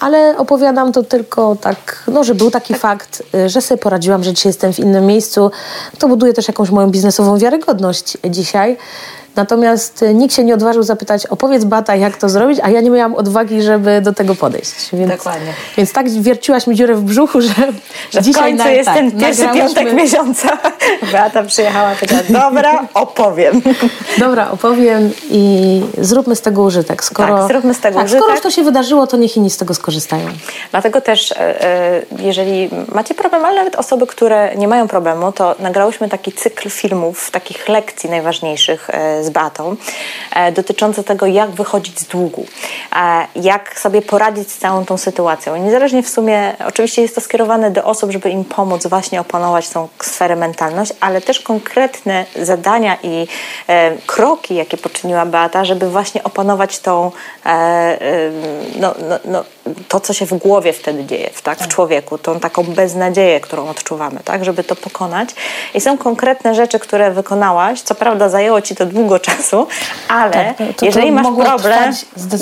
ale 0.00 0.36
opowiadam 0.36 0.92
to 0.92 1.02
tylko 1.02 1.56
tak, 1.60 2.04
no, 2.08 2.24
że 2.24 2.34
był 2.34 2.50
taki 2.50 2.74
fakt, 2.74 3.22
y, 3.34 3.48
że 3.48 3.60
sobie 3.60 3.78
poradziłam, 3.78 4.24
że 4.24 4.32
dzisiaj 4.32 4.50
jestem 4.50 4.72
w 4.72 4.78
innym 4.78 5.06
miejscu. 5.06 5.50
To 5.98 6.08
buduje 6.08 6.32
też 6.32 6.48
jakąś 6.48 6.70
moją 6.70 6.90
biznesową 6.90 7.38
wiarygodność 7.38 8.18
dzisiaj. 8.30 8.57
okay 8.58 8.76
Natomiast 9.38 10.02
y, 10.02 10.14
nikt 10.14 10.34
się 10.34 10.44
nie 10.44 10.54
odważył 10.54 10.82
zapytać, 10.82 11.26
opowiedz 11.26 11.64
Bata, 11.64 11.96
jak 11.96 12.16
to 12.16 12.28
zrobić, 12.28 12.60
a 12.62 12.70
ja 12.70 12.80
nie 12.80 12.90
miałam 12.90 13.14
odwagi, 13.14 13.62
żeby 13.62 14.00
do 14.00 14.12
tego 14.12 14.34
podejść. 14.34 14.74
Więc, 14.92 15.12
Dokładnie. 15.12 15.52
Więc 15.76 15.92
tak 15.92 16.10
wierciłaś 16.10 16.66
mi 16.66 16.76
dziurę 16.76 16.94
w 16.94 17.02
brzuchu, 17.02 17.40
że, 17.40 17.52
że 18.10 18.22
dzisiaj 18.22 18.54
w 18.54 18.56
końcu 18.56 18.64
na, 18.64 18.70
jest 18.70 18.86
tak, 18.86 18.96
ten 18.96 19.12
pierwszy 19.12 19.48
piątek 19.48 19.92
miesiąca. 19.92 20.48
Beata 21.12 21.42
przyjechała 21.42 21.92
i 21.92 21.96
powiedziała, 21.96 22.22
dobra, 22.28 22.88
opowiem. 22.94 23.62
Dobra, 24.18 24.50
opowiem 24.50 25.10
i 25.30 25.82
zróbmy 25.98 26.36
z 26.36 26.40
tego 26.40 26.62
użytek. 26.62 27.04
Skoro, 27.04 27.38
tak, 27.38 27.48
zróbmy 27.48 27.74
z 27.74 27.80
tego 27.80 27.96
tak, 27.96 28.04
użytek. 28.04 28.22
Skoro 28.22 28.34
już 28.34 28.42
to 28.42 28.50
się 28.50 28.62
wydarzyło, 28.62 29.06
to 29.06 29.16
niech 29.16 29.36
inni 29.36 29.50
z 29.50 29.56
tego 29.56 29.74
skorzystają. 29.74 30.28
Dlatego 30.70 31.00
też, 31.00 31.32
e, 31.32 31.62
e, 31.64 32.02
jeżeli 32.18 32.70
macie 32.94 33.14
problem, 33.14 33.44
ale 33.44 33.56
nawet 33.56 33.76
osoby, 33.76 34.06
które 34.06 34.56
nie 34.56 34.68
mają 34.68 34.88
problemu, 34.88 35.32
to 35.32 35.54
nagrałyśmy 35.60 36.08
taki 36.08 36.32
cykl 36.32 36.70
filmów, 36.70 37.30
takich 37.30 37.68
lekcji 37.68 38.10
najważniejszych 38.10 38.90
e, 38.90 39.24
z 39.28 39.30
Beatą, 39.30 39.76
dotyczące 40.52 41.04
tego, 41.04 41.26
jak 41.26 41.50
wychodzić 41.50 42.00
z 42.00 42.04
długu, 42.04 42.46
jak 43.36 43.78
sobie 43.78 44.02
poradzić 44.02 44.52
z 44.52 44.58
całą 44.58 44.84
tą 44.84 44.96
sytuacją. 44.96 45.54
I 45.54 45.60
niezależnie 45.60 46.02
w 46.02 46.08
sumie, 46.08 46.56
oczywiście 46.66 47.02
jest 47.02 47.14
to 47.14 47.20
skierowane 47.20 47.70
do 47.70 47.84
osób, 47.84 48.10
żeby 48.10 48.30
im 48.30 48.44
pomóc 48.44 48.86
właśnie 48.86 49.20
opanować 49.20 49.68
tą 49.68 49.88
sferę 50.02 50.36
mentalność, 50.36 50.92
ale 51.00 51.20
też 51.20 51.40
konkretne 51.40 52.24
zadania 52.42 52.96
i 53.02 53.26
kroki, 54.06 54.54
jakie 54.54 54.76
poczyniła 54.76 55.26
Beata, 55.26 55.64
żeby 55.64 55.90
właśnie 55.90 56.24
opanować 56.24 56.78
tą, 56.78 57.12
no, 58.80 58.94
no, 59.08 59.18
no, 59.24 59.44
to, 59.88 60.00
co 60.00 60.12
się 60.12 60.26
w 60.26 60.34
głowie 60.34 60.72
wtedy 60.72 61.04
dzieje, 61.04 61.30
tak, 61.42 61.58
w 61.58 61.68
człowieku, 61.68 62.18
tą 62.18 62.40
taką 62.40 62.62
beznadzieję, 62.62 63.40
którą 63.40 63.68
odczuwamy, 63.68 64.20
tak, 64.24 64.44
żeby 64.44 64.64
to 64.64 64.76
pokonać. 64.76 65.28
I 65.74 65.80
są 65.80 65.98
konkretne 65.98 66.54
rzeczy, 66.54 66.78
które 66.78 67.10
wykonałaś. 67.10 67.80
Co 67.80 67.94
prawda 67.94 68.28
zajęło 68.28 68.60
ci 68.60 68.76
to 68.76 68.86
długo 68.86 69.18
czasu, 69.28 69.66
ale 70.08 70.32
tak, 70.32 70.56
to, 70.56 70.64
to, 70.76 70.86
jeżeli 70.86 71.12
masz 71.12 71.26
problem, 71.26 71.94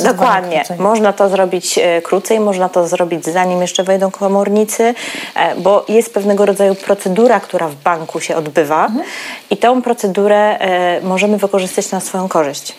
dokładnie, 0.05 0.59
krócej. 0.59 0.79
można 0.79 1.13
to 1.13 1.29
zrobić 1.29 1.79
e, 1.79 2.03
krócej, 2.03 2.41
można 2.41 2.69
to 2.69 2.89
zrobić 2.89 3.25
zanim 3.25 3.63
jeszcze 3.63 3.85
wejdą 3.85 4.11
komornicy, 4.11 4.95
e, 5.35 5.57
bo 5.57 5.85
jest 5.89 6.15
pewnego 6.15 6.47
rodzaju 6.47 6.75
procedura, 6.75 7.41
która 7.41 7.69
w 7.69 7.75
banku 7.75 8.21
się 8.21 8.37
odbywa 8.37 8.87
mhm. 8.87 9.05
i 9.51 9.57
tą 9.57 9.83
procedurę 9.83 10.59
e, 10.59 11.01
możemy 11.01 11.39
wykorzystać 11.39 11.91
na 11.91 12.01
swoją 12.01 12.29
korzyść. 12.29 12.75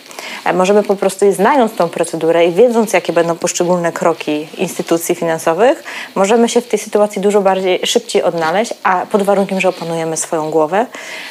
Możemy 0.54 0.84
po 0.84 0.96
prostu, 0.96 1.34
znając 1.34 1.76
tą 1.76 1.90
procedurę 1.90 2.46
i 2.46 2.52
wiedząc, 2.52 2.94
jakie 2.94 3.14
będą 3.14 3.36
poszczególne 3.36 3.92
kroki 3.92 4.48
instytucji 4.58 5.16
finansowych, 5.16 5.84
możemy 6.16 6.50
się 6.50 6.62
w 6.62 6.68
tej 6.68 6.80
sytuacji 6.80 7.22
dużo 7.22 7.42
bardziej, 7.42 7.80
szybciej 7.84 8.24
odnaleźć, 8.24 8.74
a 8.84 9.06
pod 9.06 9.24
warunkiem, 9.24 9.62
że 9.62 9.70
opanujemy 9.70 10.18
swoją 10.18 10.52
głowę, 10.52 10.86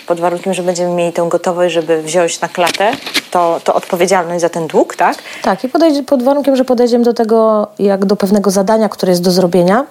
pod 0.07 0.21
warunkiem, 0.21 0.55
że 0.55 0.63
będziemy 0.63 0.95
mieli 0.95 1.13
tę 1.13 1.27
gotowość, 1.29 1.75
żeby 1.75 2.03
wziąć 2.03 2.41
na 2.41 2.49
klatę 2.49 2.93
to, 3.31 3.61
to 3.65 3.75
odpowiedzialność 3.75 4.41
za 4.41 4.49
ten 4.49 4.67
dług, 4.67 4.97
tak? 4.97 5.17
Tak, 5.43 5.65
i 5.65 5.69
podejdzie, 5.69 6.03
pod 6.03 6.23
warunkiem, 6.23 6.57
że 6.57 6.65
podejdziemy 6.65 7.05
do 7.05 7.15
tego 7.15 7.67
jak 7.79 8.05
do 8.05 8.17
pewnego 8.17 8.51
zadania, 8.51 8.89
które 8.89 9.13
jest 9.13 9.23
do 9.23 9.31
zrobienia. 9.31 9.85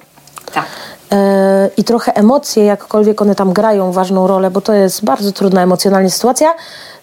Tak. 0.54 0.66
E, 1.12 1.70
I 1.78 1.84
trochę 1.84 2.16
emocje, 2.16 2.66
jakkolwiek 2.66 3.22
one 3.22 3.36
tam 3.36 3.54
grają 3.54 3.91
ważną 3.91 4.28
rolę, 4.28 4.52
bo 4.52 4.62
to 4.62 4.74
jest 4.74 5.06
bardzo 5.06 5.32
trudna 5.32 5.64
emocjonalnie 5.64 6.10
sytuacja, 6.10 6.54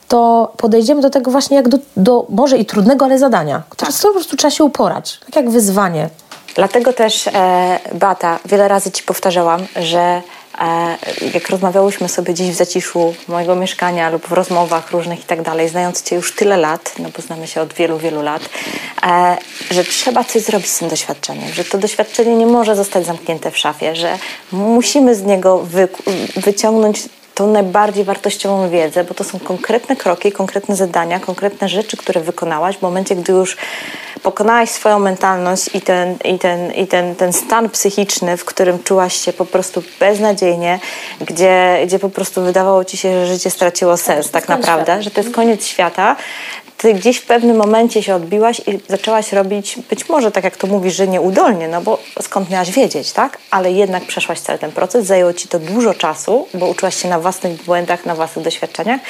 to 0.08 0.52
podejdziemy 0.56 1.00
do 1.00 1.10
tego 1.10 1.30
właśnie 1.30 1.56
jak 1.56 1.68
do, 1.68 1.78
do 1.96 2.26
może 2.28 2.58
i 2.58 2.64
trudnego, 2.64 3.04
ale 3.04 3.18
zadania, 3.18 3.62
które 3.68 3.92
tak. 3.92 4.02
po 4.02 4.12
prostu 4.12 4.36
trzeba 4.36 4.50
się 4.50 4.64
uporać, 4.64 5.20
tak 5.26 5.36
jak 5.36 5.50
wyzwanie. 5.50 6.08
Dlatego 6.54 6.92
też, 6.92 7.26
e, 7.26 7.78
Bata, 7.94 8.38
wiele 8.44 8.68
razy 8.68 8.90
Ci 8.90 9.02
powtarzałam, 9.02 9.66
że 9.76 10.22
e, 10.60 10.96
jak 11.34 11.50
rozmawiałyśmy 11.50 12.08
sobie 12.08 12.34
dziś 12.34 12.50
w 12.50 12.54
zaciszu 12.54 13.14
mojego 13.28 13.56
mieszkania 13.56 14.10
lub 14.10 14.26
w 14.26 14.32
rozmowach 14.32 14.90
różnych 14.90 15.20
i 15.20 15.22
tak 15.24 15.42
dalej, 15.42 15.68
znając 15.68 16.02
Cię 16.02 16.16
już 16.16 16.34
tyle 16.34 16.56
lat, 16.56 16.94
no 16.98 17.08
bo 17.16 17.22
znamy 17.22 17.46
się 17.46 17.60
od 17.60 17.72
wielu, 17.72 17.98
wielu 17.98 18.22
lat, 18.22 18.42
e, 19.02 19.36
że 19.70 19.84
trzeba 19.84 20.24
coś 20.24 20.42
zrobić 20.42 20.70
z 20.70 20.78
tym 20.78 20.88
doświadczeniem, 20.88 21.52
że 21.52 21.64
to 21.64 21.78
doświadczenie 21.78 22.36
nie 22.36 22.46
może 22.46 22.76
zostać 22.76 23.06
zamknięte 23.06 23.50
w 23.50 23.58
szafie, 23.58 23.96
że 23.96 24.18
musimy 24.52 25.14
z 25.14 25.22
niego 25.22 25.58
wy, 25.58 25.88
wyciągnąć 26.36 27.02
tą 27.34 27.52
najbardziej 27.52 28.04
wartościową 28.04 28.70
wiedzę, 28.70 29.04
bo 29.04 29.14
to 29.14 29.24
są 29.24 29.38
konkretne 29.38 29.96
kroki, 29.96 30.32
konkretne 30.32 30.76
zadania, 30.76 31.20
konkretne 31.20 31.68
rzeczy, 31.68 31.96
które 31.96 32.20
wykonałaś 32.20 32.76
w 32.76 32.82
momencie, 32.82 33.16
gdy 33.16 33.32
już 33.32 33.56
pokonałaś 34.22 34.70
swoją 34.70 34.98
mentalność 34.98 35.70
i 35.74 35.80
ten, 35.80 36.16
i 36.24 36.38
ten, 36.38 36.72
i 36.72 36.86
ten, 36.86 37.14
ten 37.14 37.32
stan 37.32 37.70
psychiczny, 37.70 38.36
w 38.36 38.44
którym 38.44 38.82
czułaś 38.82 39.16
się 39.16 39.32
po 39.32 39.46
prostu 39.46 39.82
beznadziejnie, 40.00 40.80
gdzie, 41.20 41.78
gdzie 41.86 41.98
po 41.98 42.10
prostu 42.10 42.42
wydawało 42.42 42.84
ci 42.84 42.96
się, 42.96 43.26
że 43.26 43.34
życie 43.34 43.50
straciło 43.50 43.96
sens 43.96 44.30
tak 44.30 44.48
naprawdę, 44.48 45.02
że 45.02 45.10
to 45.10 45.20
jest 45.20 45.34
koniec 45.34 45.66
świata, 45.66 46.16
ty 46.82 46.94
gdzieś 46.94 47.18
w 47.18 47.26
pewnym 47.26 47.56
momencie 47.56 48.02
się 48.02 48.14
odbiłaś 48.14 48.60
i 48.66 48.80
zaczęłaś 48.88 49.32
robić, 49.32 49.78
być 49.90 50.08
może 50.08 50.30
tak 50.30 50.44
jak 50.44 50.56
to 50.56 50.66
mówisz, 50.66 50.94
że 50.94 51.08
nieudolnie, 51.08 51.68
no 51.68 51.80
bo 51.80 51.98
skąd 52.20 52.50
miałaś 52.50 52.70
wiedzieć, 52.70 53.12
tak? 53.12 53.38
Ale 53.50 53.72
jednak 53.72 54.04
przeszłaś 54.04 54.40
cały 54.40 54.58
ten 54.58 54.72
proces, 54.72 55.06
zajęło 55.06 55.32
ci 55.32 55.48
to 55.48 55.58
dużo 55.58 55.94
czasu, 55.94 56.46
bo 56.54 56.66
uczyłaś 56.66 57.02
się 57.02 57.08
na 57.08 57.20
własnych 57.20 57.64
błędach, 57.64 58.06
na 58.06 58.14
własnych 58.14 58.44
doświadczeniach. 58.44 59.00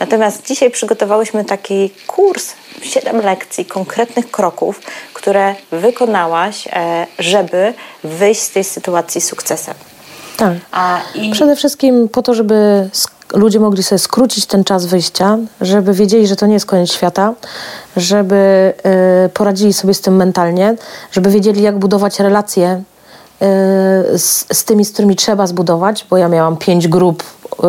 Natomiast 0.00 0.46
dzisiaj 0.46 0.70
przygotowałyśmy 0.70 1.44
taki 1.44 1.90
kurs, 2.06 2.52
siedem 2.82 3.16
lekcji, 3.16 3.64
konkretnych 3.64 4.30
kroków, 4.30 4.80
które 5.14 5.54
wykonałaś, 5.70 6.68
e, 6.72 7.06
żeby 7.18 7.74
wyjść 8.04 8.40
z 8.40 8.50
tej 8.50 8.64
sytuacji 8.64 9.20
sukcesem. 9.20 9.74
Tak. 10.36 10.52
A, 10.72 11.00
i... 11.14 11.30
Przede 11.30 11.56
wszystkim 11.56 12.08
po 12.08 12.22
to, 12.22 12.34
żeby 12.34 12.88
ludzie 13.32 13.60
mogli 13.60 13.82
sobie 13.82 13.98
skrócić 13.98 14.46
ten 14.46 14.64
czas 14.64 14.86
wyjścia, 14.86 15.38
żeby 15.60 15.94
wiedzieli, 15.94 16.26
że 16.26 16.36
to 16.36 16.46
nie 16.46 16.54
jest 16.54 16.66
koniec 16.66 16.92
świata, 16.92 17.34
żeby 17.96 18.72
y, 19.26 19.28
poradzili 19.28 19.72
sobie 19.72 19.94
z 19.94 20.00
tym 20.00 20.16
mentalnie, 20.16 20.76
żeby 21.12 21.30
wiedzieli, 21.30 21.62
jak 21.62 21.78
budować 21.78 22.20
relacje 22.20 22.74
y, 22.74 22.78
z, 24.18 24.46
z, 24.52 24.64
tymi, 24.64 24.84
z 24.84 24.92
którymi 24.92 25.16
trzeba 25.16 25.46
zbudować, 25.46 26.06
bo 26.10 26.16
ja 26.16 26.28
miałam 26.28 26.56
pięć 26.56 26.88
grup 26.88 27.22
y, 27.22 27.66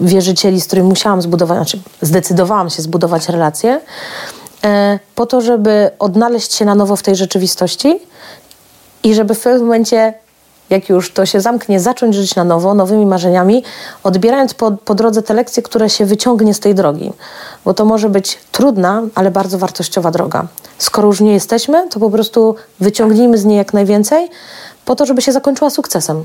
wierzycieli, 0.00 0.60
z 0.60 0.66
którymi 0.66 0.88
musiałam 0.88 1.22
zbudować, 1.22 1.56
znaczy 1.58 1.78
zdecydowałam 2.02 2.70
się 2.70 2.82
zbudować 2.82 3.28
relacje, 3.28 3.80
po 5.14 5.26
to, 5.26 5.40
żeby 5.40 5.90
odnaleźć 5.98 6.54
się 6.54 6.64
na 6.64 6.74
nowo 6.74 6.96
w 6.96 7.02
tej 7.02 7.16
rzeczywistości 7.16 7.98
i 9.02 9.14
żeby 9.14 9.34
w 9.34 9.40
pewnym 9.40 9.62
momencie 9.62 10.14
jak 10.70 10.88
już 10.88 11.12
to 11.12 11.26
się 11.26 11.40
zamknie, 11.40 11.80
zacząć 11.80 12.14
żyć 12.14 12.34
na 12.34 12.44
nowo, 12.44 12.74
nowymi 12.74 13.06
marzeniami, 13.06 13.62
odbierając 14.02 14.54
po, 14.54 14.70
po 14.70 14.94
drodze 14.94 15.22
te 15.22 15.34
lekcje, 15.34 15.62
które 15.62 15.90
się 15.90 16.06
wyciągnie 16.06 16.54
z 16.54 16.60
tej 16.60 16.74
drogi. 16.74 17.12
Bo 17.64 17.74
to 17.74 17.84
może 17.84 18.08
być 18.08 18.38
trudna, 18.52 19.02
ale 19.14 19.30
bardzo 19.30 19.58
wartościowa 19.58 20.10
droga. 20.10 20.46
Skoro 20.78 21.08
już 21.08 21.20
nie 21.20 21.32
jesteśmy, 21.32 21.88
to 21.88 22.00
po 22.00 22.10
prostu 22.10 22.54
wyciągnijmy 22.80 23.38
z 23.38 23.44
niej 23.44 23.58
jak 23.58 23.72
najwięcej, 23.72 24.28
po 24.84 24.96
to, 24.96 25.06
żeby 25.06 25.22
się 25.22 25.32
zakończyła 25.32 25.70
sukcesem. 25.70 26.24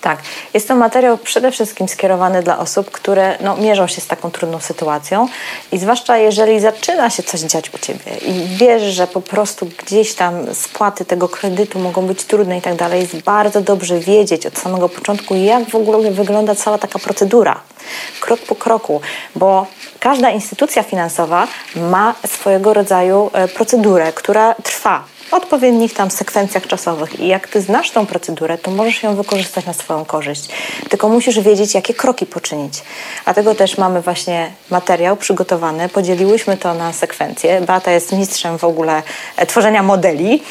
Tak. 0.00 0.18
Jest 0.54 0.68
to 0.68 0.76
materiał 0.76 1.18
przede 1.18 1.50
wszystkim 1.50 1.88
skierowany 1.88 2.42
dla 2.42 2.58
osób, 2.58 2.90
które 2.90 3.38
no, 3.40 3.56
mierzą 3.56 3.86
się 3.86 4.00
z 4.00 4.06
taką 4.06 4.30
trudną 4.30 4.60
sytuacją 4.60 5.28
i 5.72 5.78
zwłaszcza 5.78 6.16
jeżeli 6.18 6.60
zaczyna 6.60 7.10
się 7.10 7.22
coś 7.22 7.40
dziać 7.40 7.74
u 7.74 7.78
Ciebie 7.78 8.16
i 8.26 8.56
wiesz, 8.56 8.82
że 8.82 9.06
po 9.06 9.20
prostu 9.20 9.66
gdzieś 9.86 10.14
tam 10.14 10.54
spłaty 10.54 11.04
tego 11.04 11.28
kredytu 11.28 11.78
mogą 11.78 12.06
być 12.06 12.24
trudne 12.24 12.58
i 12.58 12.62
tak 12.62 12.76
dalej, 12.76 13.00
jest 13.00 13.16
bardzo 13.16 13.60
dobrze 13.60 13.98
wiedzieć 13.98 14.46
od 14.46 14.58
samego 14.58 14.88
początku, 14.88 15.34
jak 15.34 15.70
w 15.70 15.74
ogóle 15.74 16.10
wygląda 16.10 16.54
cała 16.54 16.78
taka 16.78 16.98
procedura. 16.98 17.60
Krok 18.20 18.40
po 18.40 18.54
kroku, 18.54 19.00
bo 19.36 19.66
każda 20.00 20.30
instytucja 20.30 20.82
finansowa 20.82 21.48
ma 21.76 22.14
swojego 22.26 22.74
rodzaju 22.74 23.30
e, 23.32 23.48
procedurę, 23.48 24.12
która 24.12 24.54
trwa 24.54 25.04
odpowiednich 25.30 25.94
tam 25.94 26.10
sekwencjach 26.10 26.66
czasowych. 26.66 27.20
I 27.20 27.28
jak 27.28 27.48
ty 27.48 27.60
znasz 27.60 27.90
tą 27.90 28.06
procedurę, 28.06 28.58
to 28.58 28.70
możesz 28.70 29.02
ją 29.02 29.16
wykorzystać 29.16 29.66
na 29.66 29.72
swoją 29.72 30.04
korzyść. 30.04 30.48
Tylko 30.88 31.08
musisz 31.08 31.40
wiedzieć, 31.40 31.74
jakie 31.74 31.94
kroki 31.94 32.26
poczynić. 32.26 32.82
Dlatego 33.24 33.54
też 33.54 33.78
mamy 33.78 34.02
właśnie 34.02 34.50
materiał 34.70 35.16
przygotowany. 35.16 35.88
Podzieliłyśmy 35.88 36.56
to 36.56 36.74
na 36.74 36.92
sekwencje. 36.92 37.60
Beata 37.60 37.90
jest 37.90 38.12
mistrzem 38.12 38.58
w 38.58 38.64
ogóle 38.64 39.02
e, 39.36 39.46
tworzenia 39.46 39.82
modeli. 39.82 40.42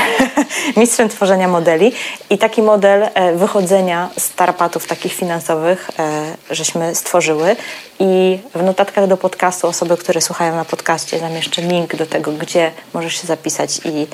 mistrzem 0.76 1.08
tworzenia 1.08 1.48
modeli. 1.48 1.92
I 2.30 2.38
taki 2.38 2.62
model 2.62 3.08
e, 3.14 3.32
wychodzenia 3.32 4.08
z 4.18 4.30
tarapatów 4.30 4.86
takich 4.86 5.12
finansowych 5.12 5.90
e, 5.98 6.36
żeśmy 6.50 6.94
stworzyły. 6.94 7.56
I 8.02 8.38
w 8.54 8.62
notatkach 8.62 9.06
do 9.06 9.16
podcastu 9.16 9.66
osoby, 9.66 9.96
które 9.96 10.20
słuchają 10.20 10.56
na 10.56 10.64
podcaście, 10.64 11.18
zamieszczę 11.18 11.62
link 11.62 11.96
do 11.96 12.06
tego, 12.06 12.32
gdzie 12.32 12.72
możesz 12.94 13.20
się 13.20 13.26
zapisać 13.26 13.80
i, 13.84 14.06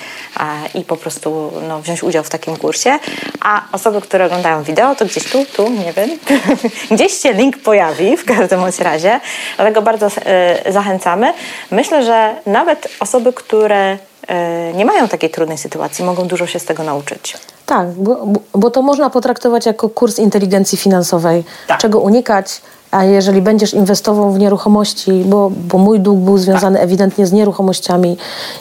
i 0.74 0.84
po 0.84 0.97
prostu 0.97 1.53
no, 1.68 1.80
wziąć 1.80 2.03
udział 2.03 2.24
w 2.24 2.28
takim 2.28 2.57
kursie. 2.57 2.99
A 3.40 3.62
osoby, 3.72 4.01
które 4.01 4.26
oglądają 4.26 4.62
wideo, 4.62 4.94
to 4.94 5.05
gdzieś 5.05 5.24
tu, 5.24 5.44
tu, 5.44 5.70
nie 5.70 5.92
wiem, 5.92 6.11
gdzieś 6.90 7.12
się 7.12 7.32
link 7.32 7.59
pojawi 7.59 8.16
w 8.16 8.24
każdym 8.24 8.61
razie. 8.80 9.20
Dlatego 9.57 9.82
bardzo 9.82 10.07
y, 10.07 10.72
zachęcamy. 10.72 11.34
Myślę, 11.70 12.05
że 12.05 12.34
nawet 12.47 12.88
osoby, 13.01 13.32
które 13.32 13.94
y, 13.94 14.74
nie 14.74 14.84
mają 14.84 15.09
takiej 15.09 15.30
trudnej 15.30 15.59
sytuacji, 15.59 16.05
mogą 16.05 16.26
dużo 16.26 16.47
się 16.47 16.59
z 16.59 16.64
tego 16.64 16.82
nauczyć. 16.82 17.36
Tak, 17.66 17.88
bo, 17.88 18.26
bo 18.55 18.70
to 18.70 18.82
można 18.82 19.11
potraktować 19.11 19.66
jako 19.66 19.88
kurs 19.88 20.18
inteligencji 20.18 20.78
finansowej. 20.78 21.44
Tak. 21.66 21.78
Czego 21.78 22.01
unikać, 22.01 22.61
a 22.91 23.05
jeżeli 23.05 23.43
będziesz 23.43 23.74
inwestował 23.74 24.32
w 24.32 24.39
nieruchomości, 24.39 25.22
bo, 25.26 25.51
bo 25.51 25.78
mój 25.78 26.01
dług 26.01 26.18
był 26.18 26.39
związany 26.39 26.76
tak. 26.76 26.84
ewidentnie 26.84 27.26
z 27.26 27.32
nieruchomościami 27.32 28.16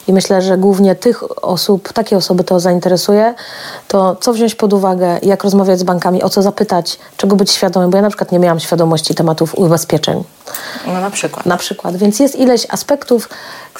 i 0.07 0.13
myślę, 0.13 0.41
że 0.41 0.57
głównie 0.57 0.95
tych 0.95 1.45
osób, 1.45 1.93
takie 1.93 2.17
osoby 2.17 2.43
to 2.43 2.59
zainteresuje, 2.59 3.33
to 3.87 4.15
co 4.15 4.33
wziąć 4.33 4.55
pod 4.55 4.73
uwagę, 4.73 5.19
jak 5.23 5.43
rozmawiać 5.43 5.79
z 5.79 5.83
bankami, 5.83 6.23
o 6.23 6.29
co 6.29 6.41
zapytać, 6.41 6.99
czego 7.17 7.35
być 7.35 7.51
świadomym, 7.51 7.89
bo 7.89 7.97
ja 7.97 8.01
na 8.01 8.09
przykład 8.09 8.31
nie 8.31 8.39
miałam 8.39 8.59
świadomości 8.59 9.15
tematów 9.15 9.55
ubezpieczeń. 9.55 10.23
No 10.87 11.01
na 11.01 11.11
przykład. 11.11 11.45
Na 11.45 11.57
przykład, 11.57 11.97
więc 11.97 12.19
jest 12.19 12.35
ileś 12.35 12.67
aspektów, 12.69 13.29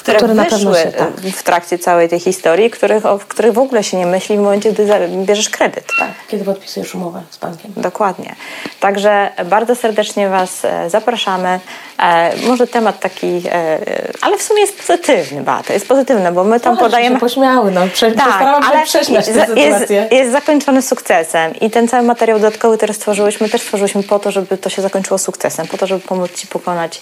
które, 0.06 0.18
które 0.18 0.44
pewno 0.44 0.74
się, 0.74 0.92
tak. 0.92 1.10
w 1.10 1.42
trakcie 1.42 1.78
całej 1.78 2.08
tej 2.08 2.20
historii, 2.20 2.70
których, 2.70 3.06
o 3.06 3.18
których 3.18 3.52
w 3.52 3.58
ogóle 3.58 3.84
się 3.84 3.96
nie 3.96 4.06
myśli 4.06 4.36
w 4.36 4.40
momencie, 4.40 4.72
gdy 4.72 4.86
bierzesz 5.08 5.48
kredyt. 5.48 5.86
Tak, 5.98 6.08
kiedy 6.28 6.44
podpisujesz 6.44 6.94
umowę 6.94 7.22
z 7.30 7.36
bankiem. 7.36 7.72
Dokładnie. 7.76 8.34
Także 8.80 9.30
bardzo 9.44 9.74
serdecznie 9.74 10.28
Was 10.28 10.64
e, 10.64 10.90
zapraszamy. 10.90 11.60
E, 11.98 12.36
może 12.36 12.66
temat 12.66 13.00
taki, 13.00 13.26
e, 13.26 13.78
ale 14.20 14.38
w 14.38 14.42
sumie 14.42 14.60
jest 14.60 14.78
pozytywny, 14.78 15.42
Bata, 15.42 15.72
jest 15.72 15.88
pozytywny, 15.88 16.32
bo 16.32 16.44
my 16.44 16.60
tam 16.60 16.74
no, 16.74 16.80
podajemy... 16.80 17.16
się 17.16 17.20
pośmiały, 17.20 17.70
no. 17.70 17.80
Prze 17.92 18.12
tak, 18.12 18.42
ale 18.42 18.84
prześmiać 18.84 19.26
jest, 19.56 19.92
jest 20.10 20.32
zakończony 20.32 20.82
sukcesem 20.82 21.54
i 21.60 21.70
ten 21.70 21.88
cały 21.88 22.02
materiał 22.02 22.38
dodatkowy, 22.38 22.76
który 22.76 22.94
stworzyłyśmy, 22.94 23.48
też 23.48 23.62
stworzyłyśmy 23.62 24.02
po 24.02 24.18
to, 24.18 24.30
żeby 24.30 24.58
to 24.58 24.70
się 24.70 24.82
zakończyło 24.82 25.18
sukcesem, 25.18 25.66
po 25.66 25.78
to, 25.78 25.86
żeby 25.86 26.00
pomóc 26.00 26.32
Ci 26.34 26.46
pokonać 26.46 27.00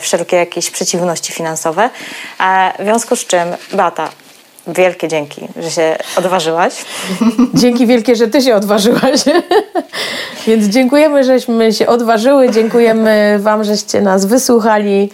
wszelkie 0.00 0.36
jakieś 0.36 0.70
przeciwności 0.70 1.32
finansowe. 1.32 1.90
W 2.78 2.82
związku 2.82 3.16
z 3.16 3.26
czym, 3.26 3.48
Bata, 3.72 4.08
wielkie 4.66 5.08
dzięki, 5.08 5.48
że 5.56 5.70
się 5.70 5.96
odważyłaś. 6.16 6.74
Dzięki 7.54 7.86
wielkie, 7.86 8.16
że 8.16 8.28
ty 8.28 8.42
się 8.42 8.56
odważyłaś. 8.56 9.24
Więc 10.46 10.64
dziękujemy, 10.64 11.24
żeśmy 11.24 11.72
się 11.72 11.86
odważyły, 11.86 12.50
dziękujemy 12.50 13.38
wam, 13.38 13.64
żeście 13.64 14.00
nas 14.00 14.24
wysłuchali. 14.24 15.10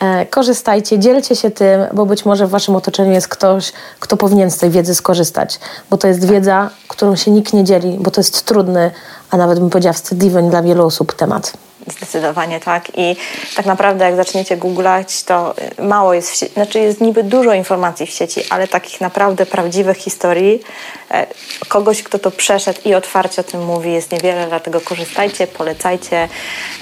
E, 0.00 0.26
korzystajcie, 0.26 0.98
dzielcie 0.98 1.36
się 1.36 1.50
tym, 1.50 1.80
bo 1.92 2.06
być 2.06 2.24
może 2.24 2.46
w 2.46 2.50
waszym 2.50 2.76
otoczeniu 2.76 3.12
jest 3.12 3.28
ktoś, 3.28 3.72
kto 4.00 4.16
powinien 4.16 4.50
z 4.50 4.58
tej 4.58 4.70
wiedzy 4.70 4.94
skorzystać, 4.94 5.60
bo 5.90 5.96
to 5.96 6.08
jest 6.08 6.30
wiedza, 6.30 6.70
którą 6.88 7.16
się 7.16 7.30
nikt 7.30 7.52
nie 7.52 7.64
dzieli, 7.64 7.96
bo 8.00 8.10
to 8.10 8.20
jest 8.20 8.44
trudny, 8.44 8.90
a 9.30 9.36
nawet 9.36 9.60
bym 9.60 9.70
powiedziała 9.70 9.92
wstydliwy 9.92 10.42
dla 10.42 10.62
wielu 10.62 10.86
osób 10.86 11.12
temat. 11.12 11.52
Zdecydowanie 11.86 12.60
tak. 12.60 12.88
I 12.96 13.16
tak 13.56 13.66
naprawdę, 13.66 14.04
jak 14.04 14.16
zaczniecie 14.16 14.56
googlać, 14.56 15.22
to 15.22 15.54
mało 15.78 16.14
jest 16.14 16.30
w 16.30 16.34
sieci, 16.34 16.52
znaczy 16.52 16.78
jest 16.78 17.00
niby 17.00 17.24
dużo 17.24 17.54
informacji 17.54 18.06
w 18.06 18.10
sieci, 18.10 18.40
ale 18.50 18.68
takich 18.68 19.00
naprawdę 19.00 19.46
prawdziwych 19.46 19.96
historii, 19.96 20.62
e, 21.10 21.26
kogoś, 21.68 22.02
kto 22.02 22.18
to 22.18 22.30
przeszedł 22.30 22.80
i 22.84 22.94
otwarcie 22.94 23.40
o 23.40 23.44
tym 23.44 23.64
mówi, 23.64 23.92
jest 23.92 24.12
niewiele, 24.12 24.46
dlatego 24.48 24.80
korzystajcie, 24.80 25.46
polecajcie, 25.46 26.28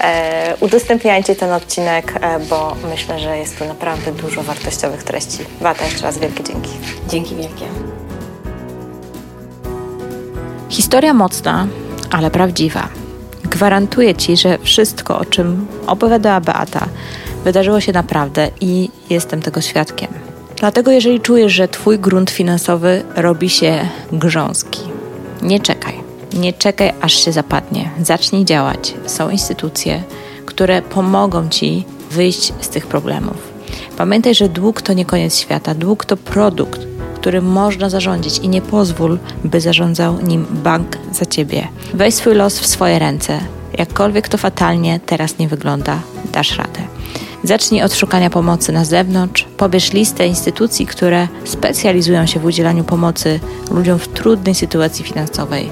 e, 0.01 0.55
udostępniajcie 0.59 1.35
ten 1.35 1.51
odcinek, 1.51 2.13
e, 2.21 2.39
bo 2.39 2.75
myślę, 2.89 3.19
że 3.19 3.37
jest 3.37 3.57
tu 3.57 3.65
naprawdę 3.65 4.11
dużo 4.11 4.43
wartościowych 4.43 5.03
treści. 5.03 5.37
Wata, 5.61 5.85
jeszcze 5.85 6.03
raz 6.03 6.17
wielkie 6.17 6.43
dzięki. 6.43 6.71
Dzięki 7.07 7.35
wielkie. 7.35 7.65
Historia 10.69 11.13
mocna, 11.13 11.67
ale 12.11 12.31
prawdziwa. 12.31 13.08
Gwarantuję 13.49 14.15
Ci, 14.15 14.37
że 14.37 14.57
wszystko, 14.57 15.19
o 15.19 15.25
czym 15.25 15.67
opowiadała 15.87 16.41
Beata, 16.41 16.85
wydarzyło 17.43 17.79
się 17.79 17.91
naprawdę 17.91 18.49
i 18.61 18.89
jestem 19.09 19.41
tego 19.41 19.61
świadkiem. 19.61 20.07
Dlatego, 20.55 20.91
jeżeli 20.91 21.19
czujesz, 21.19 21.53
że 21.53 21.67
Twój 21.67 21.99
grunt 21.99 22.29
finansowy 22.29 23.03
robi 23.15 23.49
się 23.49 23.87
grząski, 24.11 24.81
nie 25.41 25.59
czekaj. 25.59 25.93
Nie 26.33 26.53
czekaj, 26.53 26.93
aż 27.01 27.13
się 27.25 27.31
zapadnie. 27.31 27.89
Zacznij 28.03 28.45
działać. 28.45 28.93
Są 29.05 29.29
instytucje, 29.29 30.03
które 30.45 30.81
pomogą 30.81 31.49
Ci 31.49 31.85
wyjść 32.11 32.53
z 32.61 32.69
tych 32.69 32.87
problemów. 32.87 33.37
Pamiętaj, 33.97 34.35
że 34.35 34.49
dług 34.49 34.81
to 34.81 34.93
nie 34.93 35.05
koniec 35.05 35.37
świata. 35.37 35.75
Dług 35.75 36.05
to 36.05 36.17
produkt, 36.17 36.88
którym 37.19 37.45
można 37.45 37.89
zarządzić 37.89 38.37
i 38.37 38.49
nie 38.49 38.61
pozwól, 38.61 39.19
by 39.43 39.61
zarządzał 39.61 40.21
nim 40.21 40.45
bank 40.63 40.97
za 41.11 41.25
ciebie. 41.25 41.67
Weź 41.93 42.13
swój 42.13 42.33
los 42.33 42.59
w 42.59 42.67
swoje 42.67 42.99
ręce. 42.99 43.39
Jakkolwiek 43.77 44.29
to 44.29 44.37
fatalnie 44.37 44.99
teraz 45.05 45.37
nie 45.37 45.47
wygląda, 45.47 45.99
dasz 46.33 46.57
radę. 46.57 46.79
Zacznij 47.43 47.83
od 47.83 47.93
szukania 47.93 48.29
pomocy 48.29 48.71
na 48.71 48.85
zewnątrz, 48.85 49.45
pobierz 49.57 49.93
listę 49.93 50.27
instytucji, 50.27 50.85
które 50.85 51.27
specjalizują 51.43 52.25
się 52.25 52.39
w 52.39 52.45
udzielaniu 52.45 52.83
pomocy 52.83 53.39
ludziom 53.71 53.99
w 53.99 54.07
trudnej 54.07 54.55
sytuacji 54.55 55.05
finansowej. 55.05 55.69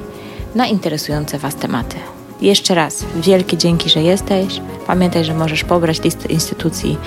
na 0.55 0.67
interesujące 0.67 1.37
Was 1.37 1.55
tematy. 1.55 2.12
Jeszcze 2.41 2.75
raz 2.75 3.05
wielkie 3.15 3.57
dzięki, 3.57 3.89
że 3.89 4.01
jesteś. 4.01 4.61
Pamiętaj, 4.87 5.25
że 5.25 5.33
możesz 5.33 5.63
pobrać 5.63 6.03
listę 6.03 6.33
instytucji 6.33 6.97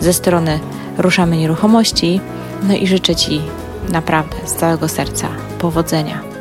ze 0.00 0.12
strony 0.12 0.60
Ruszamy 0.98 1.36
Nieruchomości. 1.36 2.20
No 2.62 2.74
i 2.74 2.86
życzę 2.86 3.14
Ci 3.14 3.40
naprawdę 3.88 4.36
z 4.44 4.54
całego 4.54 4.88
serca 4.88 5.28
powodzenia. 5.58 6.31